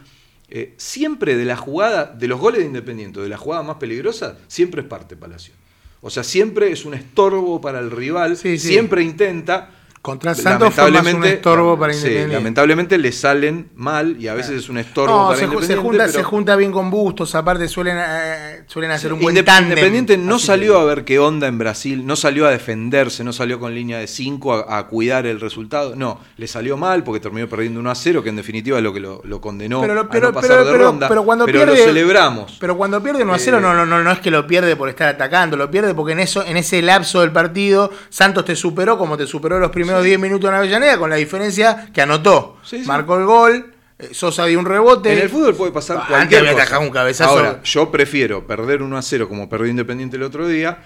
eh, 0.49 0.75
siempre 0.79 1.37
de 1.37 1.44
la 1.44 1.57
jugada, 1.57 2.07
de 2.07 2.27
los 2.29 2.40
goles 2.40 2.61
de 2.61 2.66
Independiente, 2.66 3.21
de 3.21 3.29
la 3.29 3.37
jugada 3.37 3.62
más 3.62 3.77
peligrosa, 3.77 4.38
siempre 4.47 4.83
es 4.83 4.87
parte 4.88 5.16
Palacio. 5.16 5.55
O 6.01 6.11
sea, 6.11 6.23
siempre 6.23 6.71
es 6.71 6.85
un 6.85 6.94
estorbo 6.94 7.61
para 7.61 7.81
el 7.81 7.90
rival, 7.90 8.37
Sí, 8.37 8.59
sí. 8.59 8.68
siempre 8.68 9.03
intenta. 9.03 9.71
Contra 10.09 10.35
Santos 10.35 10.73
fue 10.75 10.90
más 10.90 11.12
un 11.12 11.25
estorbo 11.25 11.79
para 11.79 11.92
sí, 11.92 11.99
Independiente. 11.99 12.35
lamentablemente 12.35 12.97
le 12.99 13.12
salen 13.12 13.68
mal 13.77 14.16
y 14.18 14.29
a 14.29 14.35
veces 14.35 14.53
es 14.62 14.68
un 14.71 14.79
estorbo 14.79 15.14
No, 15.14 15.27
para 15.29 15.38
se, 15.38 15.44
ju- 15.47 15.49
se 15.49 15.55
Independiente. 15.55 15.83
junta, 15.83 16.05
pero- 16.07 16.12
se 16.18 16.23
junta 16.25 16.57
bien 16.57 16.73
con 16.73 16.90
Bustos, 16.90 17.35
aparte 17.35 17.68
suelen, 17.68 17.99
eh, 18.01 18.62
suelen 18.66 18.90
hacer 18.90 19.12
un 19.12 19.21
buen 19.21 19.37
Indep- 19.37 19.44
tándem. 19.44 19.71
Independiente 19.73 20.16
no 20.16 20.38
salió 20.38 20.75
que- 20.77 20.81
a 20.81 20.85
ver 20.85 21.05
qué 21.05 21.18
onda 21.18 21.47
en 21.47 21.59
Brasil, 21.59 22.07
no 22.07 22.16
salió 22.16 22.47
a 22.47 22.51
defenderse, 22.51 23.23
no 23.23 23.33
salió 23.33 23.59
con 23.61 23.75
línea 23.75 23.99
de 23.99 24.07
5 24.07 24.55
a, 24.55 24.79
a 24.79 24.87
cuidar 24.87 25.27
el 25.27 25.40
resultado. 25.40 25.94
No, 25.94 26.21
le 26.37 26.47
salió 26.47 26.77
mal 26.79 27.05
porque 27.05 27.21
terminó 27.21 27.47
perdiendo 27.49 27.81
1 27.81 27.90
a 27.90 27.94
0, 27.94 28.23
que 28.23 28.31
en 28.31 28.37
definitiva 28.37 28.79
es 28.79 28.83
lo 28.85 28.92
que 28.94 29.01
lo, 29.01 29.21
lo 29.25 29.40
condenó 29.40 29.81
Pero, 29.83 30.01
a 30.01 30.09
pero, 30.09 30.29
no 30.29 30.33
pasar 30.33 30.64
de 30.64 30.73
ronda. 30.79 31.09
pero 31.09 31.23
cuando 31.25 31.47
lo 31.47 31.53
pierde, 31.53 31.77
celebramos. 31.77 32.57
Pero 32.61 32.77
cuando 32.77 33.03
pierde 33.03 33.23
1 33.25 33.35
a 33.35 33.38
0 33.38 33.59
Eh, 33.59 33.61
no, 33.61 33.75
no, 33.75 33.85
no, 33.85 34.03
no 34.03 34.11
es 34.12 34.21
que 34.21 34.31
lo 34.31 34.47
pierde 34.47 34.75
por 34.77 34.88
estar 34.88 35.09
atacando, 35.09 35.57
lo 35.57 35.71
pierde 35.71 35.94
porque 35.94 36.12
en 36.12 36.21
eso, 36.21 36.44
en 36.47 36.57
ese 36.57 36.81
lapso 36.83 37.21
del 37.21 37.33
partido, 37.33 37.90
Santos 38.09 38.44
te 38.44 38.57
superó 38.57 38.97
como 38.97 39.16
te 39.16 39.27
superó 39.27 39.59
los 39.59 39.71
primeros 39.71 39.98
10 40.03 40.19
minutos 40.19 40.49
en 40.51 40.57
Avellaneda, 40.57 40.99
con 40.99 41.11
la 41.11 41.17
diferencia 41.17 41.89
que 41.93 42.01
anotó. 42.03 42.59
Sí, 42.65 42.81
sí. 42.83 42.87
Marcó 42.87 43.17
el 43.19 43.25
gol, 43.27 43.75
eh, 43.99 44.09
Sosa 44.13 44.47
dio 44.47 44.59
un 44.59 44.65
rebote. 44.67 45.13
En 45.13 45.19
el 45.19 45.29
fútbol 45.29 45.55
puede 45.55 45.73
pasar 45.73 45.99
Ah, 45.99 46.05
cualquier 46.09 46.41
antes 46.41 46.53
había 46.55 46.65
cosa. 46.65 46.79
un 46.79 46.91
cabezazo. 46.91 47.31
Ahora, 47.31 47.63
yo 47.63 47.91
prefiero 47.91 48.47
perder 48.47 48.83
1 48.83 48.97
a 48.97 49.03
0 49.03 49.29
como 49.29 49.49
perdió 49.49 49.69
Independiente 49.69 50.17
el 50.17 50.23
otro 50.23 50.47
día 50.47 50.79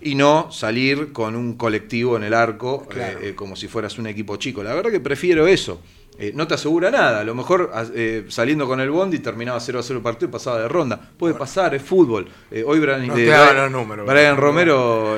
y 0.00 0.14
no 0.14 0.50
salir 0.52 1.12
con 1.12 1.34
un 1.34 1.54
colectivo 1.56 2.16
en 2.16 2.22
el 2.22 2.32
arco 2.34 2.86
Claro. 2.88 3.18
eh, 3.20 3.28
eh, 3.30 3.34
como 3.34 3.56
si 3.56 3.66
fueras 3.66 3.98
un 3.98 4.06
equipo 4.06 4.36
chico. 4.36 4.62
La 4.62 4.74
verdad 4.74 4.90
que 4.92 5.00
prefiero 5.00 5.46
eso. 5.48 5.80
Eh, 6.20 6.32
no 6.34 6.48
te 6.48 6.54
asegura 6.54 6.90
nada. 6.90 7.20
A 7.20 7.24
lo 7.24 7.32
mejor 7.34 7.70
eh, 7.94 8.24
saliendo 8.28 8.66
con 8.66 8.80
el 8.80 8.90
Bondi 8.90 9.20
terminaba 9.20 9.60
0 9.60 9.78
a 9.78 9.82
0 9.84 9.98
el 9.98 10.02
partido 10.02 10.28
y 10.28 10.32
pasaba 10.32 10.60
de 10.60 10.66
ronda. 10.68 11.00
Puede 11.16 11.34
pasar, 11.34 11.74
es 11.76 11.82
fútbol. 11.82 12.26
Eh, 12.50 12.64
hoy 12.66 12.80
Brian, 12.80 13.06
No 13.06 13.14
Brian-. 13.14 14.36
Romero 14.36 15.16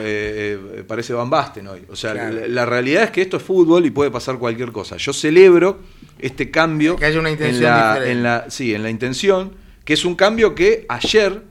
parece 0.86 1.14
Van 1.14 1.30
Basten 1.30 1.68
hoy. 1.68 1.84
O 1.90 1.96
sea, 1.96 2.12
Claro. 2.12 2.34
la, 2.40 2.48
la 2.48 2.66
realidad 2.66 3.04
es 3.04 3.10
que 3.12 3.22
esto 3.22 3.38
es 3.38 3.42
fútbol 3.42 3.86
y 3.86 3.90
puede 3.90 4.10
pasar 4.10 4.36
cualquier 4.38 4.72
cosa. 4.72 4.96
Yo 4.98 5.12
celebro 5.14 5.78
este 6.18 6.50
cambio 6.50 6.96
Que 6.96 7.06
haya 7.06 7.18
una 7.18 7.30
intención 7.30 7.64
en 7.64 7.70
la, 7.70 7.88
diferente. 7.94 8.12
en 8.12 8.22
la- 8.22 8.50
sí, 8.50 8.74
en 8.74 8.82
la 8.82 8.90
intención, 8.90 9.52
que 9.86 9.94
es 9.94 10.04
un 10.04 10.14
cambio 10.16 10.54
que 10.54 10.84
ayer 10.88 11.42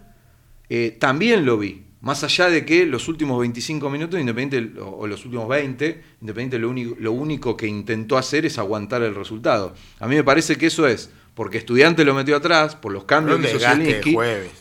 también 1.00 1.46
lo 1.46 1.58
vi. 1.58 1.86
Más 2.02 2.24
allá 2.24 2.50
de 2.50 2.66
que 2.66 2.86
los 2.86 3.08
últimos 3.10 3.40
25 3.42 3.90
minutos, 3.90 4.20
Independiente, 4.20 4.80
o, 4.80 5.06
los 5.06 5.26
últimos 5.26 5.50
20, 5.50 6.02
Independiente 6.22 6.58
lo 6.60 6.70
único, 6.70 6.96
lo 7.00 7.12
único 7.12 7.58
que 7.58 7.68
intentó 7.68 8.18
hacer 8.18 8.46
es 8.46 8.58
aguantar 8.58 9.02
el 9.04 9.14
resultado. 9.16 9.74
A 10.00 10.08
mí 10.08 10.16
me 10.16 10.24
parece 10.24 10.56
que 10.58 10.68
eso 10.68 10.88
es 10.88 11.12
porque 11.34 11.58
Estudiante 11.58 12.04
lo 12.06 12.14
metió 12.14 12.36
atrás, 12.38 12.76
por 12.76 12.92
los 12.92 13.04
cambios 13.06 13.40
que 13.40 13.48
hizo 13.56 13.58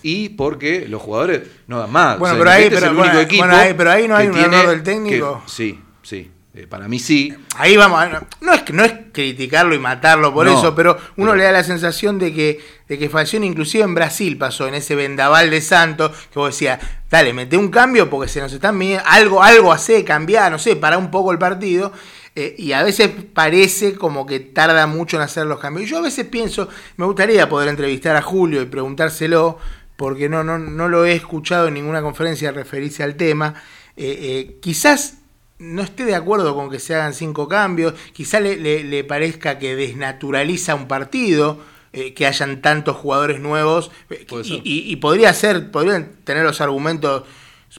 y 0.03 0.29
porque 0.31 0.87
los 0.89 1.01
jugadores 1.03 1.43
no 1.67 1.79
dan 1.79 1.91
más. 1.93 2.19
Bueno, 2.19 2.35
O 2.35 2.37
sea, 2.37 2.45
pero 2.45 2.51
ahí- 2.51 2.71
pero- 2.71 2.87
el 2.91 2.95
bueno, 2.97 3.11
único 3.13 3.21
equipo 3.25 3.43
bueno, 3.45 3.57
ahí- 3.57 3.75
pero 3.77 3.91
ahí 3.91 4.09
no 4.09 4.17
hay 4.17 4.27
un 4.29 4.39
error 4.39 4.69
del 4.69 4.79
que- 4.79 4.85
técnico. 4.85 5.43
sí, 5.47 5.79
sí. 6.03 6.31
Eh, 6.61 6.67
para 6.67 6.89
mí 6.89 6.99
sí. 6.99 7.33
Ahí 7.57 7.77
vamos, 7.77 8.05
no 8.41 8.53
es, 8.53 8.73
no 8.73 8.85
es 8.85 8.93
criticarlo 9.13 9.77
y 9.77 9.79
matarlo 9.79 10.35
por 10.35 10.45
No, 10.47 10.59
eso, 10.59 10.75
pero 10.75 10.97
uno 11.17 11.31
pero- 11.31 11.35
le 11.37 11.45
da 11.45 11.53
la 11.53 11.63
sensación 11.63 12.19
de 12.19 12.35
que, 12.35 12.61
de 12.89 12.99
que 12.99 13.09
Falcioni, 13.09 13.47
inclusive 13.47 13.85
en 13.85 13.95
Brasil 13.95 14.37
pasó, 14.37 14.67
en 14.67 14.75
ese 14.75 14.97
vendaval 14.97 15.51
de 15.51 15.61
Santos, 15.61 16.11
que 16.33 16.39
vos 16.41 16.51
decías, 16.51 16.81
dale, 17.09 17.33
mete 17.33 17.57
un 17.57 17.69
cambio 17.69 18.11
porque 18.11 18.29
se 18.29 18.41
nos 18.41 18.53
están 18.53 18.77
midiendo, 18.77 19.05
algo, 19.07 19.41
algo 19.41 19.73
hace, 19.73 20.03
cambiar, 20.03 20.51
no 20.51 20.59
sé, 20.59 20.75
para 20.75 20.99
un 20.99 21.13
poco 21.13 21.31
el 21.31 21.39
partido. 21.39 21.93
eh, 22.35 22.57
y 22.59 22.73
a 22.73 22.83
veces 22.83 23.11
parece 23.33 23.95
como 23.95 24.27
que 24.27 24.41
tarda 24.41 24.87
mucho 24.89 25.17
en 25.17 25.23
hacer 25.23 25.47
los 25.47 25.61
cambios. 25.61 25.89
Yo 25.89 25.99
a 25.99 26.03
veces 26.03 26.27
pienso, 26.27 26.69
me 26.97 27.05
gustaría 27.07 27.49
poder 27.49 27.69
entrevistar 27.69 28.17
a 28.17 28.23
Julio 28.23 28.63
y 28.63 28.67
preguntárselo, 28.67 29.59
porque 29.97 30.29
no, 30.29 30.43
no, 30.43 30.59
no 30.59 30.89
lo 30.89 31.05
he 31.05 31.13
escuchado 31.13 31.69
en 31.69 31.75
ninguna 31.75 32.03
conferencia 32.03 32.51
referirse 32.51 33.03
al 33.05 33.15
tema. 33.15 33.55
Eh, 33.97 34.59
quizás 34.61 35.18
no 35.59 35.83
esté 35.83 36.05
de 36.05 36.15
acuerdo 36.15 36.55
con 36.55 36.71
que 36.71 36.79
se 36.79 36.95
hagan 36.95 37.15
cinco 37.15 37.49
cambios, 37.49 37.95
quizá 38.13 38.41
le, 38.41 38.57
le- 38.57 38.85
le 38.85 39.05
parezca 39.05 39.59
que 39.59 39.75
desnaturaliza 39.77 40.75
un 40.75 40.87
partido, 40.89 41.59
eh, 41.93 42.15
que 42.15 42.27
hayan 42.27 42.61
tantos 42.63 42.97
jugadores 42.97 43.41
nuevos, 43.41 43.91
eh, 44.11 44.25
y- 44.65 44.93
y 44.93 44.97
podría 44.97 45.33
ser, 45.33 45.71
podrían 45.71 46.13
tener 46.25 46.45
los 46.45 46.61
argumentos, 46.61 47.25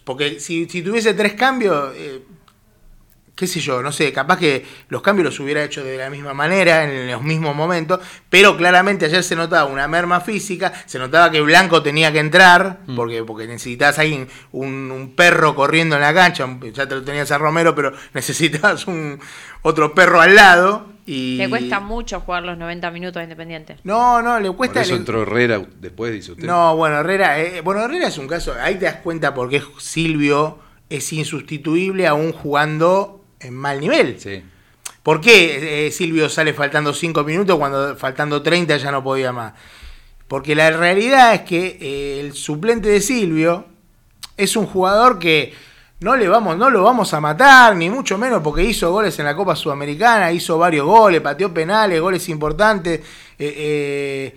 porque 0.03 0.39
si, 0.39 0.67
si 0.67 0.81
tuviese 0.81 1.13
tres 1.13 1.33
cambios, 1.33 1.93
eh, 1.95 2.21
qué 3.39 3.47
sé 3.47 3.61
yo, 3.61 3.81
no 3.81 3.93
sé, 3.93 4.11
capaz 4.11 4.37
que 4.37 4.65
los 4.89 5.01
cambios 5.01 5.23
los 5.27 5.39
hubiera 5.39 5.63
hecho 5.63 5.81
de 5.81 5.95
la 5.97 6.09
misma 6.09 6.33
manera, 6.33 6.83
en 6.83 7.09
los 7.09 7.21
mismos 7.23 7.55
momentos, 7.55 8.01
pero 8.29 8.57
claramente 8.57 9.05
ayer 9.05 9.23
se 9.23 9.33
notaba 9.37 9.63
una 9.69 9.87
merma 9.87 10.19
física, 10.19 10.73
se 10.85 10.99
notaba 10.99 11.31
que 11.31 11.39
Blanco 11.39 11.81
tenía 11.81 12.11
que 12.11 12.19
entrar, 12.19 12.79
Mm. 12.85 12.95
porque, 12.97 13.23
porque 13.23 13.47
necesitabas 13.47 13.97
ahí 13.97 14.27
un, 14.51 14.91
un 14.91 15.15
perro 15.15 15.55
corriendo 15.55 15.95
en 15.95 16.01
la 16.01 16.13
cancha, 16.13 16.43
un- 16.43 16.59
ya 16.73 16.85
te 16.85 16.95
lo 16.95 17.03
tenías 17.03 17.31
a 17.31 17.37
Romero, 17.37 17.73
pero 17.73 17.93
necesitabas 18.13 18.85
un 18.87 19.19
otro 19.61 19.93
perro 19.95 20.19
al 20.19 20.35
lado. 20.35 20.87
Y... 21.05 21.37
Le 21.37 21.49
cuesta 21.49 21.79
mucho 21.79 22.19
jugar 22.19 22.43
los 22.43 22.57
90 22.57 22.91
minutos 22.91 23.19
a 23.21 23.23
Independiente. 23.23 23.77
No, 23.85 24.21
no, 24.21 24.37
le 24.39 24.47
Por 24.49 24.57
cuesta... 24.57 24.81
eso 24.81 24.91
le- 24.91 24.97
entró 24.99 25.21
Herrera 25.23 25.61
después, 25.79 26.11
dice 26.11 26.33
usted. 26.33 26.45
no, 26.45 26.75
bueno, 26.75 26.97
Herrera, 26.99 27.39
eh, 27.39 27.61
bueno, 27.61 27.81
Herrera 27.83 28.09
es 28.09 28.17
un 28.17 28.27
caso, 28.27 28.53
ahí 28.61 28.75
te 28.75 28.85
das 28.85 28.97
cuenta 28.97 29.33
porque 29.33 29.63
Silvio 29.79 30.59
es 30.89 31.13
insustituible 31.13 32.05
aún 32.07 32.31
jugando 32.33 33.18
en 33.39 33.53
mal 33.55 33.79
nivel. 33.79 34.19
Sí. 34.19 34.43
¿Por 35.03 35.21
qué 35.21 35.87
eh, 35.87 35.91
Silvio 35.91 36.29
sale 36.29 36.53
faltando 36.53 36.93
5 36.93 37.23
minutos 37.23 37.57
cuando 37.57 37.95
faltando 37.95 38.41
30 38.41 38.77
ya 38.77 38.91
no 38.91 39.03
podía 39.03 39.31
más? 39.31 39.53
Porque 40.27 40.55
la 40.55 40.69
realidad 40.71 41.33
es 41.33 41.41
que 41.41 41.77
eh, 41.81 42.19
el 42.19 42.33
suplente 42.33 42.89
de 42.89 43.01
Silvio 43.01 43.65
es 44.37 44.55
un 44.55 44.65
jugador 44.67 45.17
que 45.19 45.53
no 46.01 46.15
le 46.15 46.27
vamos, 46.29 46.57
no 46.57 46.69
lo 46.69 46.83
vamos 46.83 47.13
a 47.13 47.19
matar, 47.19 47.75
ni 47.75 47.89
mucho 47.89 48.17
menos 48.17 48.41
porque 48.41 48.63
hizo 48.63 48.91
goles 48.91 49.17
en 49.19 49.25
la 49.25 49.35
Copa 49.35 49.55
Sudamericana, 49.55 50.31
hizo 50.31 50.57
varios 50.57 50.85
goles, 50.85 51.19
pateó 51.21 51.53
penales, 51.53 51.99
goles 51.99 52.29
importantes. 52.29 52.99
eh, 53.39 53.53
eh, 53.57 54.35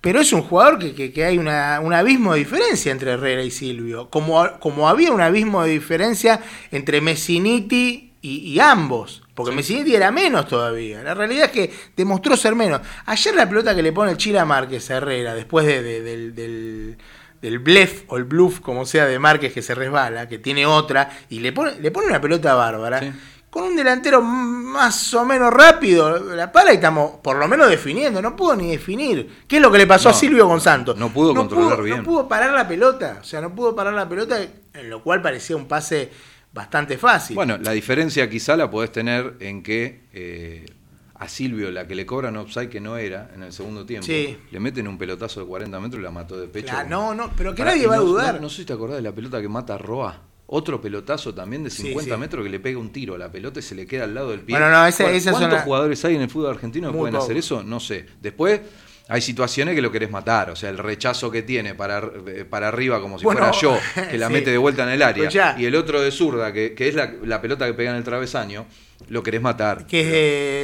pero 0.00 0.20
es 0.20 0.32
un 0.32 0.42
jugador 0.42 0.78
que, 0.78 0.94
que- 0.94 1.12
que 1.12 1.24
hay 1.24 1.38
una- 1.38 1.80
un 1.80 1.92
abismo 1.92 2.32
de 2.34 2.38
diferencia 2.38 2.92
entre 2.92 3.12
Herrera 3.12 3.42
y 3.42 3.50
Silvio. 3.50 4.08
Como, 4.10 4.46
como 4.60 4.88
había 4.88 5.10
un 5.12 5.20
abismo 5.20 5.64
de 5.64 5.70
diferencia 5.70 6.40
entre 6.70 7.00
Messiniti 7.00 8.07
y, 8.20 8.38
y 8.52 8.60
ambos. 8.60 9.22
Porque 9.34 9.54
Messiniti 9.54 9.94
era 9.94 10.10
menos 10.10 10.46
todavía. 10.48 11.02
La 11.02 11.14
realidad 11.14 11.46
es 11.46 11.50
que 11.52 11.72
demostró 11.96 12.36
ser 12.36 12.54
menos. 12.54 12.80
Ayer 13.06 13.34
la 13.34 13.48
pelota 13.48 13.74
que 13.74 13.82
le 13.82 13.92
pone 13.92 14.10
el 14.12 14.16
Chila 14.16 14.44
Márquez 14.44 14.90
a 14.90 14.96
Herrera, 14.96 15.34
después 15.34 15.64
de- 15.66 15.82
de- 15.82 16.02
del, 16.02 16.34
del, 16.34 16.98
del 17.40 17.58
blef 17.60 18.02
o 18.08 18.16
el 18.16 18.24
bluff, 18.24 18.58
como 18.60 18.84
sea, 18.84 19.06
de 19.06 19.18
Márquez 19.20 19.52
que 19.52 19.62
se 19.62 19.74
resbala, 19.74 20.28
que 20.28 20.38
tiene 20.38 20.66
otra, 20.66 21.10
y 21.28 21.38
le 21.38 21.52
pone, 21.52 21.78
le 21.80 21.90
pone 21.92 22.08
una 22.08 22.20
pelota 22.20 22.54
bárbara. 22.54 22.98
Sí. 23.00 23.12
Con 23.50 23.62
un 23.64 23.76
delantero 23.76 24.20
más 24.20 25.14
o 25.14 25.24
menos 25.24 25.50
rápido, 25.54 26.18
la 26.34 26.52
para 26.52 26.70
y 26.72 26.74
estamos 26.76 27.12
por 27.22 27.36
lo 27.36 27.48
menos 27.48 27.70
definiendo. 27.70 28.20
No 28.20 28.36
pudo 28.36 28.54
ni 28.54 28.70
definir. 28.72 29.44
¿Qué 29.48 29.56
es 29.56 29.62
lo 29.62 29.72
que 29.72 29.78
le 29.78 29.86
pasó 29.86 30.10
a 30.10 30.12
No, 30.12 30.18
Silvio 30.18 30.46
con 30.46 30.60
Santos? 30.60 30.98
no 30.98 31.08
pudo 31.10 31.34
controlar 31.34 31.82
bien. 31.82 31.98
No 31.98 32.02
pudo 32.04 32.28
parar 32.28 32.50
la 32.52 32.68
pelota. 32.68 33.18
O 33.22 33.24
sea, 33.24 33.40
no 33.40 33.54
pudo 33.54 33.74
parar 33.74 33.94
la 33.94 34.06
pelota, 34.06 34.36
en 34.74 34.90
lo 34.90 35.02
cual 35.02 35.22
parecía 35.22 35.56
un 35.56 35.66
pase 35.66 36.10
bastante 36.58 36.98
fácil. 36.98 37.34
Bueno, 37.36 37.56
la 37.58 37.72
diferencia 37.72 38.28
quizá 38.28 38.56
la 38.56 38.70
podés 38.70 38.92
tener 38.92 39.36
en 39.40 39.62
que 39.62 40.02
eh, 40.12 40.66
a 41.14 41.28
Silvio, 41.28 41.70
la 41.70 41.86
que 41.86 41.94
le 41.94 42.04
cobran 42.06 42.36
offside 42.36 42.68
que 42.68 42.80
no 42.80 42.96
era 42.96 43.30
en 43.34 43.42
el 43.42 43.52
segundo 43.52 43.84
tiempo, 43.86 44.06
Sí. 44.06 44.36
le 44.50 44.60
meten 44.60 44.86
un 44.86 44.98
pelotazo 44.98 45.40
de 45.40 45.46
40 45.46 45.80
metros 45.80 46.00
y 46.00 46.04
la 46.04 46.10
mató 46.10 46.38
de 46.38 46.46
pecho. 46.48 46.68
Claro, 46.68 46.88
no, 46.88 47.14
no, 47.14 47.30
pero 47.36 47.54
que 47.54 47.64
nadie 47.64 47.86
va 47.86 47.96
a 47.96 48.00
dudar. 48.00 48.34
No, 48.36 48.42
no 48.42 48.48
sé 48.50 48.56
si 48.58 48.64
te 48.66 48.72
acordás 48.72 48.96
de 48.98 49.02
la 49.02 49.12
pelota 49.12 49.40
que 49.40 49.48
mata 49.48 49.74
a 49.74 49.78
Roa. 49.78 50.22
Otro 50.50 50.80
pelotazo 50.80 51.34
también 51.34 51.62
de 51.64 51.70
Sí, 51.70 51.82
50 51.82 52.14
sí. 52.14 52.20
metros 52.20 52.42
que 52.44 52.48
le 52.50 52.58
pega 52.60 52.78
un 52.78 52.90
tiro 52.90 53.14
a 53.14 53.18
la 53.18 53.30
pelota 53.30 53.58
y 53.60 53.62
se 53.62 53.74
le 53.74 53.86
queda 53.86 54.04
al 54.04 54.14
lado 54.14 54.30
del 54.30 54.40
pie. 54.40 54.56
Bueno, 54.56 54.70
no, 54.70 54.86
esa- 54.86 55.04
¿Cuál- 55.04 55.14
esas 55.16 55.32
son 55.32 55.40
¿Cuántos 55.42 55.56
las- 55.58 55.64
jugadores 55.64 56.04
hay 56.06 56.14
en 56.16 56.22
el 56.22 56.30
fútbol 56.30 56.50
argentino 56.50 56.88
que 56.88 56.92
Muy 56.96 57.00
pueden 57.10 57.16
hacer 57.16 57.36
eso? 57.36 57.62
No 57.62 57.80
sé. 57.80 58.06
Después 58.22 58.60
hay 59.08 59.20
situaciones 59.22 59.74
que 59.74 59.82
lo 59.82 59.90
querés 59.90 60.10
matar. 60.10 60.50
O 60.50 60.56
sea, 60.56 60.70
el 60.70 60.78
rechazo 60.78 61.30
que 61.30 61.42
tiene 61.42 61.74
para, 61.74 62.02
eh, 62.26 62.44
para 62.48 62.68
arriba 62.68 63.00
como 63.00 63.18
si 63.18 63.24
Bueno, 63.24 63.40
fuera 63.40 63.58
yo, 63.58 63.78
que 64.10 64.18
la 64.18 64.26
sí. 64.28 64.32
mete 64.34 64.50
de 64.50 64.58
vuelta 64.58 64.82
en 64.84 64.90
el 64.90 65.02
área. 65.02 65.24
Escuchá. 65.24 65.54
Y 65.58 65.64
el 65.64 65.74
otro 65.74 66.00
de 66.00 66.10
zurda, 66.10 66.52
que, 66.52 66.74
que 66.74 66.88
es 66.88 66.94
la, 66.94 67.12
la 67.24 67.40
pelota 67.40 67.66
que 67.66 67.74
pega 67.74 67.90
en 67.90 67.96
el 67.96 68.04
travesaño, 68.04 68.66
lo 69.08 69.22
querés 69.22 69.40
matar. 69.40 69.86
Que 69.86 70.00
es 70.00 70.06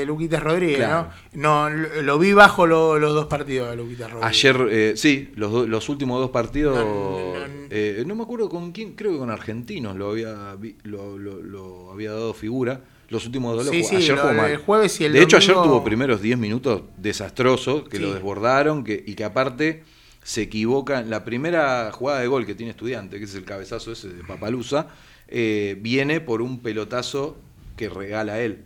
de 0.01 0.05
Luquitas 0.07 0.42
Rodríguez, 0.42 0.77
Claro. 0.79 1.09
¿no? 1.33 1.70
No, 1.70 1.77
lo, 2.03 2.18
vi 2.18 2.33
bajo 2.33 2.66
lo- 2.66 2.99
los 2.99 3.14
dos 3.14 3.27
partidos 3.27 3.70
de 3.70 3.77
Luquitas 3.77 4.11
Rodríguez. 4.11 4.29
Ayer, 4.44 4.68
eh, 4.70 4.92
sí, 4.97 5.31
los, 5.37 5.51
do- 5.53 5.66
los 5.66 5.88
últimos 5.88 6.20
dos 6.20 6.31
partidos, 6.31 6.77
No, 6.77 6.85
no, 6.85 7.38
no, 7.38 7.49
no. 7.68 8.05
no 8.07 8.14
me 8.14 8.23
acuerdo 8.23 8.49
con 8.49 8.73
quién, 8.73 8.92
creo 8.94 9.12
que 9.12 9.18
con 9.18 9.31
Argentinos 9.31 9.97
lo 9.97 10.11
había, 10.11 10.57
lo, 10.83 11.16
lo- 11.18 11.42
lo 11.42 11.90
había 11.92 12.11
dado 12.12 12.35
figura. 12.35 12.83
Los 13.09 13.27
últimos 13.27 13.55
dos, 13.57 13.66
lo 13.66 13.73
Sí, 13.73 13.79
jugó- 13.83 13.90
sí, 13.90 13.97
ayer 13.97 14.16
jugó 14.18 14.33
mal. 14.35 14.57
jueves 14.57 15.01
y 15.01 15.05
el 15.05 15.12
de 15.12 15.23
hecho, 15.23 15.37
ayer 15.37 15.55
tuvo 15.55 15.85
primeros 15.85 16.20
10 16.20 16.37
minutos 16.38 16.83
desastrosos, 16.97 17.88
que 17.88 17.99
Sí. 17.99 18.03
lo 18.03 18.12
desbordaron 18.12 18.83
que, 18.83 19.03
y 19.07 19.14
que 19.14 19.25
aparte 19.25 19.85
se 20.23 20.42
equivoca. 20.42 21.01
en 21.01 21.11
La 21.11 21.23
primera 21.25 21.92
jugada 21.92 22.20
de 22.20 22.27
gol 22.27 22.47
que 22.47 22.55
tiene 22.55 22.70
Estudiante, 22.70 23.18
que 23.18 23.25
es 23.25 23.35
el 23.35 23.44
cabezazo 23.44 23.92
ese 23.92 24.09
de 24.09 24.25
Papalusa, 24.25 24.88
eh, 25.29 25.77
viene 25.81 26.20
por 26.20 26.42
un 26.42 26.61
pelotazo 26.61 27.37
que 27.76 27.88
regala 27.88 28.40
él. 28.40 28.64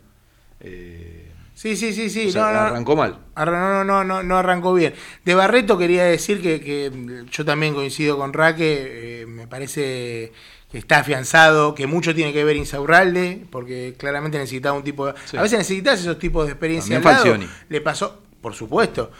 Eh, 0.60 1.28
Sí, 1.58 1.74
sí, 1.74 1.92
sí, 1.92 2.08
sí. 2.08 2.28
O 2.28 2.30
sea, 2.30 2.44
no, 2.44 2.52
no, 2.52 2.58
arrancó 2.60 2.94
mal. 2.94 3.18
No, 3.36 3.82
no, 3.82 4.04
no, 4.04 4.22
no 4.22 4.38
arrancó 4.38 4.72
bien. 4.74 4.94
De 5.24 5.34
Barreto 5.34 5.76
quería 5.76 6.04
decir 6.04 6.40
que, 6.40 6.60
que 6.60 7.24
yo 7.32 7.44
también 7.44 7.74
coincido 7.74 8.16
con 8.16 8.32
Raque, 8.32 9.22
eh, 9.22 9.26
me 9.26 9.48
parece 9.48 10.32
que 10.70 10.78
está 10.78 11.00
afianzado, 11.00 11.74
que 11.74 11.88
mucho 11.88 12.14
tiene 12.14 12.32
que 12.32 12.44
ver 12.44 12.54
Insaurralde, 12.54 13.44
porque 13.50 13.96
claramente 13.98 14.38
necesitaba 14.38 14.76
un 14.76 14.84
tipo 14.84 15.08
de... 15.08 15.14
Sí. 15.24 15.36
A 15.36 15.42
veces 15.42 15.58
necesitas 15.58 15.98
esos 15.98 16.20
tipos 16.20 16.46
de 16.46 16.52
experiencia 16.52 16.98
al 16.98 17.02
lado. 17.02 17.36
Le 17.68 17.80
pasó, 17.80 18.22
por 18.40 18.54
supuesto, 18.54 19.10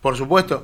por 0.00 0.16
supuesto, 0.16 0.62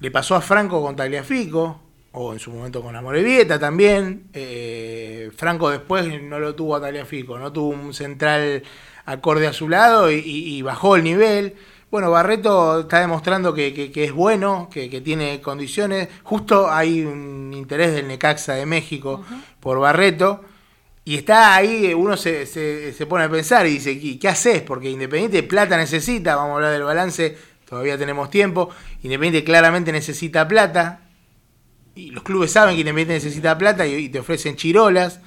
le 0.00 0.10
pasó 0.10 0.34
a 0.34 0.40
Franco 0.40 0.82
con 0.82 0.96
Tagliafico, 0.96 1.80
o 2.20 2.32
en 2.32 2.38
su 2.40 2.50
momento 2.50 2.82
con 2.82 2.96
Amorebieta 2.96 3.58
también. 3.58 4.24
Eh, 4.32 5.30
Franco 5.36 5.70
después 5.70 6.06
no 6.22 6.38
lo 6.40 6.54
tuvo 6.54 6.76
a 6.76 6.80
Tagliafico, 6.80 7.38
no 7.38 7.52
tuvo 7.52 7.68
un 7.68 7.94
central 7.94 8.62
acorde 9.04 9.46
a 9.46 9.52
su 9.52 9.68
lado 9.68 10.10
y, 10.10 10.16
y- 10.16 10.56
y 10.56 10.62
bajó 10.62 10.96
el 10.96 11.04
nivel. 11.04 11.54
Bueno, 11.90 12.10
Barreto 12.10 12.80
está 12.80 13.00
demostrando 13.00 13.54
que, 13.54 13.72
que- 13.72 13.90
que 13.92 14.04
es 14.04 14.12
bueno, 14.12 14.68
que, 14.70 14.90
que 14.90 15.00
tiene 15.00 15.40
condiciones. 15.40 16.08
Justo 16.24 16.70
hay 16.70 17.02
un 17.04 17.52
interés 17.54 17.94
del 17.94 18.08
Necaxa 18.08 18.54
de 18.54 18.66
México 18.66 19.24
por 19.60 19.78
Barreto. 19.78 20.42
Y 21.04 21.14
está 21.16 21.54
ahí, 21.54 21.94
uno 21.94 22.16
se, 22.18 22.44
se- 22.46 22.92
se 22.92 23.06
pone 23.06 23.24
a 23.24 23.30
pensar 23.30 23.66
y 23.66 23.70
dice, 23.70 23.98
¿qué, 23.98 24.18
qué 24.18 24.28
haces? 24.28 24.60
Porque 24.62 24.90
Independiente 24.90 25.42
plata 25.42 25.76
necesita, 25.78 26.36
vamos 26.36 26.50
a 26.52 26.54
hablar 26.56 26.72
del 26.72 26.82
balance, 26.82 27.38
todavía 27.66 27.96
tenemos 27.96 28.28
tiempo. 28.28 28.68
Independiente 29.02 29.42
claramente 29.44 29.90
necesita 29.92 30.46
plata. 30.46 31.00
Y 31.98 32.10
los 32.10 32.22
clubes 32.22 32.52
saben 32.52 32.74
que 32.74 32.80
Independiente 32.80 33.14
necesita 33.14 33.56
plata 33.58 33.86
y, 33.86 33.94
y 33.94 34.08
te 34.08 34.20
ofrecen 34.20 34.56
chirolas. 34.56 35.20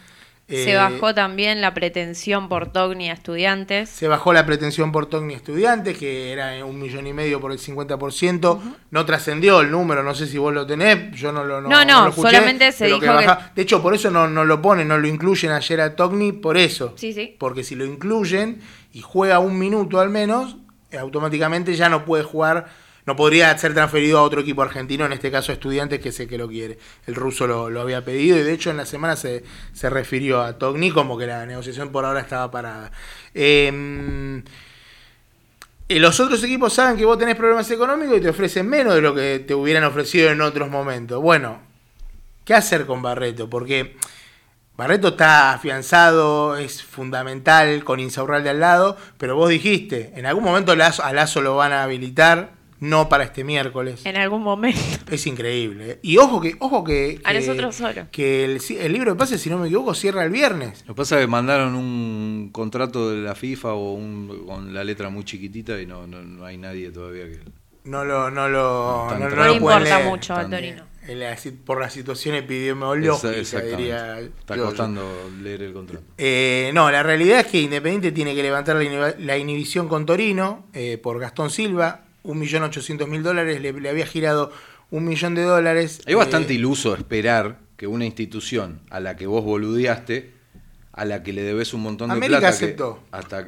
Se 0.47 0.73
Eh, 0.73 0.75
bajó 0.75 1.13
también 1.13 1.61
la 1.61 1.73
pretensión 1.73 2.49
por 2.49 2.73
Togni 2.73 3.09
a 3.09 3.13
estudiantes. 3.13 3.89
Se 3.89 4.07
bajó 4.09 4.33
la 4.33 4.45
pretensión 4.45 4.91
por 4.91 5.05
Togni 5.05 5.33
Estudiantes, 5.33 5.97
que 5.97 6.31
era 6.33 6.65
un 6.65 6.77
millón 6.79 7.07
y 7.07 7.13
medio 7.13 7.39
por 7.39 7.53
el 7.53 7.59
50%. 7.59 8.59
No 8.89 9.05
trascendió 9.05 9.61
el 9.61 9.71
número, 9.71 10.03
no 10.03 10.13
sé 10.13 10.27
si 10.27 10.37
vos 10.37 10.53
lo 10.53 10.65
tenés, 10.65 11.11
yo 11.17 11.31
no 11.31 11.45
lo, 11.45 11.61
no, 11.61 11.69
No, 11.69 11.85
no, 11.85 12.03
lo 12.03 12.09
escuché, 12.09 12.31
solamente 12.31 12.71
se 12.73 12.87
dijo 12.87 12.99
que- 12.99 13.05
baja- 13.07 13.51
De 13.55 13.61
hecho, 13.61 13.81
por 13.81 13.93
eso 13.93 14.11
no, 14.11 14.27
no 14.27 14.43
lo 14.43 14.61
ponen, 14.61 14.89
no 14.89 14.97
lo 14.97 15.07
incluyen 15.07 15.51
ayer 15.51 15.79
a 15.79 15.95
Togni, 15.95 16.33
por 16.33 16.57
eso. 16.57 16.93
Sí, 16.97 17.13
sí. 17.13 17.35
Porque 17.39 17.63
si 17.63 17.75
lo 17.75 17.85
incluyen 17.85 18.59
y 18.91 19.01
juega 19.01 19.39
un 19.39 19.57
minuto 19.57 20.01
al 20.01 20.09
menos, 20.09 20.57
automáticamente 20.99 21.75
ya 21.75 21.87
no 21.87 22.03
puede 22.03 22.23
jugar, 22.23 22.67
no 23.05 23.15
podría 23.15 23.57
ser 23.57 23.73
transferido 23.73 24.19
a 24.19 24.23
otro 24.23 24.41
equipo 24.41 24.61
argentino, 24.61 25.05
en 25.05 25.13
este 25.13 25.31
caso 25.31 25.51
Estudiantes, 25.51 25.99
que 25.99 26.11
sé 26.11 26.27
que 26.27 26.37
lo 26.37 26.47
quiere. 26.47 26.77
El 27.07 27.15
ruso 27.15 27.47
lo, 27.47 27.69
lo 27.69 27.81
había 27.81 28.05
pedido 28.05 28.37
y 28.37 28.43
de 28.43 28.53
hecho 28.53 28.69
en 28.69 28.77
la 28.77 28.85
semana 28.85 29.15
se, 29.15 29.43
se 29.73 29.89
refirió 29.89 30.41
a 30.41 30.57
Togni 30.57 30.91
como 30.91 31.17
que 31.17 31.27
la 31.27 31.45
negociación 31.45 31.91
por 31.91 32.05
ahora 32.05 32.21
estaba 32.21 32.51
parada. 32.51 32.91
Eh, 33.33 34.41
eh, 35.91 35.99
los 35.99 36.21
otros 36.21 36.41
equipos 36.45 36.71
saben 36.71 36.95
que 36.95 37.03
vos 37.03 37.17
tenés 37.17 37.35
problemas 37.35 37.69
económicos 37.69 38.17
y 38.17 38.21
te 38.21 38.29
ofrecen 38.29 38.65
menos 38.65 38.95
de 38.95 39.01
lo 39.01 39.13
que 39.13 39.43
te 39.45 39.53
hubieran 39.53 39.83
ofrecido 39.83 40.29
en 40.29 40.39
otros 40.39 40.69
momentos. 40.69 41.21
Bueno, 41.21 41.59
¿qué 42.45 42.53
hacer 42.53 42.85
con 42.85 43.01
Barreto? 43.01 43.49
Porque 43.49 43.97
Barreto 44.77 45.09
está 45.09 45.51
afianzado, 45.51 46.55
es 46.55 46.81
fundamental 46.81 47.83
con 47.83 47.99
Insaurralde 47.99 48.51
al 48.51 48.61
lado, 48.61 48.95
pero 49.17 49.35
vos 49.35 49.49
dijiste, 49.49 50.13
en 50.15 50.25
algún 50.25 50.45
momento 50.45 50.71
a 50.71 51.11
Lazo 51.11 51.41
lo 51.41 51.57
van 51.57 51.73
a 51.73 51.83
habilitar, 51.83 52.51
no 52.81 53.07
para 53.07 53.23
este 53.23 53.43
miércoles. 53.45 54.05
En 54.05 54.17
algún 54.17 54.41
momento. 54.43 54.79
Es 55.11 55.25
increíble. 55.27 55.91
¿eh? 55.91 55.99
Y 56.01 56.17
ojo 56.17 56.41
que, 56.41 56.55
ojo 56.59 56.83
que, 56.83 57.21
A 57.23 57.31
que- 57.31 57.39
nosotros 57.39 57.75
solo. 57.75 58.07
que 58.11 58.43
el, 58.43 58.59
el 58.79 58.91
libro 58.93 59.11
de 59.13 59.17
pases, 59.17 59.39
si 59.41 59.49
no 59.49 59.57
me 59.57 59.67
equivoco, 59.67 59.93
cierra 59.93 60.23
el 60.25 60.31
viernes. 60.31 60.83
Lo 60.87 60.93
que 60.93 60.97
pasa 60.97 61.15
es 61.17 61.21
que 61.21 61.27
mandaron 61.27 61.75
un 61.75 62.49
contrato 62.51 63.09
de 63.11 63.21
la 63.21 63.35
FIFA 63.35 63.73
o 63.73 63.93
un, 63.93 64.43
con 64.45 64.73
la 64.73 64.83
letra 64.83 65.09
muy 65.09 65.23
chiquitita 65.23 65.79
y 65.81 65.85
no, 65.85 66.05
no, 66.07 66.21
no 66.21 66.43
hay 66.45 66.57
nadie 66.57 66.91
todavía 66.91 67.25
que... 67.25 67.39
No 67.83 68.03
lo, 68.05 68.29
no 68.29 68.47
lo, 68.49 69.07
no, 69.09 69.09
tra- 69.09 69.19
no 69.19 69.29
No 69.35 69.45
lo 69.45 69.53
importa 69.53 69.79
leer. 69.79 70.05
mucho 70.05 70.33
al 70.35 70.41
Tan- 70.43 70.51
Torino. 70.51 70.83
La 71.07 71.35
por 71.65 71.79
la 71.81 71.89
situación 71.89 72.35
epidemiológica, 72.35 73.31
diría. 73.61 74.19
Está 74.19 74.55
yo. 74.55 74.65
costando 74.65 75.03
leer 75.41 75.63
el 75.63 75.73
contrato. 75.73 76.03
Eh, 76.17 76.69
no, 76.75 76.91
la 76.91 77.01
realidad 77.03 77.39
es 77.39 77.47
que 77.47 77.59
Independiente 77.61 78.11
tiene 78.11 78.35
que 78.35 78.43
levantar 78.43 78.77
la 79.19 79.37
inhibición 79.37 79.87
con 79.87 80.05
Torino 80.05 80.67
eh, 80.73 80.99
por 81.01 81.19
Gastón 81.19 81.49
Silva, 81.49 82.05
1.800.000 82.23 83.21
dólares, 83.21 83.61
le, 83.61 83.73
le 83.73 83.89
había 83.89 84.05
girado 84.05 84.51
un 84.89 85.05
millón 85.05 85.35
de 85.35 85.43
dólares. 85.43 86.01
Es 86.05 86.15
bastante 86.15 86.53
Eh, 86.53 86.57
iluso 86.57 86.95
esperar 86.95 87.59
que 87.77 87.87
una 87.87 88.05
institución 88.05 88.81
a 88.89 88.99
la 88.99 89.15
que 89.15 89.25
vos 89.27 89.43
boludeaste, 89.43 90.31
a 90.93 91.05
la 91.05 91.23
que 91.23 91.33
le 91.33 91.41
debes 91.43 91.73
un 91.73 91.81
montón 91.81 92.09
de 92.09 92.13
América 92.15 92.39
plata... 92.39 92.57
que 92.59 92.65
aceptó. 92.65 93.03
hasta 93.11 93.47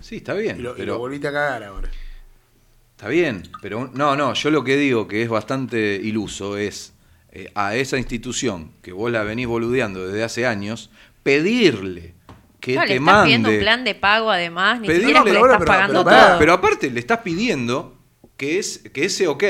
Sí, 0.00 0.16
está 0.16 0.34
bien, 0.34 0.58
y 0.58 0.62
lo, 0.62 0.72
y 0.72 0.78
pero... 0.78 0.94
lo 0.94 0.98
volviste 0.98 1.28
a 1.28 1.32
cagar 1.32 1.62
ahora. 1.64 1.88
Está 2.96 3.08
bien, 3.08 3.42
pero 3.62 3.90
no, 3.94 4.14
no, 4.16 4.34
yo 4.34 4.50
lo 4.50 4.62
que 4.64 4.76
digo 4.76 5.08
que 5.08 5.22
es 5.22 5.28
bastante 5.28 5.96
iluso 6.02 6.56
es 6.56 6.92
eh, 7.32 7.50
a 7.54 7.74
esa 7.74 7.98
institución 7.98 8.70
que 8.82 8.92
vos 8.92 9.10
la 9.10 9.24
venís 9.24 9.46
boludeando 9.46 10.06
desde 10.06 10.22
hace 10.22 10.46
años, 10.46 10.90
pedirle 11.22 12.14
que 12.60 12.74
No, 12.76 12.82
le 12.82 12.86
te 12.86 12.92
estás 12.94 13.04
mande... 13.04 13.24
pidiendo 13.24 13.48
un 13.50 13.58
plan 13.58 13.84
de 13.84 13.94
pago 13.94 14.30
además, 14.30 14.80
ni 14.80 14.88
Pedirle- 14.88 14.98
siquiera 15.00 15.24
que 15.24 15.32
le 15.32 15.40
pero- 15.40 15.44
estás 15.46 15.58
pero- 15.58 15.66
pagando 15.72 16.04
pero- 16.04 16.16
todo. 16.16 16.38
Pero 16.38 16.52
aparte 16.52 16.90
le 16.90 17.00
estás 17.00 17.18
pidiendo 17.18 17.93
que, 18.36 18.58
es, 18.58 18.80
que 18.92 19.04
ese 19.06 19.26
ok 19.28 19.44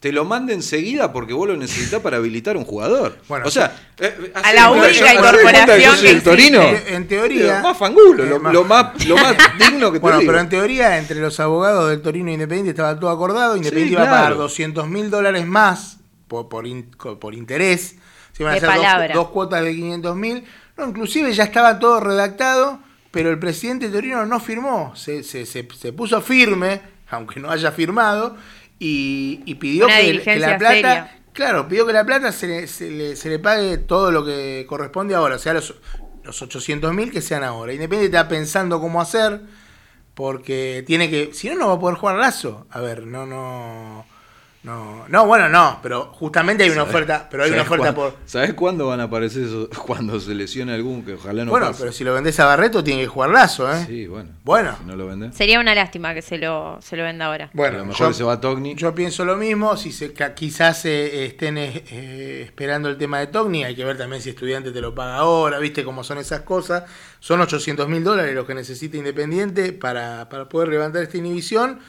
te 0.00 0.12
lo 0.12 0.26
mande 0.26 0.52
enseguida 0.52 1.12
porque 1.14 1.32
vos 1.32 1.48
lo 1.48 1.56
necesitas 1.56 2.00
para 2.02 2.18
habilitar 2.18 2.58
un 2.58 2.64
jugador. 2.66 3.18
Bueno, 3.26 3.46
o 3.46 3.50
sea, 3.50 3.74
eh, 3.98 4.32
A 4.34 4.40
hacé 4.40 4.54
la 4.54 4.70
única 4.70 5.14
incorporación 5.14 5.96
que 6.02 6.10
el. 6.10 6.22
Torino. 6.22 6.62
En- 6.88 7.08
teoría- 7.08 7.56
Lo 7.56 7.62
más 7.62 7.78
fangulo, 7.78 8.22
Eh, 8.24 8.26
lo, 8.28 8.38
más- 8.38 8.52
lo 8.52 8.64
más, 8.64 9.06
lo 9.06 9.16
más 9.16 9.34
digno 9.58 9.90
que 9.90 9.98
te 9.98 10.02
Bueno, 10.02 10.18
digo. 10.18 10.30
pero 10.30 10.40
en 10.42 10.48
teoría, 10.50 10.98
entre 10.98 11.20
los 11.20 11.40
abogados 11.40 11.88
del 11.88 12.02
Torino 12.02 12.28
e 12.28 12.34
Independiente 12.34 12.70
estaba 12.70 13.00
todo 13.00 13.08
acordado. 13.10 13.56
Independiente 13.56 13.88
Sí, 13.88 13.92
iba 13.94 14.02
a 14.02 14.10
pagar 14.10 14.26
claro. 14.26 14.42
200 14.42 14.88
mil 14.88 15.08
dólares 15.10 15.46
más 15.46 15.98
por, 16.28 16.50
por, 16.50 16.66
in- 16.66 16.90
por 17.20 17.34
interés. 17.34 17.96
Se 18.32 18.42
iban 18.42 18.50
a 18.54 18.60
De 18.60 18.66
hacer 18.66 18.76
dos, 18.76 18.84
palabra. 18.84 19.14
dos 19.14 19.28
cuotas 19.30 19.62
de 19.64 19.72
500 19.74 20.16
mil. 20.16 20.44
No, 20.76 20.86
inclusive 20.88 21.32
ya 21.32 21.44
estaba 21.44 21.78
todo 21.78 22.00
redactado, 22.00 22.78
pero 23.10 23.30
el 23.30 23.38
presidente 23.38 23.88
Torino 23.88 24.26
no 24.26 24.38
firmó. 24.38 24.94
Se, 24.96 25.22
se, 25.22 25.46
se, 25.46 25.66
se 25.80 25.92
puso 25.94 26.20
firme, 26.20 26.82
aunque 27.14 27.40
no 27.40 27.50
haya 27.50 27.72
firmado, 27.72 28.36
y, 28.78 29.40
y 29.46 29.54
pidió 29.56 29.86
que, 29.86 30.38
la 30.38 30.58
plata... 30.58 30.74
seria. 30.74 31.20
Claro, 31.32 31.66
pidió 31.68 31.84
que 31.86 31.92
la 31.92 32.04
plata 32.04 32.30
se 32.30 32.46
le, 32.46 32.66
se 32.68 32.90
le- 32.90 33.16
se 33.16 33.28
le 33.28 33.38
pague 33.40 33.78
todo 33.78 34.12
lo 34.12 34.24
que 34.24 34.64
corresponde 34.68 35.14
ahora, 35.16 35.34
o 35.36 35.38
sea, 35.38 35.52
los, 35.54 35.74
los 36.22 36.40
800 36.42 36.94
mil 36.94 37.10
que 37.10 37.20
sean 37.20 37.42
ahora. 37.42 37.72
Independiente 37.72 38.16
está 38.16 38.28
pensando 38.28 38.80
cómo 38.80 39.00
hacer, 39.00 39.40
porque 40.14 40.84
tiene 40.86 41.10
que. 41.10 41.34
Si 41.34 41.48
no, 41.48 41.56
no 41.56 41.68
va 41.68 41.74
a 41.74 41.80
poder 41.80 41.96
jugar 41.96 42.16
Lazo. 42.16 42.66
A 42.70 42.80
ver, 42.80 43.06
no, 43.06 43.26
no. 43.26 44.06
No, 44.64 45.04
no, 45.08 45.26
bueno, 45.26 45.48
no, 45.50 45.78
pero 45.82 46.06
justamente 46.14 46.64
hay 46.64 46.70
una 46.70 46.84
¿Sabés- 46.84 46.88
oferta, 46.88 47.28
pero 47.30 47.44
hay 47.44 47.50
una 47.50 47.62
oferta 47.62 47.92
cuándo- 47.94 48.12
por. 48.14 48.16
¿Sabés 48.24 48.54
cuándo 48.54 48.86
van 48.86 48.98
a 49.00 49.02
aparecer 49.04 49.42
esos? 49.44 49.68
Cuando 49.86 50.18
se 50.18 50.34
lesione 50.34 50.72
algún, 50.72 51.04
que 51.04 51.12
ojalá 51.14 51.44
no 51.44 51.50
bueno, 51.50 51.66
pase. 51.66 51.80
pero 51.80 51.92
si 51.92 52.02
lo 52.02 52.14
vendés 52.14 52.40
a 52.40 52.46
Barreto, 52.46 52.82
tiene 52.82 53.02
que 53.02 53.06
jugar 53.06 53.28
Lazo, 53.28 53.70
¿eh? 53.70 53.84
Sí, 53.86 54.06
bueno. 54.06 54.30
Bueno. 54.42 54.74
Si 54.80 54.86
no 54.86 54.96
lo 54.96 55.06
vendés. 55.06 55.34
Sería 55.34 55.60
una 55.60 55.74
lástima 55.74 56.14
que 56.14 56.22
se 56.22 56.38
lo, 56.38 56.78
se 56.80 56.96
lo 56.96 57.02
venda 57.02 57.26
ahora. 57.26 57.50
Bueno, 57.52 57.76
a 57.76 57.78
lo 57.80 57.84
mejor 57.84 58.08
yo- 58.08 58.14
se 58.14 58.24
va 58.24 58.40
Togni. 58.40 58.74
Yo 58.74 58.94
pienso 58.94 59.26
lo 59.26 59.36
mismo, 59.36 59.76
si 59.76 59.92
se, 59.92 60.14
quizás 60.34 60.86
eh, 60.86 61.26
estén 61.26 61.58
eh, 61.58 61.84
eh, 61.90 62.42
esperando 62.46 62.88
el 62.88 62.96
tema 62.96 63.18
de 63.18 63.26
Togni, 63.26 63.64
hay 63.64 63.74
que 63.76 63.84
ver 63.84 63.98
también 63.98 64.22
si 64.22 64.30
estudiante 64.30 64.72
te 64.72 64.80
lo 64.80 64.94
paga 64.94 65.16
ahora, 65.16 65.58
viste 65.58 65.84
cómo 65.84 66.02
son 66.04 66.16
esas 66.16 66.40
cosas. 66.40 66.84
Son 67.20 67.38
800 67.38 67.86
mil 67.86 68.02
dólares 68.02 68.34
los 68.34 68.46
que 68.46 68.54
necesita 68.54 68.96
Independiente 68.96 69.74
para, 69.74 70.26
para 70.30 70.48
poder 70.48 70.68
levantar 70.68 71.02
esta 71.02 71.18
inhibición. 71.18 71.80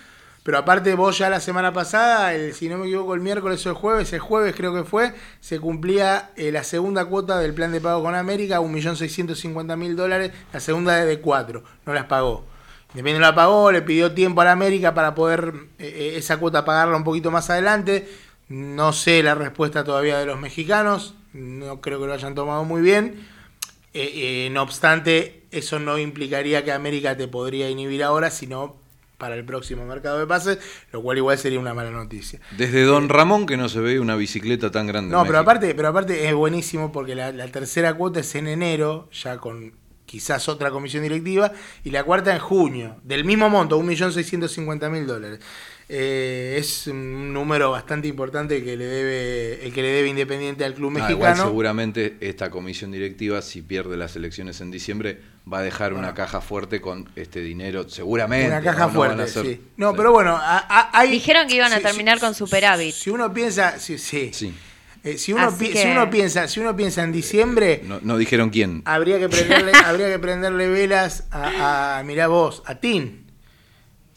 Pero 0.46 0.60
aparte 0.60 0.94
vos 0.94 1.18
ya 1.18 1.28
la 1.28 1.40
semana 1.40 1.74
pasada, 1.74 2.32
si 2.54 2.70
no 2.70 2.78
me 2.78 2.86
equivoco, 2.86 3.16
el 3.16 3.20
miércoles 3.20 3.66
o 3.66 3.70
el 3.70 3.76
jueves, 3.76 4.14
el 4.14 4.20
jueves 4.20 4.54
creo 4.56 4.76
que 4.76 4.84
fue, 4.84 5.12
se 5.40 5.60
cumplía 5.60 6.30
eh, 6.36 6.52
la 6.52 6.64
segunda 6.64 7.06
cuota 7.06 7.40
del 7.40 7.56
plan 7.56 7.72
de 7.72 7.82
pago 7.82 8.04
con 8.04 8.14
América, 8.14 8.60
1.650.000 8.60 9.96
dólares, 9.96 10.34
la 10.54 10.60
segunda 10.60 11.04
de 11.04 11.20
4, 11.20 11.64
no 11.88 11.94
las 11.96 12.06
pagó. 12.06 12.46
Independiente 12.90 13.22
no 13.22 13.26
la 13.26 13.34
pagó, 13.34 13.72
le 13.72 13.82
pidió 13.82 14.12
tiempo 14.12 14.42
a 14.42 14.46
la 14.46 14.52
América 14.52 14.94
para 14.94 15.16
poder 15.16 15.52
eh, 15.80 15.88
eh, 15.88 16.14
esa 16.18 16.38
cuota 16.38 16.64
pagarla 16.64 16.96
un 16.96 17.04
poquito 17.04 17.32
más 17.32 17.50
adelante. 17.50 18.08
No 18.48 18.94
sé 18.94 19.24
la 19.24 19.34
respuesta 19.34 19.84
todavía 19.84 20.20
de 20.20 20.28
los 20.28 20.40
mexicanos, 20.40 21.16
no 21.34 21.82
creo 21.82 22.00
que 22.00 22.06
lo 22.06 22.14
hayan 22.14 22.36
tomado 22.36 22.64
muy 22.66 22.84
bien. 22.84 23.28
No 24.52 24.62
obstante, 24.62 25.48
eso 25.50 25.80
no 25.80 25.98
implicaría 25.98 26.64
que 26.64 26.72
América 26.72 27.18
te 27.18 27.28
podría 27.28 27.68
inhibir 27.68 28.04
ahora, 28.04 28.30
sino 28.30 28.85
para 29.18 29.36
el 29.36 29.46
próximo 29.46 29.86
mercado 29.86 30.20
de 30.20 30.28
pases, 30.28 30.60
lo 30.92 31.02
cual 31.02 31.18
igual 31.18 31.38
sería 31.38 31.60
una 31.60 31.74
mala 31.74 31.92
noticia. 31.92 32.40
Desde 32.58 32.84
Don 32.84 33.10
Ramón 33.10 33.46
que 33.46 33.58
no 33.58 33.70
se 33.70 33.80
veía 33.80 34.02
una 34.02 34.16
bicicleta 34.16 34.72
tan 34.72 34.88
grande. 34.88 35.12
No, 35.12 35.26
pero 35.26 35.40
aparte, 35.40 35.74
pero 35.76 35.88
aparte 35.90 36.28
es 36.28 36.34
buenísimo 36.34 36.92
porque 36.92 37.16
la, 37.16 37.32
la 37.32 37.48
tercera 37.48 37.94
cuota 37.94 38.20
es 38.20 38.36
en 38.36 38.48
enero, 38.48 39.10
ya 39.12 39.38
con 39.38 39.74
quizás 40.06 40.48
otra 40.50 40.72
comisión 40.72 41.04
directiva, 41.04 41.52
y 41.84 41.90
la 41.90 42.04
cuarta 42.04 42.34
en 42.34 42.40
junio, 42.40 42.98
del 43.04 43.26
mismo 43.26 43.50
monto, 43.50 43.80
1.650.000 43.80 45.06
dólares. 45.06 45.40
Eh, 45.88 46.56
es 46.58 46.88
un 46.88 47.32
número 47.32 47.70
bastante 47.70 48.08
importante 48.08 48.64
que 48.64 48.76
le 48.76 48.86
debe 48.86 49.66
el 49.68 49.72
que 49.72 49.84
le 49.84 49.90
debe 49.90 50.08
Independiente 50.10 50.66
al 50.66 50.74
club 50.74 50.90
Ah, 50.90 50.94
mexicano. 50.94 51.16
igual 51.16 51.36
seguramente 51.38 52.18
esta 52.22 52.50
comisión 52.50 52.92
directiva, 52.92 53.42
si 53.44 53.62
pierde 53.62 53.96
las 53.96 54.16
elecciones 54.16 54.62
en 54.62 54.72
diciembre, 54.72 55.20
va 55.52 55.60
a 55.60 55.62
dejar 55.62 55.94
una 55.94 56.16
caja 56.16 56.42
fuerte 56.42 56.82
con 56.82 57.08
este 57.16 57.42
dinero, 57.42 57.88
seguramente. 57.88 58.48
Una 58.48 58.62
caja 58.62 58.90
fuerte, 58.90 59.28
sí. 59.28 59.62
No, 59.78 59.92
sí. 59.92 59.98
pero 59.98 60.12
bueno, 60.12 60.36
a- 60.36 60.58
a- 60.68 60.90
hay... 61.00 61.12
Dijeron 61.12 61.48
que 61.48 61.56
iban 61.56 61.72
a 61.72 61.80
terminar 61.80 62.20
con 62.20 62.34
superávit. 62.34 62.94
Si 62.96 63.12
uno 63.12 63.32
piensa, 63.32 63.78
sí, 63.78 64.00
sí. 64.00 64.32
Sí. 64.34 64.54
Eh, 65.04 65.20
si, 65.20 65.34
uno 65.34 65.56
pi- 65.56 65.70
que- 65.70 65.84
si 65.84 65.88
uno 65.88 66.10
piensa, 66.10 66.48
si 66.48 66.60
uno 66.60 66.76
piensa 66.76 67.04
en 67.04 67.12
diciembre, 67.12 67.82
No, 67.86 68.00
no 68.02 68.18
dijeron 68.18 68.50
quién. 68.50 68.82
habría 68.86 69.20
que 69.20 69.30
prenderle, 69.30 69.72
habría 69.86 70.08
que 70.12 70.18
prenderle 70.18 70.68
velas 70.68 71.26
a, 71.30 72.00
a 72.00 72.04
mirá 72.04 72.26
vos, 72.26 72.64
a 72.66 72.74
Tin. 72.80 73.24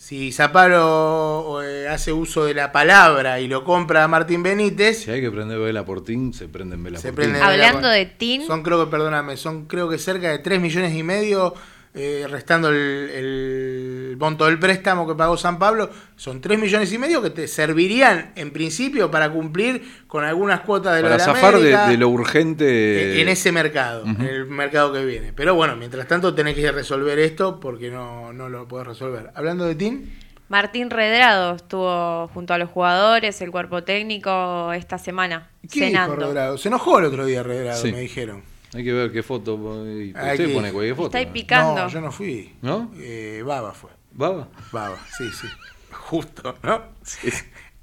Si 0.09 0.33
Zapalo 0.33 1.61
eh, 1.63 1.87
hace 1.87 2.15
uso 2.15 2.47
de 2.47 2.55
la 2.55 2.73
palabra 2.73 3.41
y 3.41 3.47
lo 3.47 3.63
compra 3.63 4.05
a 4.05 4.09
Martín 4.09 4.43
Benítez, 4.43 5.03
Si 5.03 5.11
hay 5.11 5.21
que 5.21 5.31
prender 5.31 5.59
vela 5.59 5.85
por 5.85 6.03
Team, 6.03 6.33
se 6.33 6.49
prenden 6.49 6.83
vela 6.83 6.99
Se 6.99 7.09
por 7.09 7.17
prende 7.17 7.35
vela 7.35 7.47
Hablando 7.51 7.81
por- 7.83 7.91
de 7.91 8.07
Tin, 8.07 8.47
Son 8.47 8.63
creo 8.63 8.83
que, 8.83 8.91
perdóname, 8.91 9.37
son 9.37 9.67
creo 9.67 9.87
que 9.87 9.99
cerca 9.99 10.31
de 10.31 10.39
3 10.39 10.63
millones 10.63 10.95
y 10.95 11.03
medio, 11.03 11.53
eh, 11.95 12.27
restando 12.29 12.69
el, 12.69 12.77
el 12.77 14.17
monto 14.19 14.47
del 14.47 14.59
préstamo 14.59 15.07
que 15.07 15.15
pagó 15.15 15.37
San 15.37 15.59
Pablo, 15.59 15.91
son 16.17 16.41
3 16.41 16.59
millones 16.59 16.93
y 16.93 16.99
medio 16.99 17.23
que 17.23 17.31
te 17.31 17.49
servirían 17.49 18.33
en 18.37 18.51
principio 18.53 19.11
para 19.11 19.31
cumplir 19.31 19.83
con 20.07 20.25
algunas 20.25 20.61
cuotas 20.61 20.95
de 20.97 21.03
lo 21.03 21.09
Para 21.09 21.23
de 21.23 21.27
la 21.29 21.35
zafar 21.35 21.55
de, 21.55 21.59
América, 21.75 21.89
de 21.89 21.97
lo 21.97 22.09
urgente. 22.09 23.15
en 23.15 23.21
en 23.21 23.29
ese 23.29 23.53
mercado, 23.53 24.05
en 24.05 24.21
el 24.23 24.47
mercado 24.47 24.93
que 24.93 25.05
viene. 25.05 25.33
Pero 25.33 25.55
bueno, 25.55 25.77
mientras 25.77 26.07
tanto 26.07 26.35
tenés 26.35 26.55
que 26.55 26.71
resolver 26.73 27.19
esto 27.19 27.59
porque 27.61 27.91
no, 27.91 28.33
no 28.33 28.49
lo 28.49 28.67
podés 28.69 28.87
resolver. 28.87 29.31
Hablando 29.35 29.65
de 29.65 29.75
Tim, 29.75 30.11
Martín 30.49 30.89
Redrado 30.91 31.57
estuvo 31.57 32.29
junto 32.29 32.55
a 32.55 32.59
los 32.59 32.71
jugadores, 32.71 33.41
el 33.43 33.51
cuerpo 33.51 33.85
técnico 33.85 34.73
esta 34.73 34.97
semana, 34.99 35.49
¿qué 35.63 35.81
dijo 35.81 35.87
cenando. 35.87 36.17
Redrado? 36.17 36.59
Se 36.59 36.69
enojó 36.69 36.99
el 37.01 37.05
otro 37.07 37.27
día 37.27 37.43
Redrado, 37.43 37.83
Sí. 37.83 37.93
me 37.93 38.01
dijeron. 38.01 38.43
Hay 38.79 38.85
que 38.85 38.93
ver 38.93 39.11
qué 39.13 39.23
foto. 39.25 39.55
Usted 39.57 40.37
que- 40.37 40.49
pone 40.55 40.73
cualquier 40.73 40.95
foto. 40.95 41.17
Está 41.19 41.33
picando. 41.33 41.75
No, 41.83 41.89
yo 41.89 42.01
no 42.01 42.13
fui. 42.13 42.55
¿No? 42.63 42.93
Eh, 42.97 43.43
Baba 43.45 43.73
fue. 43.75 43.91
¿Baba? 44.13 44.49
Baba, 44.73 44.97
sí, 45.19 45.25
sí. 45.33 45.49
Justo, 45.93 46.57
¿no? 46.63 46.83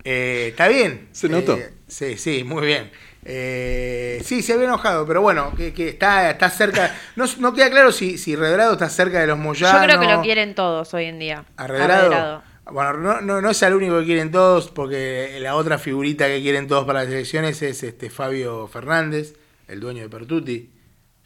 Eh, 0.04 0.48
Está 0.52 0.68
bien. 0.68 1.10
Se 1.12 1.28
notó. 1.30 1.56
Eh, 1.58 1.74
sí, 1.88 2.18
sí, 2.18 2.44
muy 2.44 2.66
bien. 2.66 2.92
Eh, 3.24 4.22
sí, 4.24 4.42
se 4.42 4.54
había 4.54 4.66
enojado, 4.66 5.06
pero 5.06 5.22
bueno, 5.22 5.52
que, 5.58 5.74
que 5.74 5.90
está, 5.90 6.30
está 6.30 6.50
cerca. 6.50 6.96
No, 7.16 7.26
no 7.40 7.54
queda 7.54 7.70
claro 7.72 7.92
si, 7.92 8.18
si 8.18 8.36
Redrado 8.36 8.74
está 8.74 8.88
cerca 8.88 9.20
de 9.20 9.28
los 9.28 9.38
Yo 9.38 9.44
Moyanos. 9.44 9.84
creo 9.84 10.00
que 10.00 10.08
lo 10.08 10.22
quieren 10.22 10.54
todos 10.56 10.94
hoy 10.94 11.06
en 11.06 11.20
día. 11.20 11.46
¿A 11.58 11.68
Redrado? 11.68 12.10
Redrado. 12.10 12.44
Bueno, 12.72 12.94
no, 12.94 13.22
no, 13.22 13.42
no 13.42 13.50
es 13.50 13.62
el 13.64 13.74
único 13.76 14.00
que 14.00 14.06
quieren 14.06 14.32
todos, 14.32 14.70
porque 14.72 15.38
la 15.40 15.56
otra 15.56 15.78
figurita 15.78 16.28
que 16.28 16.42
quieren 16.42 16.68
todos 16.68 16.86
para 16.86 17.04
las 17.04 17.12
elecciones 17.12 17.62
es 17.62 17.84
este 17.84 18.10
Fabio 18.10 18.68
Fernández, 18.68 19.36
el 19.68 19.80
dueño 19.80 20.02
de 20.04 20.10
Pertuti. 20.10 20.70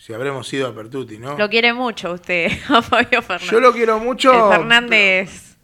Si 0.01 0.13
habremos 0.13 0.51
ido 0.53 0.65
a 0.67 0.73
Pertuti, 0.73 1.17
¿no? 1.17 1.37
Lo 1.37 1.49
quiere 1.49 1.73
mucho 1.73 2.13
usted, 2.13 2.49
a 2.69 2.81
Fabio 2.81 3.21
Fernández. 3.21 3.51
Yo 3.51 3.59
lo 3.59 3.73
quiero 3.73 3.99
mucho. 3.99 4.31
El 4.51 4.57
Fernández. 4.59 5.55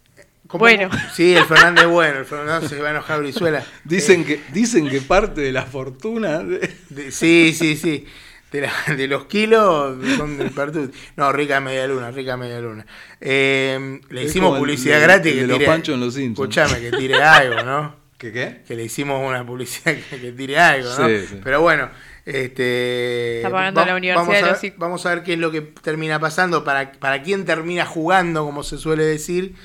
¿Cómo- 0.47 0.59
Bueno. 0.59 0.89
Sí, 1.13 1.33
el 1.35 1.45
Fernández 1.45 1.85
bueno, 1.87 2.19
el 2.19 2.25
Fernández 2.25 2.69
se 2.69 2.79
va 2.81 2.89
a 2.89 2.91
enojar 2.91 3.19
Brizuela. 3.21 3.63
Dicen, 3.85 4.21
Eh, 4.21 4.25
que, 4.25 4.41
dicen 4.51 4.89
que 4.89 4.99
parte 5.01 5.39
de 5.41 5.51
la 5.53 5.63
fortuna. 5.63 6.39
de- 6.39 6.69
de- 6.89 7.11
sí, 7.11 7.55
sí, 7.57 7.77
sí. 7.77 8.05
De, 8.51 8.61
la- 8.61 8.95
de 8.95 9.07
los 9.07 9.25
kilos 9.25 9.97
son 10.17 10.37
del 10.37 10.51
Pertuti. 10.51 10.95
No, 11.15 11.31
rica 11.31 11.59
media 11.61 11.87
luna, 11.87 12.11
rica 12.11 12.35
media 12.37 12.59
luna. 12.59 12.85
Eh, 13.21 13.99
le 14.09 14.21
Es 14.23 14.29
hicimos 14.31 14.53
el 14.53 14.59
publicidad 14.59 14.97
de- 14.97 15.03
gratis. 15.03 15.31
el 15.31 15.39
que 15.39 15.41
de 15.41 15.47
los 15.59 15.63
Panchos 15.63 15.93
en 15.95 15.99
Los. 16.01 16.15
Escuchame, 16.17 16.79
que 16.81 16.91
tire 16.91 17.15
algo, 17.23 17.63
¿no? 17.63 17.95
¿Qué 18.17 18.31
qué? 18.31 18.61
Que 18.67 18.75
le 18.75 18.83
hicimos 18.83 19.21
una 19.27 19.45
publicidad 19.45 19.95
que, 20.09 20.19
que 20.19 20.31
tire 20.33 20.59
algo, 20.59 20.89
¿no? 20.89 21.07
Sí, 21.07 21.25
sí. 21.27 21.39
Pero 21.43 21.61
bueno, 21.61 21.89
este. 22.25 23.37
Está 23.37 23.51
pagando 23.51 23.85
la 23.85 23.95
Universidad 23.95 24.15
vamos 24.21 24.33
a 24.33 24.37
de 24.37 24.43
ver, 24.43 24.51
los 24.51 24.63
hijos. 24.63 24.79
Vamos 24.79 25.05
a 25.05 25.09
ver 25.15 25.23
qué 25.23 25.33
es 25.33 25.39
lo 25.39 25.51
que 25.51 25.61
termina 25.61 26.19
pasando, 26.19 26.63
para, 26.63 26.91
para 26.93 27.21
quién 27.21 27.45
termina 27.45 27.85
jugando, 27.85 28.43
como 28.45 28.63
se 28.63 28.77
suele 28.77 29.03
decir. 29.03 29.55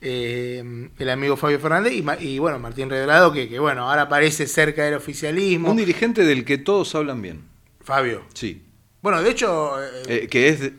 eh, 0.00 0.90
el 0.98 1.10
amigo 1.10 1.36
Fabio 1.36 1.58
Fernández 1.58 1.92
y, 2.20 2.38
bueno, 2.38 2.58
Martín 2.58 2.90
Redrado, 2.90 3.32
que, 3.32 3.48
que 3.48 3.58
bueno, 3.58 3.88
ahora 3.88 4.08
parece 4.08 4.46
cerca 4.46 4.84
del 4.84 4.94
oficialismo. 4.94 5.70
Un 5.70 5.76
dirigente 5.76 6.24
del 6.24 6.44
que 6.44 6.58
todos 6.58 6.94
hablan 6.94 7.22
bien. 7.22 7.42
Fabio. 7.82 8.22
Sí. 8.34 8.62
Bueno, 9.02 9.22
de 9.22 9.30
hecho, 9.30 9.82
eh, 9.82 10.02
Eh, 10.08 10.28
que 10.28 10.48
es 10.48 10.72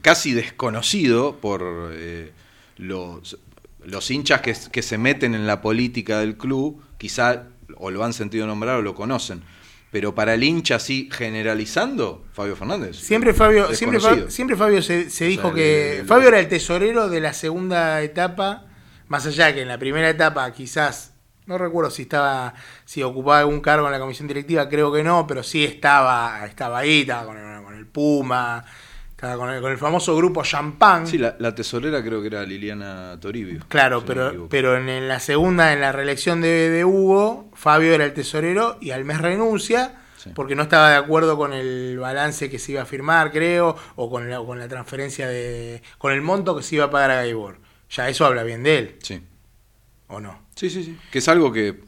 casi 0.00 0.32
desconocido 0.32 1.36
por 1.36 1.90
eh, 1.92 2.32
los, 2.78 3.38
los 3.84 4.10
hinchas 4.10 4.40
que, 4.40 4.54
que 4.72 4.82
se 4.82 4.98
meten 4.98 5.34
en 5.34 5.46
la 5.46 5.60
política 5.60 6.18
del 6.20 6.36
club, 6.36 6.82
quizá 6.98 7.48
o 7.76 7.90
lo 7.90 8.04
han 8.04 8.12
sentido 8.12 8.46
nombrar 8.46 8.76
o 8.76 8.82
lo 8.82 8.94
conocen. 8.94 9.42
Pero 9.94 10.12
para 10.12 10.34
el 10.34 10.42
hincha 10.42 10.74
así 10.74 11.08
generalizando, 11.12 12.24
Fabio 12.32 12.56
Fernández. 12.56 12.96
siempre 12.96 13.32
Fabio, 13.32 13.72
siempre, 13.72 13.98
desconocido. 13.98 14.26
Fa- 14.26 14.30
siempre 14.32 14.56
Fabio 14.56 14.82
se, 14.82 15.08
se 15.08 15.26
dijo 15.26 15.52
que 15.54 16.00
el- 16.00 16.04
Fabio 16.06 16.26
era 16.30 16.40
el 16.40 16.48
tesorero 16.48 17.08
de 17.08 17.20
la 17.20 17.32
segunda 17.32 18.02
etapa, 18.02 18.64
más 19.06 19.24
allá 19.24 19.54
que 19.54 19.62
en 19.62 19.68
la 19.68 19.78
primera 19.78 20.08
etapa 20.10 20.52
quizás, 20.52 21.14
no 21.46 21.58
recuerdo 21.58 21.92
si 21.92 22.02
estaba, 22.02 22.54
si 22.84 23.04
ocupaba 23.04 23.38
algún 23.38 23.60
cargo 23.60 23.86
en 23.86 23.92
la 23.92 24.00
comisión 24.00 24.26
directiva, 24.26 24.68
creo 24.68 24.92
que 24.92 25.04
no, 25.04 25.28
pero 25.28 25.44
sí 25.44 25.62
estaba, 25.64 26.44
estaba 26.44 26.78
ahí, 26.80 27.02
estaba 27.02 27.26
con 27.26 27.36
el, 27.38 27.62
con 27.62 27.74
el 27.76 27.86
Puma, 27.86 28.64
con 29.16 29.50
el, 29.50 29.60
con 29.62 29.72
el 29.72 29.78
famoso 29.78 30.14
grupo 30.16 30.42
Champán. 30.42 31.06
Sí, 31.06 31.18
la, 31.18 31.36
la 31.38 31.54
tesorera 31.54 32.02
creo 32.02 32.20
que 32.20 32.26
era 32.28 32.42
Liliana 32.44 33.18
Toribio. 33.20 33.60
Claro, 33.68 34.00
si 34.00 34.06
pero, 34.06 34.48
pero 34.50 34.76
en, 34.76 34.88
en 34.88 35.08
la 35.08 35.20
segunda, 35.20 35.72
en 35.72 35.80
la 35.80 35.92
reelección 35.92 36.40
de, 36.40 36.68
de 36.70 36.84
Hugo, 36.84 37.50
Fabio 37.54 37.94
era 37.94 38.04
el 38.04 38.12
tesorero 38.12 38.76
y 38.80 38.90
al 38.90 39.04
mes 39.04 39.20
renuncia 39.20 40.00
Sí. 40.16 40.30
porque 40.34 40.54
no 40.54 40.62
estaba 40.62 40.88
de 40.88 40.96
acuerdo 40.96 41.36
con 41.36 41.52
el 41.52 41.98
balance 41.98 42.48
que 42.48 42.58
se 42.58 42.72
iba 42.72 42.80
a 42.80 42.86
firmar, 42.86 43.30
creo, 43.30 43.76
o 43.96 44.08
con 44.10 44.30
la, 44.30 44.38
con 44.38 44.58
la 44.58 44.66
transferencia 44.68 45.28
de. 45.28 45.82
con 45.98 46.12
el 46.12 46.22
monto 46.22 46.56
que 46.56 46.62
se 46.62 46.76
iba 46.76 46.86
a 46.86 46.90
pagar 46.90 47.10
a 47.10 47.16
Gaibor. 47.16 47.58
Ya 47.90 48.08
eso 48.08 48.24
habla 48.24 48.42
bien 48.42 48.62
de 48.62 48.78
él, 48.78 48.96
Sí. 49.02 49.20
¿o 50.08 50.20
no? 50.20 50.40
sí, 50.56 50.70
sí, 50.70 50.82
sí. 50.82 50.98
Que 51.12 51.18
es 51.18 51.28
algo 51.28 51.52
que 51.52 51.78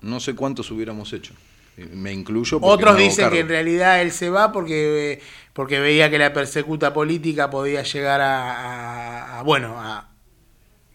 no 0.00 0.18
sé 0.18 0.34
cuántos 0.34 0.72
hubiéramos 0.72 1.12
hecho. 1.12 1.34
Me 1.76 2.12
incluyo. 2.12 2.58
Otros 2.62 2.96
dicen 2.96 3.30
que 3.30 3.40
en 3.40 3.48
realidad 3.48 4.00
él 4.02 4.10
se 4.10 4.28
va 4.28 4.50
porque, 4.50 5.12
eh, 5.14 5.22
porque 5.54 5.80
veía 5.80 6.10
que 6.10 6.18
la 6.18 6.32
persecuta 6.34 6.92
política 6.92 7.48
podía 7.48 7.82
llegar 7.82 8.20
a, 8.20 8.52
a- 8.52 9.38
a, 9.38 9.42
bueno, 9.42 9.80
a 9.80 10.10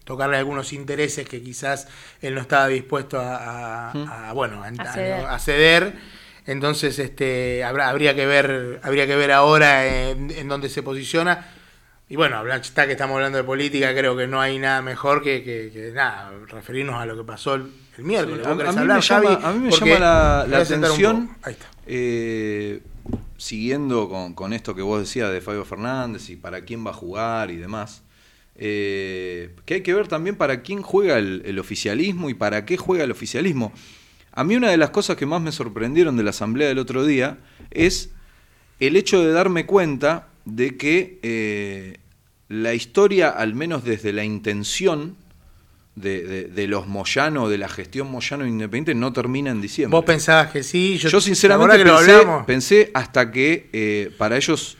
tocarle 0.04 0.36
algunos 0.36 0.72
intereses 0.72 1.28
que 1.28 1.42
quizás 1.42 1.88
él 2.20 2.34
no 2.34 2.40
estaba 2.40 2.68
dispuesto 2.68 3.18
a, 3.20 3.90
a- 3.90 4.28
a, 4.30 4.32
bueno, 4.32 4.62
a, 4.62 4.68
a- 4.68 4.92
ceder. 4.92 5.24
a 5.26 5.38
ceder. 5.38 5.94
Entonces, 6.46 6.98
este, 6.98 7.62
habrá, 7.64 7.88
habría 7.90 8.14
que 8.14 8.26
ver, 8.26 8.80
habría 8.82 9.06
que 9.06 9.14
ver 9.16 9.32
ahora 9.32 9.86
en, 10.10 10.30
en 10.30 10.48
dónde 10.48 10.68
se 10.68 10.82
posiciona. 10.82 11.46
Y 12.08 12.16
bueno, 12.16 12.44
está 12.54 12.86
que 12.86 12.92
estamos 12.92 13.14
hablando 13.14 13.38
de 13.38 13.44
política, 13.44 13.94
creo 13.94 14.16
que 14.16 14.26
no 14.26 14.40
hay 14.40 14.58
nada 14.58 14.82
mejor 14.82 15.22
que, 15.22 15.44
que- 15.44 15.70
que 15.72 15.92
nada, 15.92 16.32
referirnos 16.48 16.96
a 17.00 17.06
lo 17.06 17.16
que 17.16 17.22
pasó 17.22 17.54
el, 17.54 17.70
el 17.98 18.04
miércoles. 18.04 18.40
Sí, 18.44 18.52
¿Vos 18.52 18.66
a, 18.68 18.72
mí 18.72 18.78
hablar, 18.80 18.96
me 18.96 19.02
llama, 19.02 19.28
Javi? 19.30 19.44
a 19.46 19.52
mí 19.52 19.58
me 19.60 19.70
Porque 19.70 19.88
llama 19.90 20.00
la, 20.00 20.46
la 20.48 20.58
atención, 20.58 21.28
poco. 21.28 21.38
Ahí 21.44 21.52
está. 21.52 21.66
eh, 21.86 22.82
siguiendo 23.40 24.08
con, 24.10 24.34
con 24.34 24.52
esto 24.52 24.74
que 24.74 24.82
vos 24.82 25.00
decías 25.00 25.32
de 25.32 25.40
Fabio 25.40 25.64
Fernández 25.64 26.28
y 26.28 26.36
para 26.36 26.62
quién 26.64 26.86
va 26.86 26.90
a 26.90 26.94
jugar 26.94 27.50
y 27.50 27.56
demás, 27.56 28.02
eh, 28.54 29.54
que 29.64 29.74
hay 29.74 29.80
que 29.80 29.94
ver 29.94 30.08
también 30.08 30.36
para 30.36 30.60
quién 30.60 30.82
juega 30.82 31.16
el, 31.16 31.58
oficialismo 31.58 32.28
y 32.28 32.34
para 32.34 32.66
qué 32.66 32.76
juega 32.76 33.04
el 33.04 33.10
oficialismo. 33.10 33.72
A 34.32 34.44
mí 34.44 34.56
una 34.56 34.70
de 34.70 34.76
las 34.76 34.90
cosas 34.90 35.16
que 35.16 35.24
más 35.24 35.40
me 35.40 35.52
sorprendieron 35.52 36.18
de 36.18 36.22
la 36.22 36.30
asamblea 36.30 36.68
del 36.68 36.78
otro 36.78 37.06
día 37.06 37.38
es 37.70 38.10
el 38.78 38.96
hecho 38.96 39.24
de 39.24 39.32
darme 39.32 39.64
cuenta 39.64 40.28
de 40.44 40.76
que 40.76 41.18
eh, 41.22 41.96
la 42.48 42.74
historia, 42.74 43.30
al 43.30 43.54
menos 43.54 43.84
desde 43.84 44.12
la 44.12 44.24
intención 44.24 45.16
de, 45.94 46.22
de- 46.22 46.44
de 46.44 46.66
los 46.68 46.86
Moyano, 46.86 47.48
de 47.48 47.58
la 47.58 47.68
gestión 47.68 48.10
Moyano 48.10 48.46
Independiente, 48.46 48.94
no 48.94 49.12
termina 49.12 49.50
en 49.50 49.60
diciembre. 49.60 49.96
Vos 49.96 50.04
pensabas 50.04 50.50
que 50.50 50.62
sí, 50.62 50.98
yo, 50.98 51.08
Yo, 51.08 51.20
sinceramente 51.20 51.72
ahora 51.72 51.84
que 51.84 51.90
lo 51.90 51.96
pensé, 51.98 52.12
hablamos, 52.16 52.46
pensé 52.46 52.90
hasta 52.94 53.30
que 53.32 53.68
eh, 53.72 54.10
para 54.16 54.36
ellos 54.36 54.76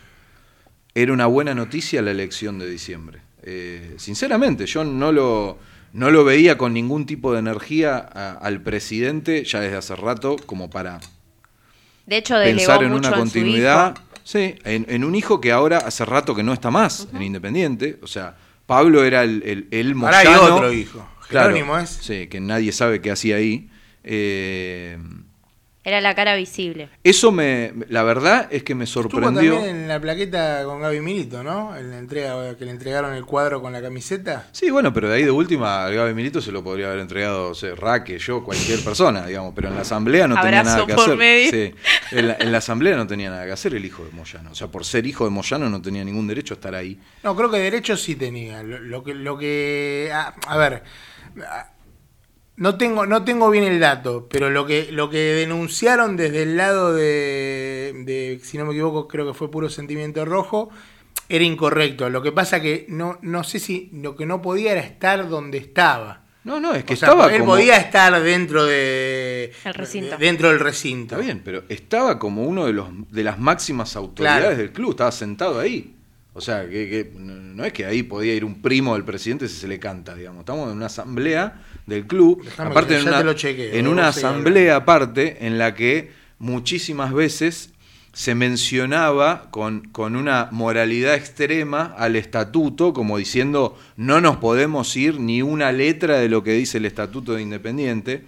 era 0.94 1.12
una 1.12 1.26
buena 1.26 1.54
noticia 1.54 2.02
la 2.02 2.10
elección 2.10 2.58
de 2.58 2.68
diciembre. 2.70 3.20
Eh, 3.42 3.94
sinceramente, 3.98 4.66
yo 4.66 4.84
no 4.84 5.12
lo, 5.12 5.58
no 5.92 6.10
lo 6.10 6.24
veía 6.24 6.56
con 6.58 6.72
ningún 6.72 7.06
tipo 7.06 7.32
de 7.32 7.38
energía 7.40 7.96
a- 7.98 8.32
al 8.32 8.60
presidente 8.62 9.44
ya 9.44 9.60
desde 9.60 9.76
hace 9.76 9.96
rato 9.96 10.36
como 10.46 10.70
para 10.70 11.00
De 12.06 12.16
hecho, 12.18 12.34
pensar 12.36 12.82
en 12.82 12.90
mucho 12.92 13.08
una 13.08 13.16
en 13.16 13.20
continuidad. 13.22 13.94
su 13.96 14.00
hijo. 14.00 14.06
Sí, 14.22 14.54
en, 14.64 14.86
en 14.88 15.04
un 15.04 15.14
hijo 15.16 15.40
que 15.40 15.50
ahora 15.50 15.78
hace 15.78 16.04
rato 16.04 16.34
que 16.34 16.42
no 16.42 16.52
está 16.52 16.70
más 16.70 17.08
en 17.12 17.22
Independiente. 17.22 17.98
O 18.02 18.06
sea, 18.06 18.36
Pablo 18.70 19.02
era 19.02 19.24
el, 19.24 19.42
el, 19.44 19.66
el 19.72 19.94
ahora 19.94 20.20
hay 20.20 20.28
otro 20.28 20.72
hijo. 20.72 21.04
Claro, 21.28 21.48
Jerónimo 21.48 21.76
es. 21.76 21.90
Sí, 21.90 22.28
que 22.28 22.38
nadie 22.38 22.70
sabe 22.70 23.00
qué 23.00 23.10
hacía 23.10 23.34
ahí. 23.34 23.68
Eh, 24.04 24.96
Era 25.82 26.02
la 26.02 26.14
cara 26.14 26.36
visible. 26.36 26.90
Eso 27.02 27.32
me, 27.32 27.72
la 27.88 28.02
verdad 28.02 28.48
es 28.50 28.62
que 28.62 28.74
me 28.74 28.84
Estuvo 28.84 29.04
sorprendió. 29.04 29.54
también 29.54 29.76
en 29.76 29.88
la 29.88 29.98
plaqueta 29.98 30.62
con 30.64 30.78
Gaby 30.82 31.00
Milito, 31.00 31.42
¿no? 31.42 31.74
En 31.74 31.90
la 31.90 31.98
entrega 31.98 32.54
que 32.58 32.66
le 32.66 32.70
entregaron 32.72 33.14
el 33.14 33.24
cuadro 33.24 33.62
con 33.62 33.72
la 33.72 33.80
camiseta. 33.80 34.46
Sí, 34.52 34.68
bueno, 34.68 34.92
pero 34.92 35.08
de 35.08 35.16
ahí 35.16 35.22
de 35.24 35.30
última 35.30 35.86
al 35.86 35.94
Gaby 35.94 36.12
Milito 36.12 36.42
se 36.42 36.52
lo 36.52 36.62
podría 36.62 36.88
haber 36.88 37.00
entregado, 37.00 37.48
o 37.48 37.54
sea, 37.54 37.74
Raque, 37.74 38.18
yo, 38.18 38.44
cualquier 38.44 38.84
persona, 38.84 39.24
digamos, 39.26 39.54
pero 39.56 39.68
en 39.68 39.74
la 39.76 39.80
asamblea 39.80 40.28
no 40.28 40.38
tenía 40.38 40.62
nada 40.62 40.84
que 40.86 40.92
por 40.94 41.04
hacer. 41.04 41.16
medio. 41.16 41.50
Sí, 41.50 41.74
en 42.12 42.28
la, 42.28 42.36
en 42.38 42.52
la 42.52 42.58
asamblea 42.58 42.96
no 42.96 43.06
tenía 43.06 43.30
nada 43.30 43.46
que 43.46 43.52
hacer 43.52 43.74
el 43.74 43.82
hijo 43.82 44.04
de 44.04 44.10
Moyano. 44.10 44.50
O 44.50 44.54
sea, 44.54 44.66
por 44.68 44.84
ser 44.84 45.06
hijo 45.06 45.24
de 45.24 45.30
Moyano 45.30 45.70
no 45.70 45.80
tenía 45.80 46.04
ningún 46.04 46.28
derecho 46.28 46.52
a 46.52 46.56
estar 46.56 46.74
ahí. 46.74 47.00
No, 47.22 47.34
creo 47.34 47.50
que 47.50 47.58
derecho 47.58 47.96
sí 47.96 48.16
tenía. 48.16 48.62
Lo, 48.62 48.78
lo 48.80 49.02
que, 49.02 49.14
lo 49.14 49.38
que, 49.38 50.10
a, 50.12 50.34
a 50.46 50.58
ver, 50.58 50.82
a- 51.48 51.70
no 52.60 52.76
tengo, 52.76 53.06
no 53.06 53.24
tengo 53.24 53.48
bien 53.50 53.64
el 53.64 53.80
dato, 53.80 54.28
pero 54.30 54.50
lo 54.50 54.66
que, 54.66 54.92
lo 54.92 55.08
que 55.08 55.18
denunciaron 55.18 56.16
desde 56.16 56.42
el 56.42 56.56
lado 56.56 56.92
de, 56.94 57.92
de, 58.04 58.38
si 58.42 58.58
no 58.58 58.66
me 58.66 58.72
equivoco, 58.72 59.08
creo 59.08 59.26
que 59.26 59.34
fue 59.34 59.50
puro 59.50 59.68
sentimiento 59.70 60.24
rojo, 60.24 60.70
era 61.28 61.42
incorrecto. 61.44 62.10
Lo 62.10 62.22
que 62.22 62.32
pasa 62.32 62.60
que 62.60 62.86
no, 62.88 63.18
no 63.22 63.44
sé 63.44 63.58
si 63.60 63.88
lo 63.94 64.14
que 64.14 64.26
no 64.26 64.42
podía 64.42 64.72
era 64.72 64.80
estar 64.82 65.28
donde 65.28 65.58
estaba. 65.58 66.24
No, 66.44 66.58
no, 66.58 66.74
es 66.74 66.84
que 66.84 66.94
O 66.94 66.96
sea, 66.96 67.08
estaba 67.10 67.32
él 67.32 67.40
como... 67.40 67.52
podía 67.52 67.76
estar 67.76 68.22
dentro 68.22 68.64
de 68.64 69.52
El 69.64 69.74
recinto. 69.74 70.16
de- 70.18 70.24
dentro 70.26 70.48
del 70.48 70.58
recinto. 70.60 71.14
Está 71.14 71.24
bien, 71.24 71.42
pero 71.44 71.64
estaba 71.68 72.18
como 72.18 72.44
uno 72.44 72.66
de 72.66 72.72
los 72.72 72.88
de 73.10 73.22
las 73.24 73.38
máximas 73.38 73.94
autoridades 73.96 74.42
Claro. 74.44 74.56
del 74.56 74.72
club, 74.72 74.90
estaba 74.90 75.12
sentado 75.12 75.60
ahí. 75.60 75.94
O 76.32 76.40
sea, 76.40 76.68
que, 76.68 77.10
no 77.16 77.64
es 77.64 77.72
que 77.72 77.84
ahí 77.84 78.02
podía 78.04 78.34
ir 78.34 78.44
un 78.44 78.62
primo 78.62 78.94
del 78.94 79.04
presidente 79.04 79.48
si 79.48 79.56
se 79.56 79.68
le 79.68 79.78
canta, 79.78 80.14
digamos. 80.14 80.40
Estamos 80.40 80.70
en 80.70 80.76
una 80.76 80.86
asamblea 80.86 81.60
del 81.90 82.06
club, 82.06 82.42
aparte 82.70 82.94
en 82.96 83.02
una, 83.08 83.34
chequeo, 83.34 83.74
en 83.74 83.86
asamblea 84.08 84.76
aparte 84.76 85.46
en 85.46 85.58
la 85.58 85.74
que 85.74 86.10
muchísimas 86.38 87.12
veces 87.12 87.70
se 88.12 88.34
mencionaba 88.34 89.50
con, 89.50 89.80
con 89.92 90.16
una 90.16 90.48
moralidad 90.50 91.14
extrema 91.14 91.94
al 91.98 92.16
estatuto, 92.16 92.92
como 92.92 93.18
diciendo 93.18 93.78
no 93.96 94.20
nos 94.20 94.38
podemos 94.38 94.96
ir 94.96 95.20
ni 95.20 95.42
una 95.42 95.70
letra 95.72 96.18
de 96.18 96.28
lo 96.28 96.42
que 96.42 96.52
dice 96.54 96.78
el 96.78 96.86
estatuto 96.86 97.34
de 97.34 97.42
Independiente, 97.42 98.22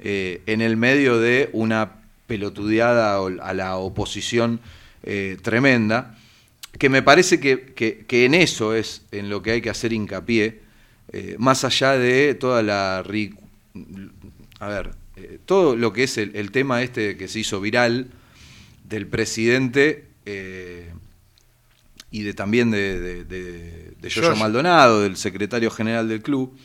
eh, 0.00 0.42
en 0.46 0.60
el 0.60 0.76
medio 0.76 1.18
de 1.18 1.48
una 1.52 1.92
pelotudeada 2.26 3.18
a 3.42 3.54
la 3.54 3.76
oposición 3.76 4.60
eh, 5.02 5.38
tremenda, 5.42 6.16
que 6.78 6.88
me 6.90 7.00
parece 7.02 7.40
que, 7.40 7.72
que- 7.74 8.04
que 8.06 8.26
en 8.26 8.34
eso 8.34 8.74
es 8.74 9.02
en 9.12 9.30
lo 9.30 9.40
que 9.42 9.52
hay 9.52 9.62
que 9.62 9.70
hacer 9.70 9.92
hincapié, 9.94 10.60
eh, 11.12 11.36
más 11.38 11.64
allá 11.64 11.92
de 11.98 12.34
toda 12.34 12.62
la... 12.62 13.04
A 14.58 14.68
ver, 14.68 14.90
eh, 15.16 15.38
todo 15.44 15.76
lo 15.76 15.92
que 15.92 16.04
es 16.04 16.18
el, 16.18 16.34
el 16.36 16.50
tema 16.50 16.82
este 16.82 17.16
que 17.16 17.28
se 17.28 17.40
hizo 17.40 17.60
viral 17.60 18.08
del 18.84 19.06
presidente 19.06 20.06
eh, 20.24 20.92
y 22.10 22.22
de 22.22 22.34
también 22.34 22.70
de, 22.70 22.98
de, 23.00 23.24
de, 23.24 23.92
de 24.00 24.08
Yoyo 24.08 24.28
Yoyo. 24.28 24.36
Maldonado, 24.36 25.02
del 25.02 25.16
secretario 25.16 25.70
general 25.70 26.08
del 26.08 26.22
club, 26.22 26.56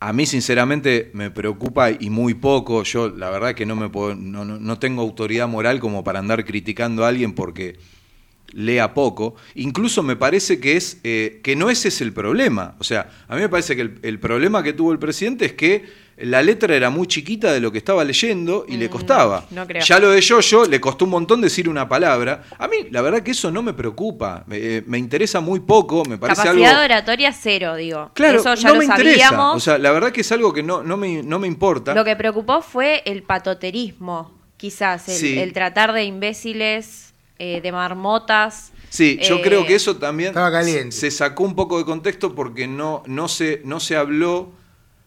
a 0.00 0.12
mí 0.12 0.26
sinceramente 0.26 1.10
me 1.14 1.30
preocupa 1.30 1.90
y 1.90 2.10
muy 2.10 2.34
poco. 2.34 2.82
Yo 2.84 3.08
la 3.08 3.30
verdad 3.30 3.54
que 3.54 3.66
no 3.66 3.74
me 3.74 3.88
puedo, 3.88 4.14
no, 4.14 4.44
no- 4.44 4.58
no 4.60 4.78
tengo 4.78 5.02
autoridad 5.02 5.48
moral 5.48 5.80
como 5.80 6.04
para 6.04 6.18
andar 6.18 6.44
criticando 6.44 7.04
a 7.04 7.08
alguien 7.08 7.32
porque 7.34 7.78
lea 8.54 8.94
poco. 8.94 9.34
Incluso 9.54 10.02
me 10.02 10.16
parece 10.16 10.60
que 10.60 10.76
es 10.76 10.98
eh, 11.04 11.40
que 11.42 11.56
no 11.56 11.70
ese 11.70 11.88
es 11.88 12.00
el 12.00 12.12
problema. 12.12 12.74
O 12.78 12.84
sea, 12.84 13.08
a 13.28 13.34
mí 13.34 13.40
me 13.42 13.48
parece 13.48 13.74
que 13.76 13.82
el, 13.82 13.98
el 14.02 14.18
problema 14.20 14.62
que 14.62 14.72
tuvo 14.72 14.92
el 14.92 14.98
presidente 14.98 15.44
es 15.46 15.52
que 15.54 16.04
la 16.16 16.44
letra 16.44 16.76
era 16.76 16.90
muy 16.90 17.08
chiquita 17.08 17.52
de 17.52 17.58
lo 17.58 17.72
que 17.72 17.78
estaba 17.78 18.04
leyendo 18.04 18.64
y 18.68 18.76
le 18.76 18.88
costaba. 18.88 19.46
no 19.50 19.66
creo. 19.66 19.82
Ya 19.84 19.98
lo 19.98 20.10
de 20.12 20.20
Yoyo 20.20 20.64
le 20.66 20.80
costó 20.80 21.06
un 21.06 21.10
montón 21.10 21.40
decir 21.40 21.68
una 21.68 21.88
palabra. 21.88 22.44
A 22.56 22.68
mí 22.68 22.76
la 22.92 23.02
verdad 23.02 23.20
que 23.24 23.32
eso 23.32 23.50
no 23.50 23.62
me 23.64 23.72
preocupa. 23.72 24.44
Me, 24.46 24.58
eh, 24.58 24.84
me 24.86 24.96
interesa 24.98 25.40
muy 25.40 25.58
poco. 25.58 26.04
Me 26.04 26.16
parece 26.16 26.42
Capacidad 26.42 26.70
algo. 26.70 26.84
oratoria 26.84 27.32
cero, 27.32 27.74
digo. 27.74 28.12
Claro, 28.14 28.38
Eso 28.38 28.54
ya 28.54 28.68
no 28.68 28.74
lo 28.74 28.78
me 28.78 28.84
interesa. 28.84 29.24
sabíamos. 29.30 29.56
O 29.56 29.60
sea, 29.60 29.76
la 29.78 29.90
verdad 29.90 30.12
que 30.12 30.20
es 30.20 30.30
algo 30.30 30.52
que 30.52 30.62
no, 30.62 30.84
no, 30.84 30.96
me, 30.96 31.24
no 31.24 31.40
me 31.40 31.48
importa. 31.48 31.94
Lo 31.94 32.04
que 32.04 32.14
preocupó 32.14 32.62
fue 32.62 33.02
el 33.06 33.24
patoterismo, 33.24 34.38
quizás, 34.56 35.08
el, 35.08 35.14
Sí. 35.16 35.38
el 35.38 35.52
tratar 35.52 35.92
de 35.92 36.04
imbéciles, 36.04 37.13
eh, 37.38 37.60
de 37.60 37.72
marmotas. 37.72 38.72
Sí, 38.90 39.18
yo 39.22 39.36
Eh, 39.38 39.42
creo 39.42 39.66
que 39.66 39.74
eso 39.74 39.96
también 39.96 40.32
caliente. 40.34 40.92
se 40.96 41.10
sacó 41.10 41.42
un 41.44 41.56
poco 41.56 41.78
de 41.78 41.84
contexto 41.84 42.34
porque 42.34 42.66
no, 42.68 43.02
no, 43.06 43.26
se, 43.28 43.60
no 43.64 43.80
se 43.80 43.96
habló 43.96 44.52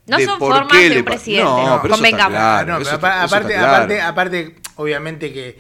No 0.08 0.18
de 0.18 0.26
son 0.26 0.38
por 0.40 0.54
formas 0.54 0.72
qué 0.78 0.90
de 0.90 1.00
un 1.00 1.06
presidente, 1.06 1.44
No, 1.46 1.56
pero 1.56 1.68
eso 1.70 1.78
está 1.84 1.96
convengamos. 1.96 2.38
claro, 2.38 2.68
No, 2.74 2.78
pero 2.80 2.96
está- 2.96 3.26
eso 3.26 3.36
aparte, 3.36 3.54
está 3.54 3.60
claro. 3.68 3.76
aparte, 3.76 4.02
aparte, 4.02 4.56
obviamente 4.76 5.32
que 5.32 5.58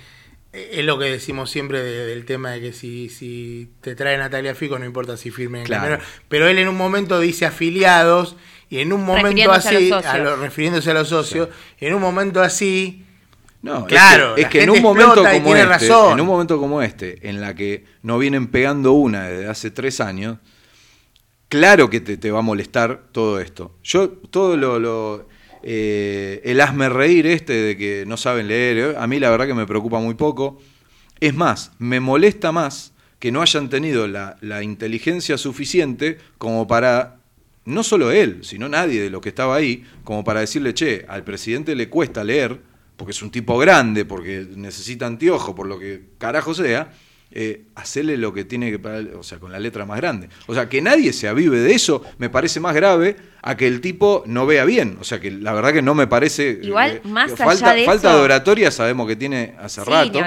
eh, 0.53 0.69
es 0.73 0.85
lo 0.85 0.97
que 0.99 1.05
decimos 1.05 1.49
siempre 1.49 1.81
de- 1.81 2.05
del 2.05 2.25
tema 2.25 2.51
de 2.51 2.61
que 2.61 2.73
si, 2.73 3.09
si 3.09 3.69
te 3.81 3.95
trae 3.95 4.17
Natalia 4.17 4.55
Fico, 4.55 4.77
no 4.79 4.85
importa 4.85 5.15
si 5.17 5.31
firmen. 5.31 5.63
Claro. 5.63 5.83
Pero, 5.85 6.03
pero 6.29 6.47
él 6.49 6.57
en 6.59 6.67
un 6.67 6.75
momento 6.77 7.19
dice 7.19 7.45
afiliados 7.45 8.35
y 8.69 8.79
en 8.79 8.91
un 8.91 9.05
momento 9.05 9.27
Refiriéndose 9.27 9.67
a 9.67 9.71
así, 9.77 9.89
los 9.89 10.03
socios. 10.03 10.23
lo- 10.23 10.35
refiriéndose 10.37 10.91
a 10.91 10.93
los 10.93 11.07
socios, 11.09 11.49
en 11.79 11.93
un 11.93 12.01
momento 12.01 12.41
así, 12.41 13.05
No, 13.67 13.85
Claro, 13.85 14.35
es 14.35 14.35
que, 14.35 14.39
es 14.39 14.43
la 14.43 14.49
que 14.49 14.63
en 14.63 14.69
un 14.69 14.81
momento 14.81 15.23
como 15.23 15.55
este, 15.55 15.65
razón. 15.65 16.13
en 16.13 16.21
un 16.21 16.27
momento 16.27 16.57
como 16.59 16.81
este, 16.81 17.27
en 17.27 17.41
la 17.41 17.53
que 17.53 17.85
no 18.01 18.17
vienen 18.17 18.47
pegando 18.47 18.93
una 18.93 19.27
desde 19.27 19.47
hace 19.47 19.71
tres 19.71 19.99
años, 19.99 20.37
claro 21.49 21.89
que 21.89 21.99
te, 21.99 22.17
te 22.17 22.31
va 22.31 22.39
a 22.39 22.43
molestar 22.43 23.03
todo 23.11 23.39
esto. 23.39 23.77
Yo, 23.83 24.09
todo 24.09 24.57
lo, 24.57 24.79
lo, 24.79 25.27
eh, 25.63 26.41
el 26.45 26.61
hazme 26.61 26.87
reír 26.89 27.27
este 27.27 27.53
de 27.53 27.77
que 27.77 28.05
no 28.07 28.17
saben 28.17 28.47
leer, 28.47 28.77
eh, 28.77 28.95
a 28.97 29.05
mí 29.05 29.19
la 29.19 29.29
verdad 29.29 29.47
que 29.47 29.53
me 29.53 29.67
preocupa 29.67 29.99
muy 29.99 30.15
poco. 30.15 30.59
Es 31.19 31.35
más, 31.35 31.71
me 31.79 31.99
molesta 31.99 32.51
más 32.51 32.93
que 33.19 33.31
no 33.31 33.41
hayan 33.41 33.69
tenido 33.69 34.07
la, 34.07 34.37
la 34.41 34.63
inteligencia 34.63 35.37
suficiente 35.37 36.19
como 36.37 36.67
para, 36.67 37.17
no 37.65 37.83
solo 37.83 38.11
él, 38.11 38.39
sino 38.43 38.69
nadie 38.69 39.01
de 39.01 39.09
los 39.09 39.21
que 39.21 39.29
estaba 39.29 39.55
ahí, 39.55 39.83
como 40.03 40.23
para 40.23 40.41
decirle, 40.41 40.73
che, 40.73 41.05
al 41.07 41.23
presidente 41.23 41.75
le 41.75 41.89
cuesta 41.89 42.23
leer, 42.23 42.61
porque 42.97 43.11
es 43.11 43.21
un 43.21 43.31
tipo 43.31 43.57
grande, 43.57 44.03
porque 44.05 44.45
necesita 44.55 45.05
anteojo, 45.05 45.55
por 45.55 45.67
lo 45.67 45.79
que 45.79 46.01
carajo 46.17 46.53
sea, 46.53 46.91
eh, 47.29 47.63
hacerle 47.75 48.15
lo 48.17 48.33
que 48.33 48.45
tiene 48.45 48.71
que, 48.71 48.79
para- 48.79 49.01
o 49.19 49.21
sea, 49.21 49.37
con 49.37 49.51
la 49.51 49.59
letra 49.59 49.85
más 49.85 49.97
grande. 49.97 50.29
O 50.47 50.53
sea, 50.53 50.69
que 50.69 50.81
nadie 50.81 51.11
se 51.13 51.27
avive 51.27 51.59
de 51.59 51.73
eso 51.73 52.01
me 52.17 52.29
parece 52.29 52.61
más 52.61 52.73
grave 52.73 53.17
a 53.41 53.55
que 53.57 53.67
el 53.67 53.81
tipo 53.81 54.23
no 54.25 54.45
vea 54.45 54.63
bien. 54.63 54.97
O 55.01 55.03
sea, 55.03 55.19
que 55.19 55.29
la 55.29 55.51
verdad 55.53 55.73
que 55.73 55.81
no 55.81 55.93
me 55.93 56.07
parece... 56.07 56.57
Igual, 56.63 56.91
eh, 56.91 57.01
más 57.03 57.33
que 57.33 57.43
allá 57.43 57.51
falta, 57.51 57.73
de 57.75 57.85
falta 57.85 58.07
eso- 58.09 58.17
de 58.17 58.23
oratoria 58.23 58.71
sabemos 58.71 59.07
que 59.07 59.17
tiene 59.17 59.55
hace 59.59 59.83
Sí, 59.83 59.89
rato. 59.89 60.19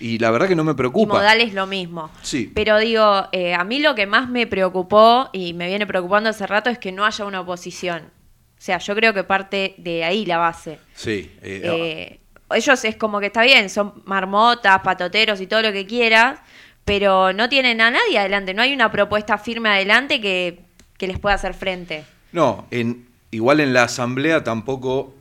Y 0.00 0.18
la 0.18 0.30
verdad 0.32 0.48
que 0.48 0.56
no 0.56 0.64
me 0.64 0.72
Y 0.72 0.74
preocupa. 0.74 1.14
modales 1.14 1.54
lo 1.54 1.66
mismo. 1.68 2.10
Sí. 2.22 2.50
Pero 2.52 2.76
digo, 2.78 3.28
eh, 3.32 3.54
a 3.54 3.62
mí 3.62 3.78
lo 3.78 3.94
que 3.94 4.06
más 4.06 4.28
me 4.28 4.48
preocupó 4.48 5.30
y 5.32 5.54
me 5.54 5.68
viene 5.68 5.86
preocupando 5.86 6.28
hace 6.28 6.44
rato 6.46 6.70
es 6.70 6.78
que 6.78 6.90
no 6.90 7.06
haya 7.06 7.24
una 7.24 7.40
oposición. 7.40 8.10
O 8.58 8.60
sea, 8.60 8.78
yo 8.78 8.94
creo 8.94 9.14
que 9.14 9.24
parte 9.24 9.74
de 9.78 10.04
ahí 10.04 10.26
la 10.26 10.38
base. 10.38 10.78
Sí. 10.94 11.30
eh, 11.42 11.60
Eh, 11.64 12.20
ellos 12.54 12.84
es 12.84 12.96
como 12.96 13.20
que 13.20 13.26
está 13.26 13.42
bien, 13.42 13.70
son 13.70 14.02
marmotas, 14.04 14.80
patoteros 14.80 15.40
y 15.40 15.46
todo 15.46 15.62
lo 15.62 15.72
que 15.72 15.86
quieras, 15.86 16.40
pero 16.84 17.32
no 17.32 17.48
tienen 17.48 17.80
a 17.80 17.90
nadie 17.90 18.18
adelante. 18.18 18.54
No 18.54 18.62
hay 18.62 18.72
una 18.72 18.90
propuesta 18.90 19.38
firme 19.38 19.68
adelante 19.68 20.20
que, 20.20 20.60
que 20.96 21.06
les 21.06 21.18
pueda 21.18 21.36
hacer 21.36 21.54
frente. 21.54 22.04
No, 22.32 22.66
en, 22.70 23.06
igual 23.30 23.60
en 23.60 23.72
la 23.72 23.84
asamblea 23.84 24.42
tampoco 24.42 25.14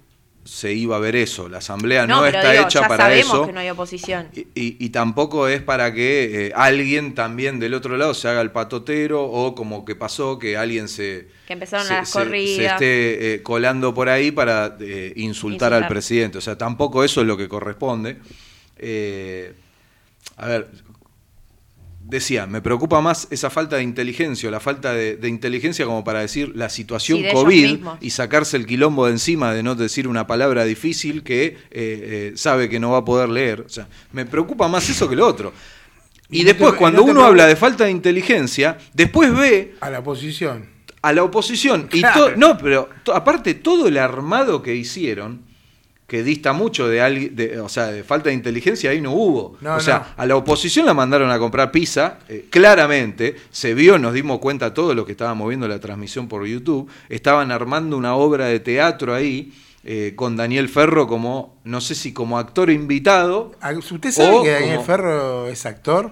se 0.48 0.74
iba 0.74 0.96
a 0.96 1.00
ver 1.00 1.16
eso. 1.18 1.50
La 1.50 1.58
asamblea 1.58 2.08
no, 2.08 2.26
está 2.26 2.52
digo, 2.52 2.64
hecha 2.64 2.82
ya 2.82 2.88
para 2.88 3.04
sabemos 3.04 3.34
eso. 3.34 3.46
que 3.48 3.52
no 3.54 3.60
hay 3.60 3.70
oposición. 3.70 4.30
Y, 4.34 4.40
y- 4.56 4.78
y 4.80 4.90
tampoco 4.90 5.48
es 5.50 5.62
para 5.62 5.94
que 5.94 6.48
eh, 6.48 6.52
alguien 6.56 7.14
también 7.16 7.60
del 7.60 7.74
otro 7.74 7.98
lado 7.98 8.14
se 8.14 8.30
haga 8.30 8.42
el 8.42 8.52
patotero 8.52 9.24
o 9.26 9.54
como 9.56 9.84
que 9.84 9.96
pasó 9.96 10.40
que 10.40 10.56
alguien 10.56 10.88
se, 10.88 11.28
Que 11.48 11.54
empezaron 11.54 11.86
se, 11.86 11.94
las 11.94 12.10
se- 12.10 12.20
corridas. 12.20 12.56
se 12.58 12.66
esté 12.66 13.34
eh, 13.36 13.44
colando 13.44 13.94
por 13.94 14.08
ahí 14.10 14.32
para 14.32 14.78
eh, 14.80 15.12
insultar, 15.18 15.74
al 15.74 15.88
presidente. 15.88 16.38
O 16.38 16.42
sea, 16.42 16.58
tampoco 16.58 17.04
eso 17.04 17.22
es 17.22 17.28
lo 17.28 17.36
que 17.36 17.50
corresponde. 17.50 18.18
A 20.38 20.48
ver, 20.48 20.68
decía, 22.10 22.46
me 22.48 22.62
preocupa 22.62 23.02
más 23.02 23.28
esa 23.32 23.50
falta 23.50 23.76
de 23.76 23.84
inteligencia 23.84 24.48
o 24.48 24.52
la 24.52 24.60
falta 24.60 24.94
de, 24.94 25.18
de 25.18 25.28
inteligencia 25.28 25.86
como 25.86 26.04
para 26.04 26.22
decir 26.22 26.54
la 26.56 26.70
situación 26.70 27.18
Sí, 27.18 27.24
de 27.24 27.30
ellos 27.32 27.44
COVID 27.44 27.80
y 28.02 28.10
sacarse 28.12 28.56
el 28.58 28.66
quilombo 28.66 29.06
de 29.08 29.12
encima 29.12 29.54
de 29.54 29.62
no 29.64 29.76
decir 29.76 30.08
una 30.08 30.26
palabra 30.26 30.64
difícil 30.64 31.24
que 31.24 31.46
eh, 31.48 31.58
eh, 31.72 32.32
sabe 32.36 32.70
que 32.70 32.80
no 32.80 32.92
va 32.92 33.00
a 33.00 33.06
poder 33.06 33.30
leer. 33.30 33.62
O 33.62 33.70
sea, 33.70 33.88
me 34.14 34.26
preocupa 34.26 34.68
más 34.68 34.90
eso 34.90 35.10
que 35.10 35.16
lo 35.16 35.28
otro. 35.28 35.52
Y, 36.30 36.40
Y 36.40 36.44
no 36.44 36.48
después, 36.48 36.72
te- 36.72 36.76
y 36.76 36.80
cuando 36.80 36.98
no 37.00 37.04
uno 37.04 37.14
preocupa- 37.14 37.28
habla 37.30 37.46
de 37.48 37.56
falta 37.56 37.84
de 37.86 37.92
inteligencia, 37.92 38.78
después 38.94 39.36
ve 39.36 39.76
a 39.82 39.90
la 39.90 40.00
oposición. 40.00 40.66
a 41.02 41.14
la 41.14 41.24
oposición. 41.24 41.90
Y 41.92 42.00
Claro. 42.00 42.26
to- 42.32 42.36
no, 42.38 42.58
pero 42.58 42.90
aparte 43.14 43.54
todo 43.54 43.88
el 43.88 43.98
armado 43.98 44.62
que 44.62 44.76
hicieron, 44.76 45.42
que 46.08 46.24
dista 46.24 46.54
mucho 46.54 46.88
de, 46.88 47.02
alguien 47.02 47.36
de 47.36 47.60
o 47.60 47.68
sea, 47.68 47.88
de 47.88 48.02
falta 48.04 48.30
de 48.30 48.36
inteligencia, 48.36 48.92
ahí 48.92 49.02
no 49.02 49.12
hubo. 49.12 49.58
No, 49.60 49.76
o 49.76 49.80
sea, 49.82 50.14
no. 50.18 50.24
a 50.24 50.26
la 50.26 50.36
oposición 50.38 50.86
la 50.86 50.94
mandaron 50.94 51.30
a 51.30 51.38
comprar 51.38 51.70
pizza, 51.70 52.20
eh, 52.30 52.46
claramente, 52.50 53.36
se 53.52 53.74
vio, 53.74 53.98
nos 54.00 54.14
dimos 54.14 54.40
cuenta 54.40 54.74
todos 54.74 54.96
los 54.96 55.06
que 55.06 55.12
estábamos 55.12 55.50
viendo 55.50 55.68
la 55.68 55.80
transmisión 55.82 56.28
por 56.30 56.46
YouTube, 56.48 56.90
estaban 57.10 57.52
armando 57.52 57.98
una 57.98 58.16
obra 58.16 58.46
de 58.46 58.60
teatro 58.60 59.14
ahí. 59.14 59.54
eh, 59.90 60.14
con 60.18 60.36
Daniel 60.36 60.68
Ferro 60.68 61.08
como, 61.08 61.60
no 61.64 61.80
sé 61.80 61.96
si 61.96 62.12
como 62.12 62.38
actor 62.40 62.70
invitado. 62.70 63.54
Ah, 63.62 63.72
¿Usted 63.72 64.12
sabe 64.12 64.44
que 64.44 64.50
Daniel 64.52 64.76
como- 64.76 64.86
Ferro 64.86 65.48
es 65.48 65.66
actor? 65.66 66.12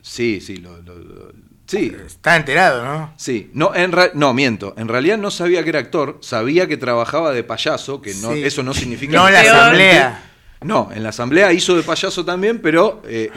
Sí, 0.00 0.40
sí, 0.40 0.56
lo, 0.56 0.80
lo- 0.82 0.98
lo- 0.98 1.32
sí. 1.78 1.96
Está 2.06 2.36
enterado, 2.36 2.84
¿no? 2.84 3.12
Sí, 3.16 3.50
no, 3.54 3.74
en 3.74 3.92
no, 4.14 4.34
miento. 4.34 4.74
En 4.76 4.88
realidad 4.88 5.18
no 5.18 5.30
sabía 5.30 5.62
que 5.64 5.70
era 5.70 5.78
actor, 5.80 6.18
sabía 6.20 6.66
que 6.66 6.76
trabajaba 6.76 7.32
de 7.32 7.42
payaso, 7.44 8.00
que 8.00 8.14
no, 8.14 8.32
Sí. 8.32 8.44
eso 8.44 8.62
no 8.62 8.74
significa. 8.74 9.16
No 9.16 9.26
en 9.28 9.34
la 9.34 9.40
asamblea. 9.40 10.22
No, 10.62 10.90
en 10.94 11.02
la 11.02 11.08
asamblea 11.08 11.52
hizo 11.52 11.74
de 11.76 11.82
payaso 11.82 12.24
también, 12.24 12.60
pero 12.60 13.02
eh, 13.06 13.30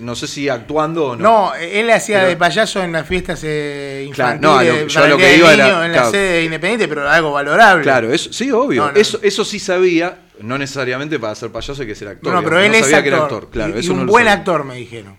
no 0.00 0.14
sé 0.14 0.26
si 0.26 0.48
actuando 0.48 1.08
o 1.08 1.16
no. 1.16 1.22
No, 1.22 1.54
él 1.54 1.90
hacía 1.90 2.18
Pero- 2.18 2.28
de 2.28 2.36
payaso 2.36 2.82
en 2.82 2.92
las 2.92 3.06
fiestas 3.06 3.40
eh, 3.44 4.08
Claro, 4.14 4.36
infantiles. 4.36 4.40
no, 4.42 4.58
a 4.58 4.64
lo- 4.64 4.86
yo 4.86 5.06
lo 5.08 5.16
que 5.18 5.36
iba 5.36 5.52
era- 5.52 5.84
en 5.86 5.92
la 5.92 5.98
claro. 5.98 6.10
sede 6.10 6.44
independiente, 6.44 6.88
pero 6.88 7.08
algo 7.08 7.32
valorable. 7.32 7.82
Claro, 7.82 8.12
eso, 8.12 8.32
sí, 8.32 8.50
obvio. 8.50 8.86
No, 8.86 8.92
no. 8.92 8.98
Eso, 8.98 9.18
eso 9.22 9.44
sí 9.44 9.58
sabía, 9.58 10.18
no 10.40 10.56
necesariamente 10.56 11.18
para 11.18 11.34
ser 11.34 11.50
payaso 11.50 11.82
hay 11.82 11.88
que 11.88 11.94
ser 11.94 12.08
actor. 12.08 12.32
No, 12.32 12.40
no, 12.40 12.44
pero 12.48 12.60
él 12.60 12.70
no 12.70 12.76
es 12.78 12.82
sabía 12.84 12.98
actor. 12.98 13.02
que 13.02 13.08
era 13.16 13.24
actor, 13.24 13.50
claro. 13.50 13.80
y, 13.80 13.88
un 13.90 14.06
no 14.06 14.12
buen 14.12 14.28
actor, 14.28 14.64
me 14.64 14.76
dijeron. 14.76 15.16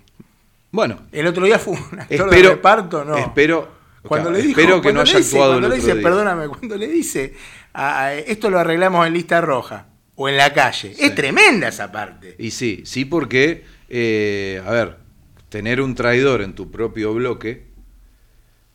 Bueno, 0.72 0.99
El 1.11 1.26
otro 1.28 1.45
día 1.45 1.57
fue 1.59 1.74
un 1.91 1.99
actor 1.99 2.30
de 2.30 2.43
reparto, 2.43 3.03
¿no? 3.03 3.17
espero, 3.17 3.70
Cuando 4.03 4.30
claro, 4.30 4.41
le 4.41 4.47
dijo, 4.47 4.59
espero 4.59 4.76
que 4.78 4.82
cuando 4.84 5.03
no 5.03 5.09
haya 5.09 5.17
dice, 5.17 5.30
actuado 5.36 5.51
cuando 5.53 5.67
el 5.67 5.72
le 5.74 5.76
dice, 5.80 5.93
día. 5.93 6.03
perdóname, 6.03 6.47
cuando 6.47 6.78
le 6.78 6.88
dice, 6.88 7.34
a- 7.74 8.03
a- 8.05 8.13
esto 8.15 8.49
lo 8.49 8.59
arreglamos 8.59 9.07
en 9.07 9.13
lista 9.13 9.41
roja 9.41 9.88
o 10.15 10.30
en 10.30 10.38
la 10.38 10.53
calle. 10.53 10.93
Es 10.99 11.15
tremenda 11.15 11.70
esa 11.70 11.91
parte. 11.91 12.36
Y 12.38 12.51
sí, 12.51 12.84
sí, 12.86 13.05
porque, 13.05 13.63
eh, 13.89 14.61
a 14.65 14.72
ver, 14.72 14.97
tener 15.49 15.82
un 15.82 15.95
traidor 15.95 16.41
en 16.41 16.53
tu 16.53 16.70
propio 16.70 17.13
bloque, 17.13 17.67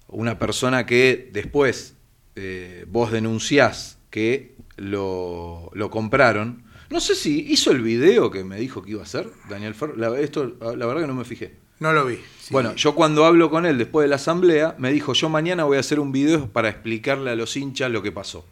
una 0.09 0.38
persona 0.38 0.86
que 0.86 1.30
después 1.32 1.95
eh, 2.36 2.84
vos 2.88 3.12
denunciás 3.12 3.99
que 4.11 4.57
lo, 4.76 5.70
lo 5.74 5.90
compraron. 5.90 6.64
No 6.90 7.01
sé 7.01 7.14
si 7.14 7.40
hizo 7.53 7.70
el 7.70 7.80
video 7.82 8.30
que 8.30 8.42
me 8.45 8.57
dijo 8.59 8.82
que 8.82 8.92
iba 8.92 9.01
a 9.01 9.05
hacer, 9.05 9.28
Daniel 9.49 9.74
Ferro. 9.74 9.95
La, 9.97 10.18
esto, 10.18 10.57
la 10.61 10.86
verdad 10.86 11.03
que 11.03 11.07
no 11.07 11.14
me 11.14 11.24
fijé. 11.24 11.55
No 11.80 11.92
lo 11.92 12.06
vi. 12.06 12.16
Sí. 12.40 12.52
Bueno, 12.52 12.74
yo 12.74 12.94
cuando 12.94 13.24
hablo 13.24 13.50
con 13.50 13.66
él 13.66 13.78
después 13.78 14.04
de 14.04 14.08
la 14.08 14.16
asamblea, 14.16 14.74
me 14.78 14.92
dijo, 14.92 15.12
yo 15.14 15.28
mañana 15.28 15.64
voy 15.64 15.76
a 15.76 15.80
hacer 15.80 15.98
un 16.00 16.12
video 16.12 16.46
para 16.48 16.68
explicarle 16.68 17.30
a 17.30 17.36
los 17.36 17.56
hinchas 17.56 17.90
lo 17.90 18.02
que 18.02 18.12
pasó. 18.12 18.44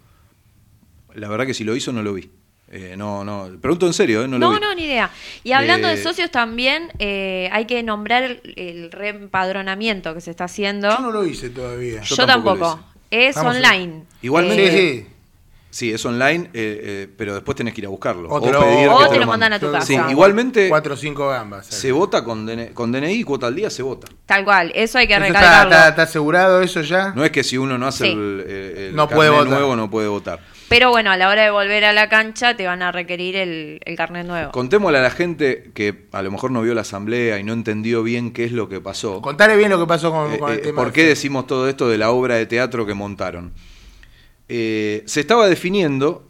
La 1.15 1.29
verdad 1.29 1.47
que 1.47 1.55
si 1.55 1.63
lo 1.65 1.77
hizo 1.77 1.93
no 1.93 2.03
lo 2.03 2.15
vi. 2.15 2.31
Eh, 2.75 2.95
no, 2.97 3.23
no, 3.23 3.51
pregunto 3.61 3.87
en 3.87 3.93
serio, 3.93 4.23
¿eh? 4.25 4.29
no, 4.29 4.39
lo 4.39 4.47
No, 4.49 4.55
vi. 4.55 4.61
no, 4.61 4.75
ni 4.75 4.85
idea. 4.85 5.11
Y 5.45 5.53
hablando 5.53 5.89
Eh, 5.89 5.97
de 5.97 6.03
socios 6.03 6.31
también, 6.31 6.91
eh, 6.99 7.51
hay 7.53 7.67
que 7.67 7.83
nombrar 7.83 8.23
el, 8.23 8.41
el 8.57 8.91
reempadronamiento 8.91 10.15
que 10.15 10.23
se 10.23 10.31
está 10.31 10.45
haciendo. 10.45 10.89
Yo 10.89 11.01
no 11.01 11.11
lo 11.13 11.27
hice 11.27 11.51
todavía. 11.51 12.01
Yo, 12.01 12.17
Yo 12.17 12.27
tampoco 12.27 12.81
Es 13.11 13.35
Vamos 13.37 13.55
a- 13.55 13.57
online. 13.59 14.05
Igualmente- 14.23 15.07
Sí, 15.75 15.91
es 15.91 16.05
online, 16.05 16.51
eh, 16.53 16.81
eh, 16.85 17.09
pero 17.17 17.33
después 17.33 17.57
tenés 17.57 17.73
que 17.73 17.81
ir 17.81 17.87
a 17.87 17.89
buscarlo. 17.89 18.29
O 18.29 18.43
te 18.43 18.53
lo- 18.53 18.61
pedir 18.61 18.89
O 18.91 18.99
que 18.99 19.05
te 19.07 19.19
lo 19.19 19.27
manden. 19.27 19.29
mandan 19.29 19.53
a 19.55 19.59
tu 19.59 19.73
casa. 19.73 19.87
Sí, 19.87 19.97
igualmente 20.11 20.69
Cuatro 20.69 20.93
o 20.93 20.97
cinco 20.99 21.29
gambas. 21.31 21.65
se 21.67 21.91
vota 21.93 22.23
con, 22.23 22.45
DN 22.45 22.75
con 22.75 22.93
DNI 22.93 23.15
y 23.21 23.25
cuota 23.25 23.47
al 23.47 23.55
día 23.55 23.71
se 23.71 23.83
vota. 23.83 24.07
Tal 24.27 24.45
cual, 24.45 24.71
eso 24.75 24.99
hay 24.99 25.07
que 25.09 25.15
¿Eso 25.15 25.25
está, 25.25 25.39
recalcarlo. 25.41 25.73
está- 25.73 25.89
está 25.89 26.03
asegurado 26.03 26.61
eso 26.61 26.83
ya? 26.83 27.15
No 27.17 27.25
es 27.25 27.31
que 27.31 27.43
si 27.43 27.57
uno 27.57 27.79
no 27.79 27.87
hace 27.87 28.05
Sí. 28.05 28.13
el, 28.13 28.45
el- 28.47 28.77
el 28.89 28.95
No 28.95 29.09
puede 29.09 29.31
carnet 29.31 29.47
votar. 29.47 29.59
nuevo 29.61 29.77
no 29.77 29.91
puede 29.91 30.09
votar. 30.09 30.41
Pero 30.69 30.91
bueno, 30.91 31.11
a 31.11 31.17
la 31.17 31.29
hora 31.31 31.43
de 31.43 31.51
volver 31.51 31.87
a 31.87 31.95
la 31.95 32.11
cancha 32.11 32.55
te 32.55 32.67
van 32.67 32.83
a 32.83 32.93
requerir 32.93 33.37
el, 33.37 33.81
el 33.85 33.97
carnet 33.97 34.27
nuevo. 34.27 34.53
Contémosle 34.53 34.99
a 34.99 35.03
la 35.03 35.11
gente 35.11 35.71
que 35.75 36.07
a 36.13 36.21
lo 36.21 36.31
mejor 36.31 36.51
no 36.51 36.61
vio 36.61 36.75
la 36.75 36.83
asamblea 36.83 37.39
y 37.39 37.45
no 37.45 37.55
entendió 37.55 38.03
bien 38.03 38.31
qué 38.33 38.45
es 38.45 38.53
lo 38.53 38.69
que 38.69 38.81
pasó. 38.83 39.23
Contale 39.23 39.57
bien 39.57 39.71
lo 39.71 39.79
que 39.79 39.87
pasó 39.87 40.11
con, 40.11 40.33
Eh, 40.35 40.39
con 40.39 40.53
el 40.53 40.59
eh, 40.59 40.63
tema. 40.63 40.83
¿Por 40.83 40.93
qué 40.93 41.05
decimos 41.07 41.47
todo 41.47 41.67
esto 41.69 41.89
de 41.89 41.97
la 41.97 42.11
obra 42.11 42.35
de 42.37 42.45
teatro 42.45 42.85
que 42.85 42.93
montaron? 42.95 43.53
Eh, 44.55 45.03
se 45.07 45.21
estaba 45.21 45.49
definiendo 45.49 46.29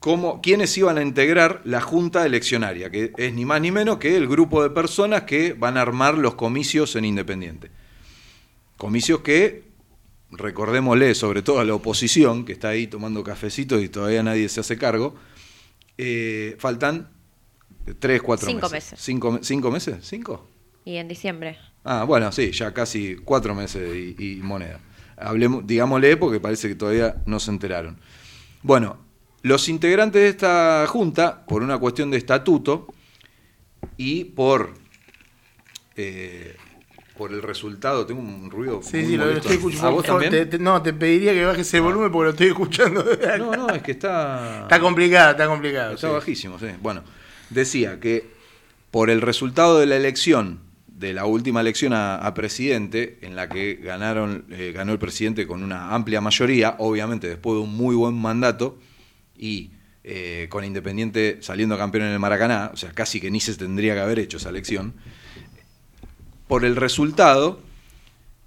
cómo, 0.00 0.40
quiénes 0.42 0.76
iban 0.76 0.98
a 0.98 1.02
integrar 1.02 1.62
la 1.64 1.80
junta 1.80 2.26
eleccionaria, 2.26 2.90
que 2.90 3.12
es 3.16 3.32
ni 3.32 3.44
más 3.44 3.60
ni 3.60 3.70
menos 3.70 3.98
que 3.98 4.16
el 4.16 4.26
grupo 4.26 4.60
de 4.60 4.70
personas 4.70 5.22
que 5.22 5.52
van 5.52 5.76
a 5.76 5.82
armar 5.82 6.18
los 6.18 6.34
comicios 6.34 6.96
en 6.96 7.04
Independiente. 7.04 7.70
Comicios 8.76 9.20
que, 9.20 9.68
recordémosle, 10.32 11.14
sobre 11.14 11.42
todo 11.42 11.60
a 11.60 11.64
la 11.64 11.74
oposición, 11.74 12.44
que 12.44 12.54
está 12.54 12.70
ahí 12.70 12.88
tomando 12.88 13.22
cafecitos 13.22 13.84
y 13.84 13.88
todavía 13.88 14.24
nadie 14.24 14.48
se 14.48 14.58
hace 14.58 14.76
cargo, 14.76 15.14
eh, 15.96 16.56
faltan 16.58 17.08
tres, 18.00 18.20
cuatro 18.20 18.48
Cinco 18.48 18.68
meses. 18.68 18.92
meses. 18.94 19.00
Cinco, 19.00 19.38
¿Cinco 19.42 19.70
meses? 19.70 19.96
¿Cinco? 20.02 20.44
Y 20.84 20.96
en 20.96 21.06
diciembre. 21.06 21.56
Ah, 21.84 22.02
bueno, 22.02 22.32
sí, 22.32 22.50
ya 22.50 22.74
casi 22.74 23.14
cuatro 23.14 23.54
meses 23.54 23.94
y, 23.94 24.16
y 24.18 24.36
moneda. 24.42 24.80
Hablemos, 25.20 25.66
digámosle 25.66 26.16
porque 26.16 26.40
parece 26.40 26.68
que 26.68 26.74
todavía 26.74 27.16
no 27.26 27.40
se 27.40 27.50
enteraron. 27.50 27.98
Bueno, 28.62 28.98
los 29.42 29.68
integrantes 29.68 30.22
de 30.22 30.28
esta 30.28 30.86
junta, 30.88 31.44
por 31.46 31.62
una 31.62 31.78
cuestión 31.78 32.10
de 32.10 32.18
estatuto 32.18 32.86
y 33.96 34.24
por, 34.24 34.74
eh, 35.96 36.56
por 37.16 37.32
el 37.32 37.42
resultado, 37.42 38.06
tengo 38.06 38.20
un 38.20 38.50
ruido. 38.50 38.80
Sí, 38.82 38.98
muy 38.98 39.06
sí, 39.06 39.16
lo 39.16 39.30
estoy 39.30 39.56
escuchando. 39.56 39.86
¿A 39.86 39.90
vos 39.90 39.96
Por 40.02 40.06
favor, 40.06 40.22
también? 40.22 40.44
te- 40.50 40.58
te- 40.58 40.62
no, 40.62 40.80
te 40.82 40.92
pediría 40.92 41.32
que 41.32 41.44
bajes 41.44 41.72
el 41.74 41.80
volumen 41.82 42.12
porque 42.12 42.24
lo 42.26 42.30
estoy 42.30 42.46
escuchando. 42.48 43.04
No, 43.38 43.56
no, 43.56 43.68
es 43.70 43.82
que 43.82 43.92
está. 43.92 44.62
Está 44.62 44.80
complicado, 44.80 45.32
está 45.32 45.46
complicado. 45.46 45.94
Está 45.94 46.08
sí. 46.08 46.12
bajísimo, 46.14 46.58
sí. 46.58 46.66
Bueno, 46.80 47.02
decía 47.50 47.98
que 48.00 48.30
por 48.90 49.10
el 49.10 49.20
resultado 49.20 49.78
de 49.78 49.86
la 49.86 49.96
elección, 49.96 50.60
de 50.98 51.12
la 51.12 51.26
última 51.26 51.60
elección 51.60 51.92
a, 51.94 52.32
presidente, 52.34 53.18
en 53.22 53.36
la 53.36 53.48
que 53.48 53.74
ganaron, 53.74 54.46
eh, 54.50 54.72
ganó 54.74 54.92
el 54.92 54.98
presidente 54.98 55.46
con 55.46 55.62
una 55.62 55.94
amplia 55.94 56.20
mayoría, 56.20 56.74
obviamente 56.78 57.28
después 57.28 57.54
de 57.54 57.62
un 57.62 57.76
muy 57.76 57.94
buen 57.94 58.14
mandato, 58.14 58.78
y 59.36 59.70
eh, 60.02 60.48
con 60.50 60.64
Independiente 60.64 61.38
saliendo 61.40 61.78
campeón 61.78 62.06
en 62.06 62.12
el 62.12 62.18
Maracaná, 62.18 62.72
o 62.74 62.76
sea, 62.76 62.90
casi 62.90 63.20
que 63.20 63.30
ni 63.30 63.38
se 63.38 63.54
tendría 63.54 63.94
que 63.94 64.00
haber 64.00 64.18
hecho 64.18 64.38
esa 64.38 64.48
elección, 64.48 64.94
por 66.48 66.64
el 66.64 66.74
resultado 66.74 67.60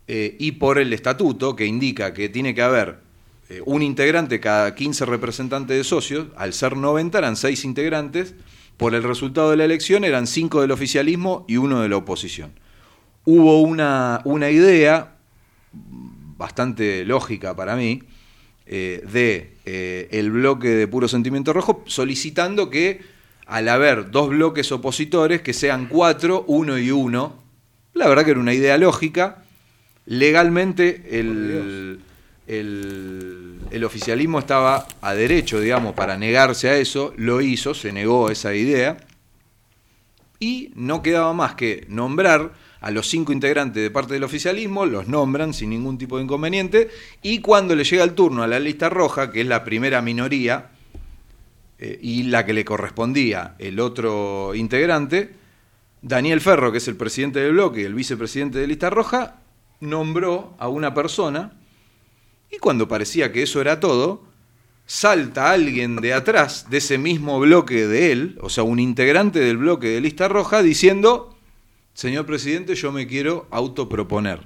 eh, 0.09 0.35
y 0.37 0.53
por 0.53 0.77
el 0.77 0.91
estatuto 0.91 1.55
que 1.55 1.65
indica 1.65 2.13
que 2.13 2.27
tiene 2.27 2.53
que 2.53 2.63
haber 2.63 2.99
un 3.65 3.81
integrante 3.81 4.39
cada 4.39 4.75
15 4.75 5.05
representantes 5.05 5.75
de 5.75 5.83
socios, 5.83 6.27
al 6.37 6.53
ser 6.53 6.77
90 6.77 7.17
eran 7.17 7.35
6 7.35 7.65
integrantes, 7.65 8.33
por 8.81 8.95
el 8.95 9.03
resultado 9.03 9.51
de 9.51 9.57
la 9.57 9.65
elección 9.65 10.03
eran 10.03 10.25
5 10.25 10.61
del 10.61 10.71
oficialismo 10.71 11.45
y 11.47 11.57
uno 11.57 11.81
de 11.81 11.89
la 11.89 11.97
oposición. 11.97 12.51
Hubo 13.25 13.61
una, 13.61 14.21
una 14.23 14.49
idea 14.49 15.17
bastante 15.71 17.05
lógica 17.05 17.55
para 17.55 17.75
mí 17.75 18.01
eh, 18.65 19.03
de 19.13 19.53
eh, 19.65 20.07
el 20.09 20.31
bloque 20.31 20.69
de 20.69 20.87
puro 20.87 21.07
sentimiento 21.07 21.53
rojo 21.53 21.83
solicitando 21.85 22.71
que 22.71 23.01
al 23.45 23.69
haber 23.69 24.09
dos 24.09 24.29
bloques 24.29 24.71
opositores 24.71 25.43
que 25.43 25.53
sean 25.53 25.85
cuatro, 25.85 26.43
uno 26.47 26.79
y 26.79 26.89
uno, 26.89 27.35
la 27.93 28.07
verdad 28.07 28.25
que 28.25 28.31
era 28.31 28.39
una 28.39 28.55
idea 28.55 28.79
lógica. 28.79 29.43
Legalmente 30.07 31.19
el, 31.19 31.99
el, 32.51 33.83
oficialismo 33.85 34.39
estaba 34.39 34.85
a 35.01 35.13
derecho, 35.13 35.59
digamos, 35.59 35.93
para 35.93 36.17
negarse 36.17 36.69
a 36.69 36.77
eso, 36.77 37.13
lo 37.17 37.41
hizo, 37.41 37.73
se 37.73 37.91
negó 37.91 38.27
a 38.27 38.31
esa 38.33 38.53
idea, 38.53 38.97
y 40.39 40.71
no 40.75 41.01
quedaba 41.01 41.33
más 41.33 41.55
que 41.55 41.85
nombrar 41.87 42.51
a 42.81 42.91
los 42.91 43.07
cinco 43.07 43.31
integrantes 43.31 43.81
de 43.81 43.91
parte 43.91 44.13
del 44.13 44.23
oficialismo, 44.23 44.85
los 44.85 45.07
nombran 45.07 45.53
sin 45.53 45.69
ningún 45.69 45.97
tipo 45.97 46.17
de 46.17 46.23
inconveniente, 46.23 46.89
y 47.21 47.39
cuando 47.39 47.75
le 47.75 47.83
llega 47.83 48.03
el 48.03 48.13
turno 48.13 48.43
a 48.43 48.47
la 48.47 48.59
lista 48.59 48.89
roja, 48.89 49.31
que 49.31 49.41
es 49.41 49.47
la 49.47 49.63
primera 49.63 50.01
minoría, 50.01 50.71
eh, 51.79 51.99
y 52.01 52.23
la 52.23 52.45
que 52.45 52.53
le 52.53 52.65
correspondía 52.65 53.55
el 53.59 53.79
otro 53.79 54.53
integrante, 54.55 55.35
Daniel 56.01 56.41
Ferro, 56.41 56.71
que 56.71 56.79
es 56.79 56.87
el 56.87 56.95
presidente 56.95 57.39
del 57.39 57.53
bloque 57.53 57.81
y 57.81 57.85
el 57.85 57.93
vicepresidente 57.93 58.59
de 58.59 58.67
lista 58.67 58.89
roja, 58.89 59.37
nombró 59.79 60.55
a 60.59 60.67
una 60.67 60.93
persona, 60.93 61.53
y 62.51 62.57
cuando 62.57 62.87
parecía 62.87 63.31
que 63.31 63.43
eso 63.43 63.61
era 63.61 63.79
todo, 63.79 64.23
salta 64.85 65.51
alguien 65.51 65.95
de 65.95 66.13
atrás 66.13 66.69
de 66.69 66.77
ese 66.77 66.97
mismo 66.97 67.39
bloque 67.39 67.87
de 67.87 68.11
él, 68.11 68.37
o 68.41 68.49
sea, 68.49 68.63
un 68.63 68.79
integrante 68.79 69.39
del 69.39 69.57
bloque 69.57 69.87
de 69.87 70.01
lista 70.01 70.27
roja, 70.27 70.61
diciendo, 70.61 71.37
señor 71.93 72.25
presidente, 72.25 72.75
yo 72.75 72.91
me 72.91 73.07
quiero 73.07 73.47
autoproponer. 73.51 74.41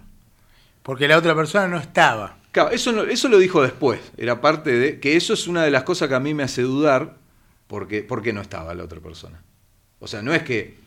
Porque 0.83 1.07
la 1.07 1.17
otra 1.17 1.33
persona 1.33 1.67
no 1.67 1.77
estaba. 1.77 2.37
Claro, 2.51 2.69
eso, 2.69 3.05
eso 3.05 3.27
lo 3.27 3.39
dijo 3.39 3.63
después, 3.63 3.99
era 4.17 4.39
parte 4.39 4.71
de, 4.71 4.99
que 4.99 5.17
eso 5.17 5.33
es 5.33 5.47
una 5.47 5.63
de 5.63 5.71
las 5.71 5.83
cosas 5.83 6.07
que 6.07 6.15
a 6.15 6.19
mí 6.19 6.35
me 6.35 6.43
hace 6.43 6.61
dudar, 6.61 7.17
porque, 7.65 8.03
porque 8.03 8.31
no 8.31 8.41
estaba 8.41 8.75
la 8.75 8.83
otra 8.83 9.01
persona. 9.01 9.41
O 9.99 10.07
sea, 10.07 10.21
no 10.21 10.33
es 10.33 10.43
que 10.43 10.84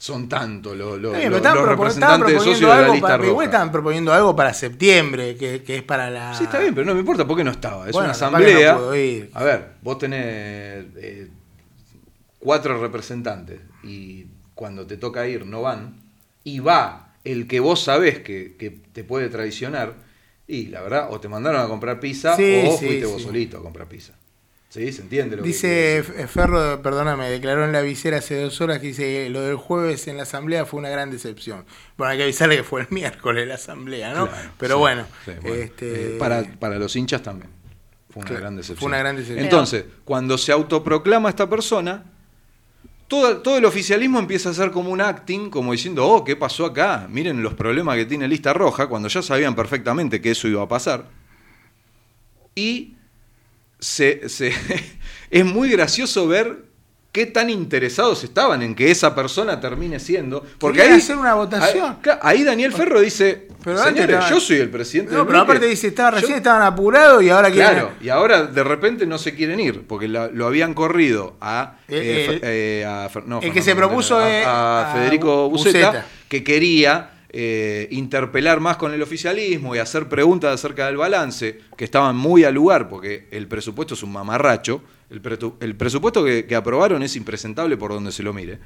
son 0.00 0.30
tantos 0.30 0.74
los, 0.78 0.98
los- 0.98 1.12
representantes 1.14 2.32
de 2.32 2.38
socios 2.40 2.60
de 2.60 2.66
la 2.66 2.88
lista 2.88 3.00
para, 3.08 3.22
igual 3.26 3.34
roja. 3.34 3.44
estaban 3.44 3.70
proponiendo 3.70 4.12
algo 4.14 4.34
para 4.34 4.54
septiembre, 4.54 5.36
que, 5.36 5.62
que 5.62 5.76
es 5.76 5.82
para 5.82 6.08
la. 6.08 6.32
Sí, 6.34 6.44
está 6.44 6.58
bien, 6.58 6.74
pero 6.74 6.86
no 6.86 6.94
me 6.94 7.00
importa 7.00 7.26
porque 7.26 7.44
no 7.44 7.50
estaba. 7.50 7.86
Es 7.86 7.92
Bueno, 7.92 8.06
una 8.06 8.06
no 8.06 8.10
asamblea. 8.12 8.96
ir. 8.96 9.30
A 9.34 9.44
ver, 9.44 9.72
vos 9.82 9.98
tenés 9.98 10.86
eh, 10.96 11.28
cuatro 12.38 12.80
representantes 12.80 13.60
y 13.82 14.26
cuando 14.54 14.86
te 14.86 14.96
toca 14.96 15.26
ir 15.28 15.44
no 15.44 15.60
van, 15.62 16.00
y 16.44 16.60
va 16.60 17.14
el 17.24 17.46
que 17.46 17.60
vos 17.60 17.82
sabés 17.84 18.20
que, 18.20 18.56
que 18.58 18.70
te 18.70 19.04
puede 19.04 19.28
traicionar, 19.28 19.96
y 20.46 20.68
la 20.68 20.80
verdad, 20.80 21.08
o 21.10 21.20
te 21.20 21.28
mandaron 21.28 21.60
a 21.60 21.68
comprar 21.68 22.00
pizza 22.00 22.36
Sí, 22.36 22.64
o 22.66 22.76
sí, 22.78 22.86
fuiste 22.86 23.06
vos 23.06 23.22
solito 23.22 23.58
a 23.58 23.62
comprar 23.62 23.86
pizza. 23.86 24.14
Sí, 24.70 24.92
se 24.92 25.02
entiende 25.02 25.36
lo 25.36 25.42
Dice 25.42 26.04
que 26.16 26.26
Ferro, 26.28 26.80
perdóname, 26.80 27.28
declaró 27.28 27.64
en 27.64 27.72
la 27.72 27.82
visera 27.82 28.18
hace 28.18 28.40
dos 28.40 28.60
horas 28.60 28.78
que 28.78 28.86
dice 28.86 29.02
que 29.02 29.28
lo 29.28 29.40
del 29.42 29.56
jueves 29.56 30.06
en 30.06 30.16
la 30.16 30.22
asamblea 30.22 30.64
fue 30.64 30.78
una 30.78 30.88
gran 30.88 31.10
decepción. 31.10 31.64
Bueno, 31.98 32.12
hay 32.12 32.18
que 32.18 32.22
avisarle 32.22 32.56
que 32.56 32.62
fue 32.62 32.82
el 32.82 32.86
miércoles 32.90 33.48
la 33.48 33.54
asamblea, 33.56 34.14
¿no? 34.14 34.28
Claro, 34.28 34.50
Pero 34.58 34.74
sí, 34.76 34.78
bueno, 34.78 35.06
sí, 35.24 35.32
bueno. 35.42 35.56
este, 35.56 36.14
Eh, 36.14 36.18
para, 36.20 36.44
para 36.60 36.78
los 36.78 36.94
hinchas 36.94 37.20
también. 37.20 37.50
Fue 38.10 38.20
una 38.20 38.28
Claro, 38.28 38.40
gran 38.42 38.56
decepción. 38.56 38.78
fue 38.78 38.86
una 38.88 38.98
gran 38.98 39.16
decepción. 39.16 39.44
Entonces, 39.44 39.84
cuando 40.04 40.38
se 40.38 40.52
autoproclama 40.52 41.28
esta 41.28 41.50
persona, 41.50 42.04
todo, 43.08 43.38
todo 43.38 43.58
el 43.58 43.64
oficialismo 43.64 44.20
empieza 44.20 44.50
a 44.50 44.52
hacer 44.52 44.70
como 44.70 44.90
un 44.90 45.00
acting, 45.00 45.50
como 45.50 45.72
diciendo, 45.72 46.06
oh, 46.06 46.22
¿qué 46.24 46.36
pasó 46.36 46.64
acá? 46.66 47.08
Miren 47.10 47.42
los 47.42 47.54
problemas 47.54 47.96
que 47.96 48.06
tiene 48.06 48.28
Lista 48.28 48.52
Roja, 48.52 48.86
cuando 48.86 49.08
ya 49.08 49.20
sabían 49.20 49.56
perfectamente 49.56 50.20
que 50.20 50.30
eso 50.30 50.46
iba 50.46 50.62
a 50.62 50.68
pasar. 50.68 51.06
Y 52.54 52.94
se, 53.80 54.28
se- 54.28 54.52
es 55.30 55.44
muy 55.44 55.70
gracioso 55.70 56.26
ver 56.28 56.68
qué 57.12 57.26
tan 57.26 57.50
interesados 57.50 58.22
estaban 58.22 58.62
en 58.62 58.76
que 58.76 58.88
esa 58.90 59.14
persona 59.16 59.60
termine 59.60 59.98
siendo. 59.98 60.46
Porque 60.58 60.82
ahí, 60.82 60.90
hacer 60.92 61.16
una 61.16 61.34
votación. 61.34 61.96
Ahí, 62.04 62.18
ahí 62.22 62.44
Daniel 62.44 62.72
Ferro 62.72 63.00
dice, 63.00 63.48
Pero 63.64 63.82
señores, 63.82 64.28
yo 64.30 64.38
soy 64.38 64.58
el 64.58 64.70
presidente 64.70 65.10
No, 65.12 65.18
del 65.18 65.26
pero 65.26 65.40
aparte 65.40 65.66
dice, 65.66 65.88
estaba, 65.88 66.12
recién 66.12 66.30
Yo- 66.30 66.36
estaban 66.36 66.62
apurados 66.62 67.20
y 67.24 67.30
ahora 67.30 67.50
quieren... 67.50 67.72
Claro, 67.72 67.90
y 68.00 68.10
ahora 68.10 68.42
de 68.44 68.62
repente 68.62 69.06
no 69.06 69.18
se 69.18 69.34
quieren 69.34 69.58
ir, 69.58 69.88
porque 69.88 70.06
la- 70.06 70.28
lo 70.28 70.46
habían 70.46 70.72
corrido 70.72 71.36
a, 71.40 71.78
El- 71.88 71.96
eh, 72.02 72.26
el- 72.26 72.40
eh, 72.44 72.84
a 72.86 73.10
Fer- 73.10 73.24
no, 73.24 73.40
el 73.40 73.52
que 73.52 73.62
se 73.62 73.74
propuso 73.74 74.16
a, 74.16 74.26
a 74.26 74.90
a 74.90 74.94
Federico 74.94 75.48
Bu- 75.48 75.50
Buceta, 75.50 75.86
Buceta. 75.88 76.06
que 76.28 76.44
quería 76.44 77.10
eh, 77.32 77.86
interpelar 77.92 78.58
más 78.58 78.76
con 78.76 78.92
el 78.92 79.00
oficialismo 79.02 79.74
y 79.74 79.78
hacer 79.78 80.08
preguntas 80.08 80.52
acerca 80.52 80.86
del 80.86 80.96
balance, 80.96 81.60
que 81.76 81.84
estaban 81.84 82.16
muy 82.16 82.42
al 82.42 82.54
lugar, 82.54 82.88
porque 82.88 83.28
el 83.30 83.46
presupuesto 83.46 83.94
es 83.94 84.02
un 84.02 84.12
mamarracho, 84.12 84.82
el, 85.10 85.20
presupuesto 85.76 86.24
que, 86.24 86.44
que 86.46 86.56
aprobaron 86.56 87.02
es 87.02 87.14
impresentable 87.16 87.76
por 87.76 87.92
donde 87.92 88.10
se 88.10 88.24
lo 88.24 88.32
mire. 88.32 88.58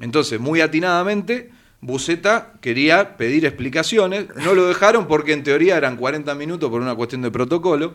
Entonces, 0.00 0.38
muy 0.38 0.60
atinadamente, 0.60 1.50
Buceta 1.80 2.54
quería 2.60 3.16
pedir 3.16 3.44
explicaciones, 3.46 4.26
no 4.36 4.54
lo 4.54 4.66
dejaron 4.66 5.06
porque 5.06 5.32
en 5.32 5.42
teoría 5.42 5.76
eran 5.76 5.96
40 5.96 6.34
minutos 6.34 6.70
por 6.70 6.80
una 6.80 6.94
cuestión 6.94 7.22
de 7.22 7.30
protocolo. 7.30 7.94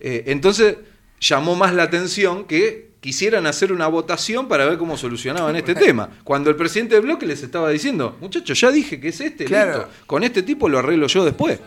Eh, 0.00 0.24
entonces, 0.26 0.76
llamó 1.20 1.56
más 1.56 1.74
la 1.74 1.84
atención 1.84 2.44
que 2.44 2.93
quisieran 3.04 3.46
hacer 3.46 3.70
una 3.70 3.86
votación 3.86 4.48
para 4.48 4.64
ver 4.64 4.78
cómo 4.78 4.96
solucionaban 4.96 5.54
este 5.56 5.74
tema. 5.86 6.08
Cuando 6.24 6.48
el 6.48 6.56
presidente 6.56 6.94
del 6.94 7.04
bloque 7.04 7.26
les 7.26 7.42
estaba 7.42 7.68
diciendo, 7.68 8.16
muchachos, 8.18 8.58
ya 8.58 8.70
dije 8.72 8.98
que 8.98 9.08
es 9.08 9.20
este, 9.20 9.44
Claro. 9.44 9.72
listo. 9.72 9.88
Con 10.06 10.24
este 10.24 10.42
tipo 10.42 10.70
lo 10.70 10.78
arreglo 10.78 11.06
yo 11.06 11.22
después. 11.22 11.60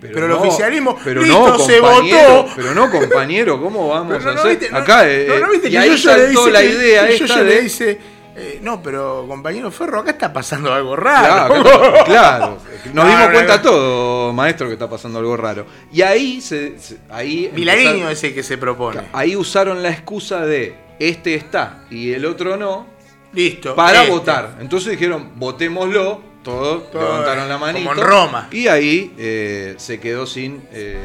Pero 0.00 0.26
el 0.26 0.32
oficialismo, 0.32 0.98
pero 1.04 1.22
listo, 1.22 1.48
no, 1.48 1.58
se 1.60 1.78
votó. 1.78 2.48
Pero 2.56 2.74
no, 2.74 2.90
compañero, 2.90 3.62
¿cómo 3.62 3.86
vamos 3.90 4.16
Pero 4.18 4.30
a 4.30 4.34
hacer? 4.34 4.58
viste, 4.58 4.76
Acá, 4.76 5.08
eh, 5.08 5.30
viste 5.52 5.68
y 5.68 5.76
ahí 5.76 5.96
saltó 5.96 6.50
la 6.50 6.64
idea 6.64 7.08
esta 7.08 7.38
de... 7.38 7.44
le 7.44 7.62
dice, 7.62 7.98
eh, 8.36 8.58
no, 8.62 8.82
pero 8.82 9.24
compañero 9.28 9.70
Ferro, 9.70 10.00
acá 10.00 10.12
está 10.12 10.32
pasando 10.32 10.72
algo 10.72 10.96
raro. 10.96 11.54
Claro, 11.62 12.04
claro. 12.04 12.58
Nos 12.86 12.94
No, 12.94 13.04
dimos 13.06 13.26
no, 13.26 13.32
cuenta 13.32 13.56
no. 13.56 13.62
todo, 13.62 14.32
maestro, 14.32 14.66
que 14.68 14.72
está 14.74 14.88
pasando 14.88 15.18
algo 15.18 15.36
raro. 15.36 15.66
Y 15.92 16.02
ahí 16.02 16.40
se, 16.40 16.78
se- 16.78 16.98
ahí 17.10 17.50
Vilariño 17.54 18.08
es 18.10 18.22
el 18.24 18.34
que 18.34 18.42
se 18.42 18.56
propone. 18.58 19.02
ahí 19.12 19.36
usaron 19.36 19.82
la 19.82 19.90
excusa 19.90 20.40
de 20.46 20.74
este 20.98 21.34
está 21.34 21.84
y 21.90 22.12
el 22.12 22.24
otro 22.24 22.56
no 22.56 22.86
Listo. 23.32 23.74
para 23.74 24.00
este. 24.00 24.10
votar. 24.12 24.56
Entonces 24.60 24.92
dijeron, 24.92 25.32
votémoslo, 25.36 26.20
todos 26.42 26.90
Todo, 26.90 27.02
levantaron 27.02 27.48
la 27.48 27.54
como 27.54 27.66
manito. 27.66 27.92
en 27.92 27.98
Roma. 27.98 28.48
Y 28.50 28.66
ahí 28.68 29.14
eh, 29.18 29.74
se 29.78 30.00
quedó 30.00 30.26
sin 30.26 30.62
eh, 30.72 30.98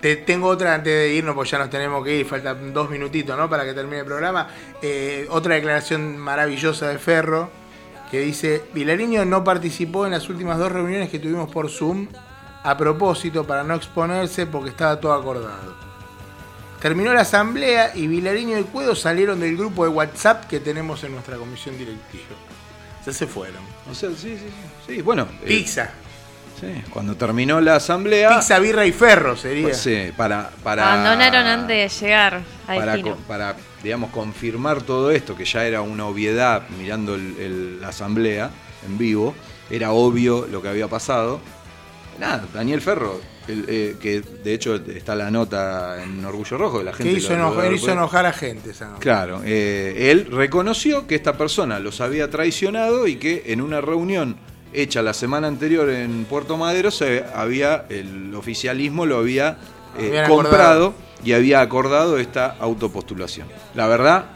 Te, 0.00 0.16
tengo 0.16 0.48
otra 0.48 0.74
antes 0.74 0.92
de 0.92 1.12
irnos, 1.12 1.34
pues 1.34 1.50
ya 1.50 1.58
nos 1.58 1.70
tenemos 1.70 2.02
que 2.04 2.16
ir, 2.16 2.26
faltan 2.26 2.72
dos 2.72 2.88
minutitos, 2.90 3.36
¿no? 3.36 3.50
Para 3.50 3.64
que 3.64 3.74
termine 3.74 3.98
el 3.98 4.06
programa. 4.06 4.48
Eh, 4.80 5.26
otra 5.30 5.54
declaración 5.56 6.16
maravillosa 6.16 6.88
de 6.88 6.98
Ferro, 6.98 7.50
que 8.10 8.20
dice, 8.20 8.64
Vilariño 8.72 9.24
no 9.24 9.44
participó 9.44 10.06
en 10.06 10.12
las 10.12 10.28
últimas 10.28 10.58
dos 10.58 10.72
reuniones 10.72 11.10
que 11.10 11.18
tuvimos 11.18 11.50
por 11.50 11.70
Zoom, 11.70 12.08
a 12.62 12.76
propósito, 12.76 13.46
para 13.46 13.62
no 13.62 13.74
exponerse, 13.74 14.46
porque 14.46 14.70
estaba 14.70 15.00
todo 15.00 15.12
acordado. 15.12 15.74
Terminó 16.80 17.12
la 17.12 17.20
asamblea 17.20 17.92
y 17.94 18.06
Vilariño 18.06 18.58
y 18.58 18.64
Cuedo 18.64 18.94
salieron 18.96 19.40
del 19.40 19.56
grupo 19.56 19.84
de 19.84 19.90
WhatsApp 19.90 20.46
que 20.46 20.60
tenemos 20.60 21.04
en 21.04 21.12
nuestra 21.12 21.36
comisión 21.36 21.76
directiva. 21.76 22.24
Ya 23.04 23.12
se 23.12 23.26
fueron. 23.26 23.62
O 23.90 23.94
sea, 23.94 24.08
sí, 24.10 24.36
sí, 24.36 24.38
sí. 24.38 24.94
Sí, 24.94 25.02
bueno. 25.02 25.28
eh, 25.42 25.46
Pizza. 25.46 25.90
Sí, 26.58 26.82
cuando 26.90 27.16
terminó 27.16 27.60
la 27.60 27.76
asamblea. 27.76 28.36
Pizza, 28.38 28.58
birra 28.58 28.86
y 28.86 28.92
ferro 28.92 29.36
sería. 29.36 29.64
pues, 29.64 29.76
sí, 29.78 30.10
para, 30.16 30.50
para. 30.62 30.92
Abandonaron 30.92 31.46
antes 31.46 31.92
de 32.00 32.06
llegar 32.06 32.40
a 32.66 32.74
para, 32.74 32.92
destino. 32.94 33.16
para, 33.28 33.56
digamos, 33.82 34.10
confirmar 34.10 34.82
todo 34.82 35.10
esto, 35.10 35.36
que 35.36 35.44
ya 35.44 35.64
era 35.66 35.82
una 35.82 36.06
obviedad 36.06 36.62
mirando 36.78 37.14
el- 37.14 37.36
el- 37.38 37.80
la 37.80 37.88
asamblea 37.88 38.50
en 38.86 38.98
vivo, 38.98 39.34
era 39.70 39.92
obvio 39.92 40.46
lo 40.50 40.62
que 40.62 40.68
había 40.68 40.88
pasado. 40.88 41.40
Nada, 42.18 42.44
Daniel 42.52 42.80
Ferro, 42.82 43.18
el, 43.48 43.64
eh, 43.66 43.96
que 44.00 44.20
de 44.20 44.52
hecho 44.52 44.74
está 44.74 45.14
la 45.14 45.30
nota 45.30 46.02
en 46.02 46.22
Orgullo 46.24 46.58
Rojo 46.58 46.78
de 46.78 46.84
la 46.84 46.92
gente. 46.92 47.12
Que 47.12 47.18
hizo, 47.18 47.30
lo- 47.30 47.38
lo 47.38 47.44
enojar, 47.52 47.72
hizo 47.72 47.90
a 48.26 48.32
gente 48.32 48.70
esa 48.72 48.86
nota. 48.88 48.98
Claro, 49.00 49.40
eh, 49.44 50.10
él 50.10 50.26
reconoció 50.30 51.06
que 51.06 51.14
esta 51.14 51.38
persona 51.38 51.78
los 51.80 52.00
había 52.02 52.28
traicionado 52.28 53.06
y 53.06 53.16
que 53.16 53.44
en 53.46 53.62
una 53.62 53.80
reunión 53.80 54.36
hecha 54.72 55.02
la 55.02 55.12
semana 55.14 55.48
anterior 55.48 55.88
en 55.90 56.24
Puerto 56.24 56.56
Madero 56.56 56.90
se 56.90 57.24
había 57.34 57.84
el 57.88 58.34
oficialismo 58.34 59.06
lo 59.06 59.18
había 59.18 59.56
eh, 59.98 60.22
comprado 60.28 60.86
acordado. 60.88 60.94
y 61.24 61.32
había 61.32 61.60
acordado 61.60 62.18
esta 62.18 62.56
autopostulación. 62.60 63.48
La 63.74 63.86
verdad, 63.88 64.26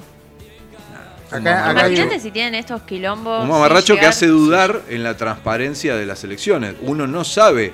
Acá, 1.31 1.71
acá 1.71 1.85
hay- 1.87 1.95
Imagínate 1.95 2.21
si 2.21 2.31
tienen 2.31 2.55
estos 2.55 2.83
quilombos. 2.83 3.43
un 3.43 3.49
mamarracho 3.51 3.97
que 3.97 4.07
hace 4.07 4.27
dudar 4.29 4.83
en 4.89 5.03
la 5.03 5.17
transparencia 5.17 5.97
de 5.97 6.07
las 6.07 6.23
elecciones. 6.23 6.75
Uno 6.83 7.07
no 7.09 7.25
sabe 7.25 7.73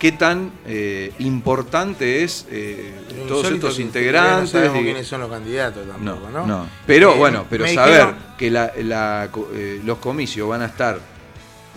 qué 0.00 0.10
tan 0.12 0.50
eh, 0.66 1.12
importante 1.20 2.24
es 2.24 2.46
eh, 2.50 2.94
todos 3.28 3.50
estos 3.52 3.78
integrantes. 3.78 4.54
No 4.54 4.60
sabemos 4.60 4.80
y- 4.80 4.84
quiénes 4.84 5.06
son 5.06 5.20
los 5.20 5.30
candidatos 5.30 5.86
No, 5.86 5.92
tampoco, 6.14 6.30
¿no? 6.32 6.46
no. 6.46 6.66
Pero 6.86 7.14
Eh, 7.14 7.18
bueno, 7.18 7.44
pero 7.48 7.64
saber 7.68 7.92
dijeron- 7.94 8.16
que 8.36 8.50
la- 8.50 8.72
la 8.82 9.28
co- 9.30 9.48
eh, 9.54 9.80
los 9.84 9.98
comicios 9.98 10.48
van 10.48 10.62
a 10.62 10.66
estar 10.66 10.98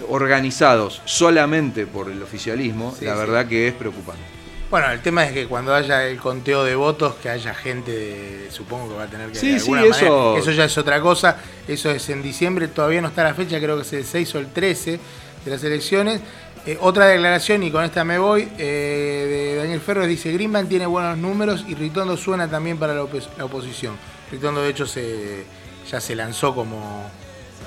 organizados 0.10 1.02
solamente 1.06 1.86
por 1.88 2.10
el 2.10 2.22
oficialismo, 2.22 2.96
Sí, 2.98 3.06
la 3.06 3.14
sí. 3.14 3.20
verdad 3.20 3.48
que 3.48 3.68
es 3.68 3.74
preocupante. 3.74 4.22
Bueno, 4.70 4.90
el 4.92 5.02
tema 5.02 5.26
es 5.26 5.34
que 5.34 5.48
cuando 5.48 5.76
haya 5.76 6.06
el 6.08 6.18
conteo 6.18 6.64
de 6.64 6.76
votos, 6.76 7.16
que 7.22 7.28
haya 7.30 7.54
gente, 7.54 7.92
de- 7.92 8.52
supongo 8.52 8.90
que 8.90 8.96
va 8.96 9.04
a 9.04 9.08
tener 9.08 9.30
que 9.30 9.36
Sí, 9.38 9.52
de 9.52 9.60
sí, 9.60 9.72
alguna 9.74 9.84
eso- 9.96 10.06
manera- 10.30 10.40
eso 10.40 10.52
ya 10.52 10.64
es 10.64 10.78
otra 10.78 11.02
cosa. 11.02 11.38
Eso 11.68 11.92
es 11.92 12.10
en 12.10 12.22
diciembre, 12.22 12.70
todavía 12.70 13.02
no 13.02 13.10
está 13.10 13.24
la 13.24 13.34
fecha, 13.34 13.60
creo 13.60 13.76
que 13.76 13.82
es 13.82 13.92
el 13.94 14.06
6 14.06 14.34
o 14.36 14.40
el 14.40 14.48
13 14.48 14.98
de 15.44 15.52
las 15.52 15.62
elecciones. 15.66 16.22
Eh, 16.66 16.78
otra 16.80 17.08
declaración, 17.08 17.64
y 17.64 17.72
con 17.72 17.84
esta 17.84 18.06
me 18.06 18.18
voy, 18.18 18.48
eh, 18.58 19.54
de 19.54 19.56
Daniel 19.58 19.82
Ferro 19.82 20.06
dice, 20.08 20.32
Greenman 20.32 20.70
tiene 20.70 20.86
buenos 20.86 21.18
números 21.18 21.66
y 21.68 21.76
Ritondo 21.76 22.16
suena 22.16 22.48
también 22.50 22.78
para 22.78 22.94
la, 22.94 23.02
opos- 23.04 23.28
la 23.38 23.46
oposición. 23.46 23.96
Ritondo 24.32 24.62
de 24.62 24.70
hecho 24.70 24.86
se, 24.86 25.44
ya 25.92 26.00
se 26.00 26.16
lanzó 26.16 26.56
como 26.56 27.10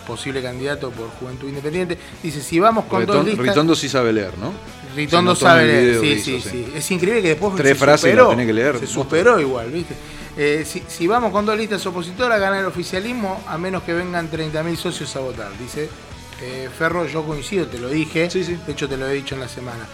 posible 0.07 0.43
candidato 0.43 0.91
por 0.91 1.09
Juventud 1.11 1.49
Independiente. 1.49 1.99
Dice, 2.23 2.41
si 2.41 2.59
vamos 2.59 2.85
con 2.87 3.05
dos 3.07 3.25
listas... 3.25 3.47
Ritondo 3.47 3.75
sí 3.75 3.89
sabe 3.89 4.13
leer, 4.13 4.37
¿no? 4.39 4.53
Ritondo 4.95 5.35
sabe 5.35 5.67
leer, 5.67 6.01
sí, 6.01 6.21
sí, 6.21 6.41
sí, 6.41 6.73
Es 6.75 6.91
increíble 6.91 7.23
que 7.23 7.29
después 7.29 7.55
Tres 7.57 7.71
se 7.71 7.85
frases 7.85 8.11
superó, 8.11 8.29
tenés 8.29 8.47
que 8.47 8.53
leer. 8.53 8.79
Se 8.79 8.87
superó 8.87 9.41
igual, 9.41 9.71
¿viste? 9.71 9.95
Eh, 10.37 10.65
si, 10.67 10.83
si 10.89 11.07
vamos 11.07 11.31
con 11.33 11.47
dos 11.47 11.57
listas 11.57 11.85
opositoras, 11.87 12.41
gana 12.41 12.61
el 12.61 12.67
oficialismo, 12.67 13.43
a 13.47 13.57
menos 13.59 13.83
que 13.83 13.93
vengan 13.93 14.31
30.000 14.31 14.77
socios 14.77 15.15
a 15.17 15.21
votar. 15.21 15.51
Dice 15.59 15.89
eh, 16.43 16.69
Ferro, 16.77 17.07
yo 17.07 17.25
coincido, 17.25 17.67
te 17.67 17.79
lo 17.79 17.89
dije. 17.89 18.31
Sí, 18.31 18.45
sí. 18.45 18.59
De 18.67 18.73
hecho, 18.73 18.89
te 18.89 18.97
lo 18.97 19.09
he 19.09 19.15
dicho 19.15 19.35
en 19.35 19.41
la 19.41 19.49
semana. 19.49 19.87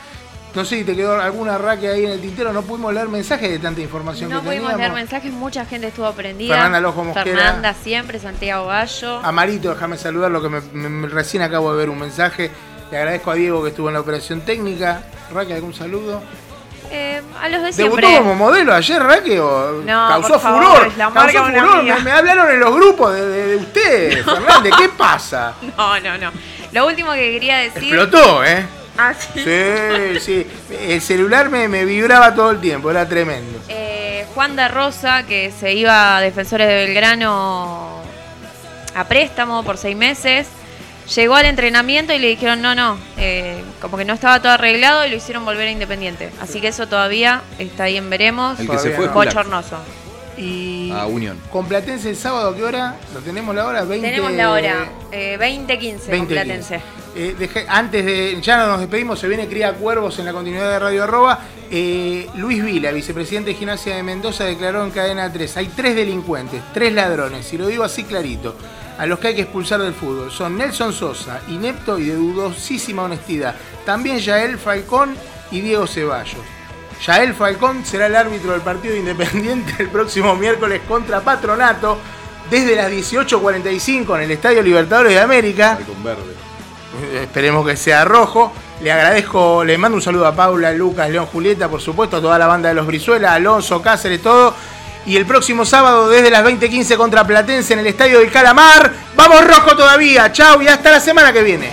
No 0.54 0.64
sé 0.64 0.78
si 0.78 0.84
te 0.84 0.96
quedó 0.96 1.20
alguna 1.20 1.58
raque 1.58 1.88
ahí 1.88 2.04
en 2.06 2.10
el 2.12 2.20
tintero. 2.20 2.52
No 2.52 2.62
pudimos 2.62 2.92
leer 2.92 3.08
mensajes 3.08 3.48
de 3.50 3.58
tanta 3.60 3.80
información 3.80 4.30
No 4.30 4.40
que 4.40 4.46
pudimos 4.46 4.70
teníamos. 4.70 4.78
leer 4.78 4.92
mensajes, 4.92 5.32
mucha 5.32 5.64
gente 5.64 5.86
estuvo 5.88 6.10
prendida. 6.12 6.54
Fernanda 6.54 6.80
Lojo 6.80 7.04
Mosquera. 7.04 7.24
Fernanda 7.24 7.74
siempre, 7.74 8.18
Santiago 8.18 8.66
Gallo. 8.66 9.18
Amarito, 9.22 9.70
déjame 9.70 9.96
saludar 9.96 10.30
lo 10.30 10.42
que 10.42 10.48
me, 10.48 10.60
me- 10.72 11.08
recién 11.08 11.42
acabo 11.44 11.70
de 11.72 11.78
ver 11.78 11.90
un 11.90 11.98
mensaje. 12.00 12.50
Le 12.90 12.98
agradezco 12.98 13.30
a 13.30 13.34
Diego 13.34 13.62
que 13.62 13.68
estuvo 13.70 13.88
en 13.88 13.94
la 13.94 14.00
operación 14.00 14.40
técnica. 14.40 15.02
Raque, 15.32 15.54
¿algún 15.54 15.72
saludo? 15.72 16.20
Eh, 16.90 17.22
a 17.40 17.48
los 17.48 17.62
de 17.62 17.70
¿Debutó 17.70 18.00
siempre. 18.04 18.16
como 18.18 18.34
modelo 18.34 18.74
ayer, 18.74 19.00
Raque? 19.00 19.38
¿O 19.38 19.82
No, 19.82 20.08
causó 20.08 20.40
favor, 20.40 20.64
furor? 20.64 20.92
la 20.96 21.10
causó 21.10 21.44
furor. 21.44 21.84
Me, 21.84 22.00
me 22.00 22.10
hablaron 22.10 22.50
en 22.50 22.58
los 22.58 22.74
grupos 22.74 23.14
de, 23.14 23.28
de, 23.28 23.46
de 23.46 23.56
ustedes, 23.58 24.24
Fernández. 24.24 24.72
¿Qué 24.76 24.88
pasa? 24.88 25.54
No, 25.78 26.00
no, 26.00 26.18
no. 26.18 26.32
Lo 26.72 26.86
último 26.88 27.12
que 27.12 27.30
quería 27.30 27.58
decir. 27.58 27.94
Explotó, 27.94 28.42
¿eh? 28.44 28.66
Ah, 28.98 29.14
sí. 29.14 29.44
Sí, 29.44 30.20
sí. 30.20 30.46
El 30.88 31.00
celular 31.00 31.48
me, 31.50 31.68
me 31.68 31.84
vibraba 31.84 32.34
todo 32.34 32.50
el 32.50 32.60
tiempo, 32.60 32.90
era 32.90 33.08
tremendo. 33.08 33.60
Eh, 33.68 34.26
Juan 34.34 34.56
da 34.56 34.68
Rosa, 34.68 35.24
que 35.24 35.50
se 35.50 35.72
iba 35.74 36.16
a 36.16 36.20
Defensores 36.20 36.68
de 36.68 36.74
Belgrano 36.86 38.00
a 38.94 39.04
préstamo 39.04 39.62
por 39.62 39.78
seis 39.78 39.96
meses, 39.96 40.48
llegó 41.14 41.34
al 41.36 41.46
entrenamiento 41.46 42.12
y 42.12 42.18
le 42.18 42.28
dijeron 42.28 42.60
no, 42.60 42.74
no, 42.74 42.98
eh, 43.16 43.62
como 43.80 43.96
que 43.96 44.04
no 44.04 44.14
estaba 44.14 44.40
todo 44.40 44.52
arreglado 44.52 45.06
y 45.06 45.10
lo 45.10 45.16
hicieron 45.16 45.44
volver 45.44 45.68
a 45.68 45.70
Independiente. 45.70 46.30
Así 46.40 46.60
que 46.60 46.68
eso 46.68 46.86
todavía 46.86 47.42
está 47.58 47.84
ahí 47.84 47.96
en 47.96 48.10
veremos. 48.10 48.58
El 48.60 48.68
que 48.68 48.78
se 48.78 48.90
fue 48.90 49.06
no. 49.06 49.12
Bochornoso. 49.12 49.76
Y 50.36 50.90
a 50.92 51.06
Unión. 51.06 51.38
con 51.50 51.66
Platense 51.66 52.08
el 52.08 52.16
sábado, 52.16 52.50
¿a 52.50 52.56
qué 52.56 52.62
hora? 52.62 52.96
¿Lo 53.12 53.20
tenemos 53.20 53.54
la 53.54 53.66
hora? 53.66 53.84
20, 53.84 54.08
Tenemos 54.08 54.32
la 54.32 54.52
hora, 54.52 54.88
eh, 55.12 55.36
20.15 55.38 55.98
con 55.98 56.10
20, 56.10 56.34
Platense. 56.34 56.80
Eh, 57.14 57.66
antes 57.68 58.04
de, 58.04 58.38
ya 58.40 58.56
no 58.58 58.66
nos 58.68 58.80
despedimos, 58.80 59.18
se 59.18 59.26
viene 59.26 59.48
Cría 59.48 59.74
Cuervos 59.74 60.18
en 60.18 60.26
la 60.26 60.32
continuidad 60.32 60.70
de 60.70 60.78
Radio 60.78 61.04
Arroba. 61.04 61.40
Eh, 61.70 62.28
Luis 62.36 62.64
Vila, 62.64 62.92
vicepresidente 62.92 63.50
de 63.50 63.56
Gimnasia 63.56 63.96
de 63.96 64.02
Mendoza, 64.02 64.44
declaró 64.44 64.84
en 64.84 64.90
cadena 64.90 65.32
3. 65.32 65.56
Hay 65.56 65.66
tres 65.68 65.96
delincuentes, 65.96 66.62
tres 66.72 66.92
ladrones, 66.92 67.52
y 67.52 67.58
lo 67.58 67.66
digo 67.66 67.84
así 67.84 68.04
clarito, 68.04 68.54
a 68.98 69.06
los 69.06 69.18
que 69.18 69.28
hay 69.28 69.34
que 69.34 69.42
expulsar 69.42 69.80
del 69.80 69.94
fútbol. 69.94 70.30
Son 70.30 70.56
Nelson 70.56 70.92
Sosa, 70.92 71.40
inepto 71.48 71.98
y 71.98 72.04
de 72.04 72.14
dudosísima 72.14 73.02
honestidad. 73.02 73.56
También 73.84 74.18
Yael 74.18 74.58
Falcón 74.58 75.16
y 75.50 75.60
Diego 75.60 75.86
Ceballos. 75.86 76.44
Yael 77.06 77.34
Falcón 77.34 77.84
será 77.84 78.06
el 78.06 78.16
árbitro 78.16 78.52
del 78.52 78.60
partido 78.60 78.92
de 78.92 79.00
Independiente 79.00 79.74
el 79.78 79.88
próximo 79.88 80.36
miércoles 80.36 80.82
contra 80.86 81.20
Patronato 81.20 81.98
desde 82.50 82.76
las 82.76 82.90
18.45 82.90 84.16
en 84.16 84.22
el 84.22 84.30
Estadio 84.32 84.62
Libertadores 84.62 85.12
de 85.12 85.20
América. 85.20 85.78
Esperemos 87.22 87.66
que 87.66 87.76
sea 87.76 88.04
rojo. 88.04 88.52
Le 88.82 88.90
agradezco, 88.90 89.64
le 89.64 89.76
mando 89.76 89.96
un 89.96 90.02
saludo 90.02 90.26
a 90.26 90.34
Paula, 90.34 90.72
Lucas, 90.72 91.10
León, 91.10 91.26
Julieta, 91.26 91.68
por 91.68 91.80
supuesto, 91.80 92.16
a 92.16 92.20
toda 92.20 92.38
la 92.38 92.46
banda 92.46 92.70
de 92.70 92.74
los 92.74 92.86
Brizuela, 92.86 93.34
Alonso, 93.34 93.82
Cáceres, 93.82 94.22
todo. 94.22 94.54
Y 95.06 95.16
el 95.16 95.26
próximo 95.26 95.64
sábado, 95.64 96.08
desde 96.08 96.30
las 96.30 96.44
20.15 96.44 96.96
contra 96.96 97.26
Platense 97.26 97.72
en 97.74 97.80
el 97.80 97.86
Estadio 97.86 98.20
del 98.20 98.30
Calamar. 98.30 98.92
¡Vamos 99.16 99.46
rojo 99.46 99.76
todavía! 99.76 100.32
¡Chao! 100.32 100.62
Y 100.62 100.68
hasta 100.68 100.90
la 100.90 101.00
semana 101.00 101.32
que 101.32 101.42
viene. 101.42 101.70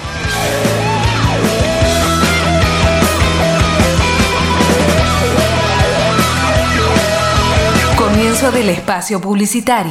Comienzo 7.97 8.51
del 8.51 8.70
espacio 8.70 9.22
publicitario. 9.22 9.86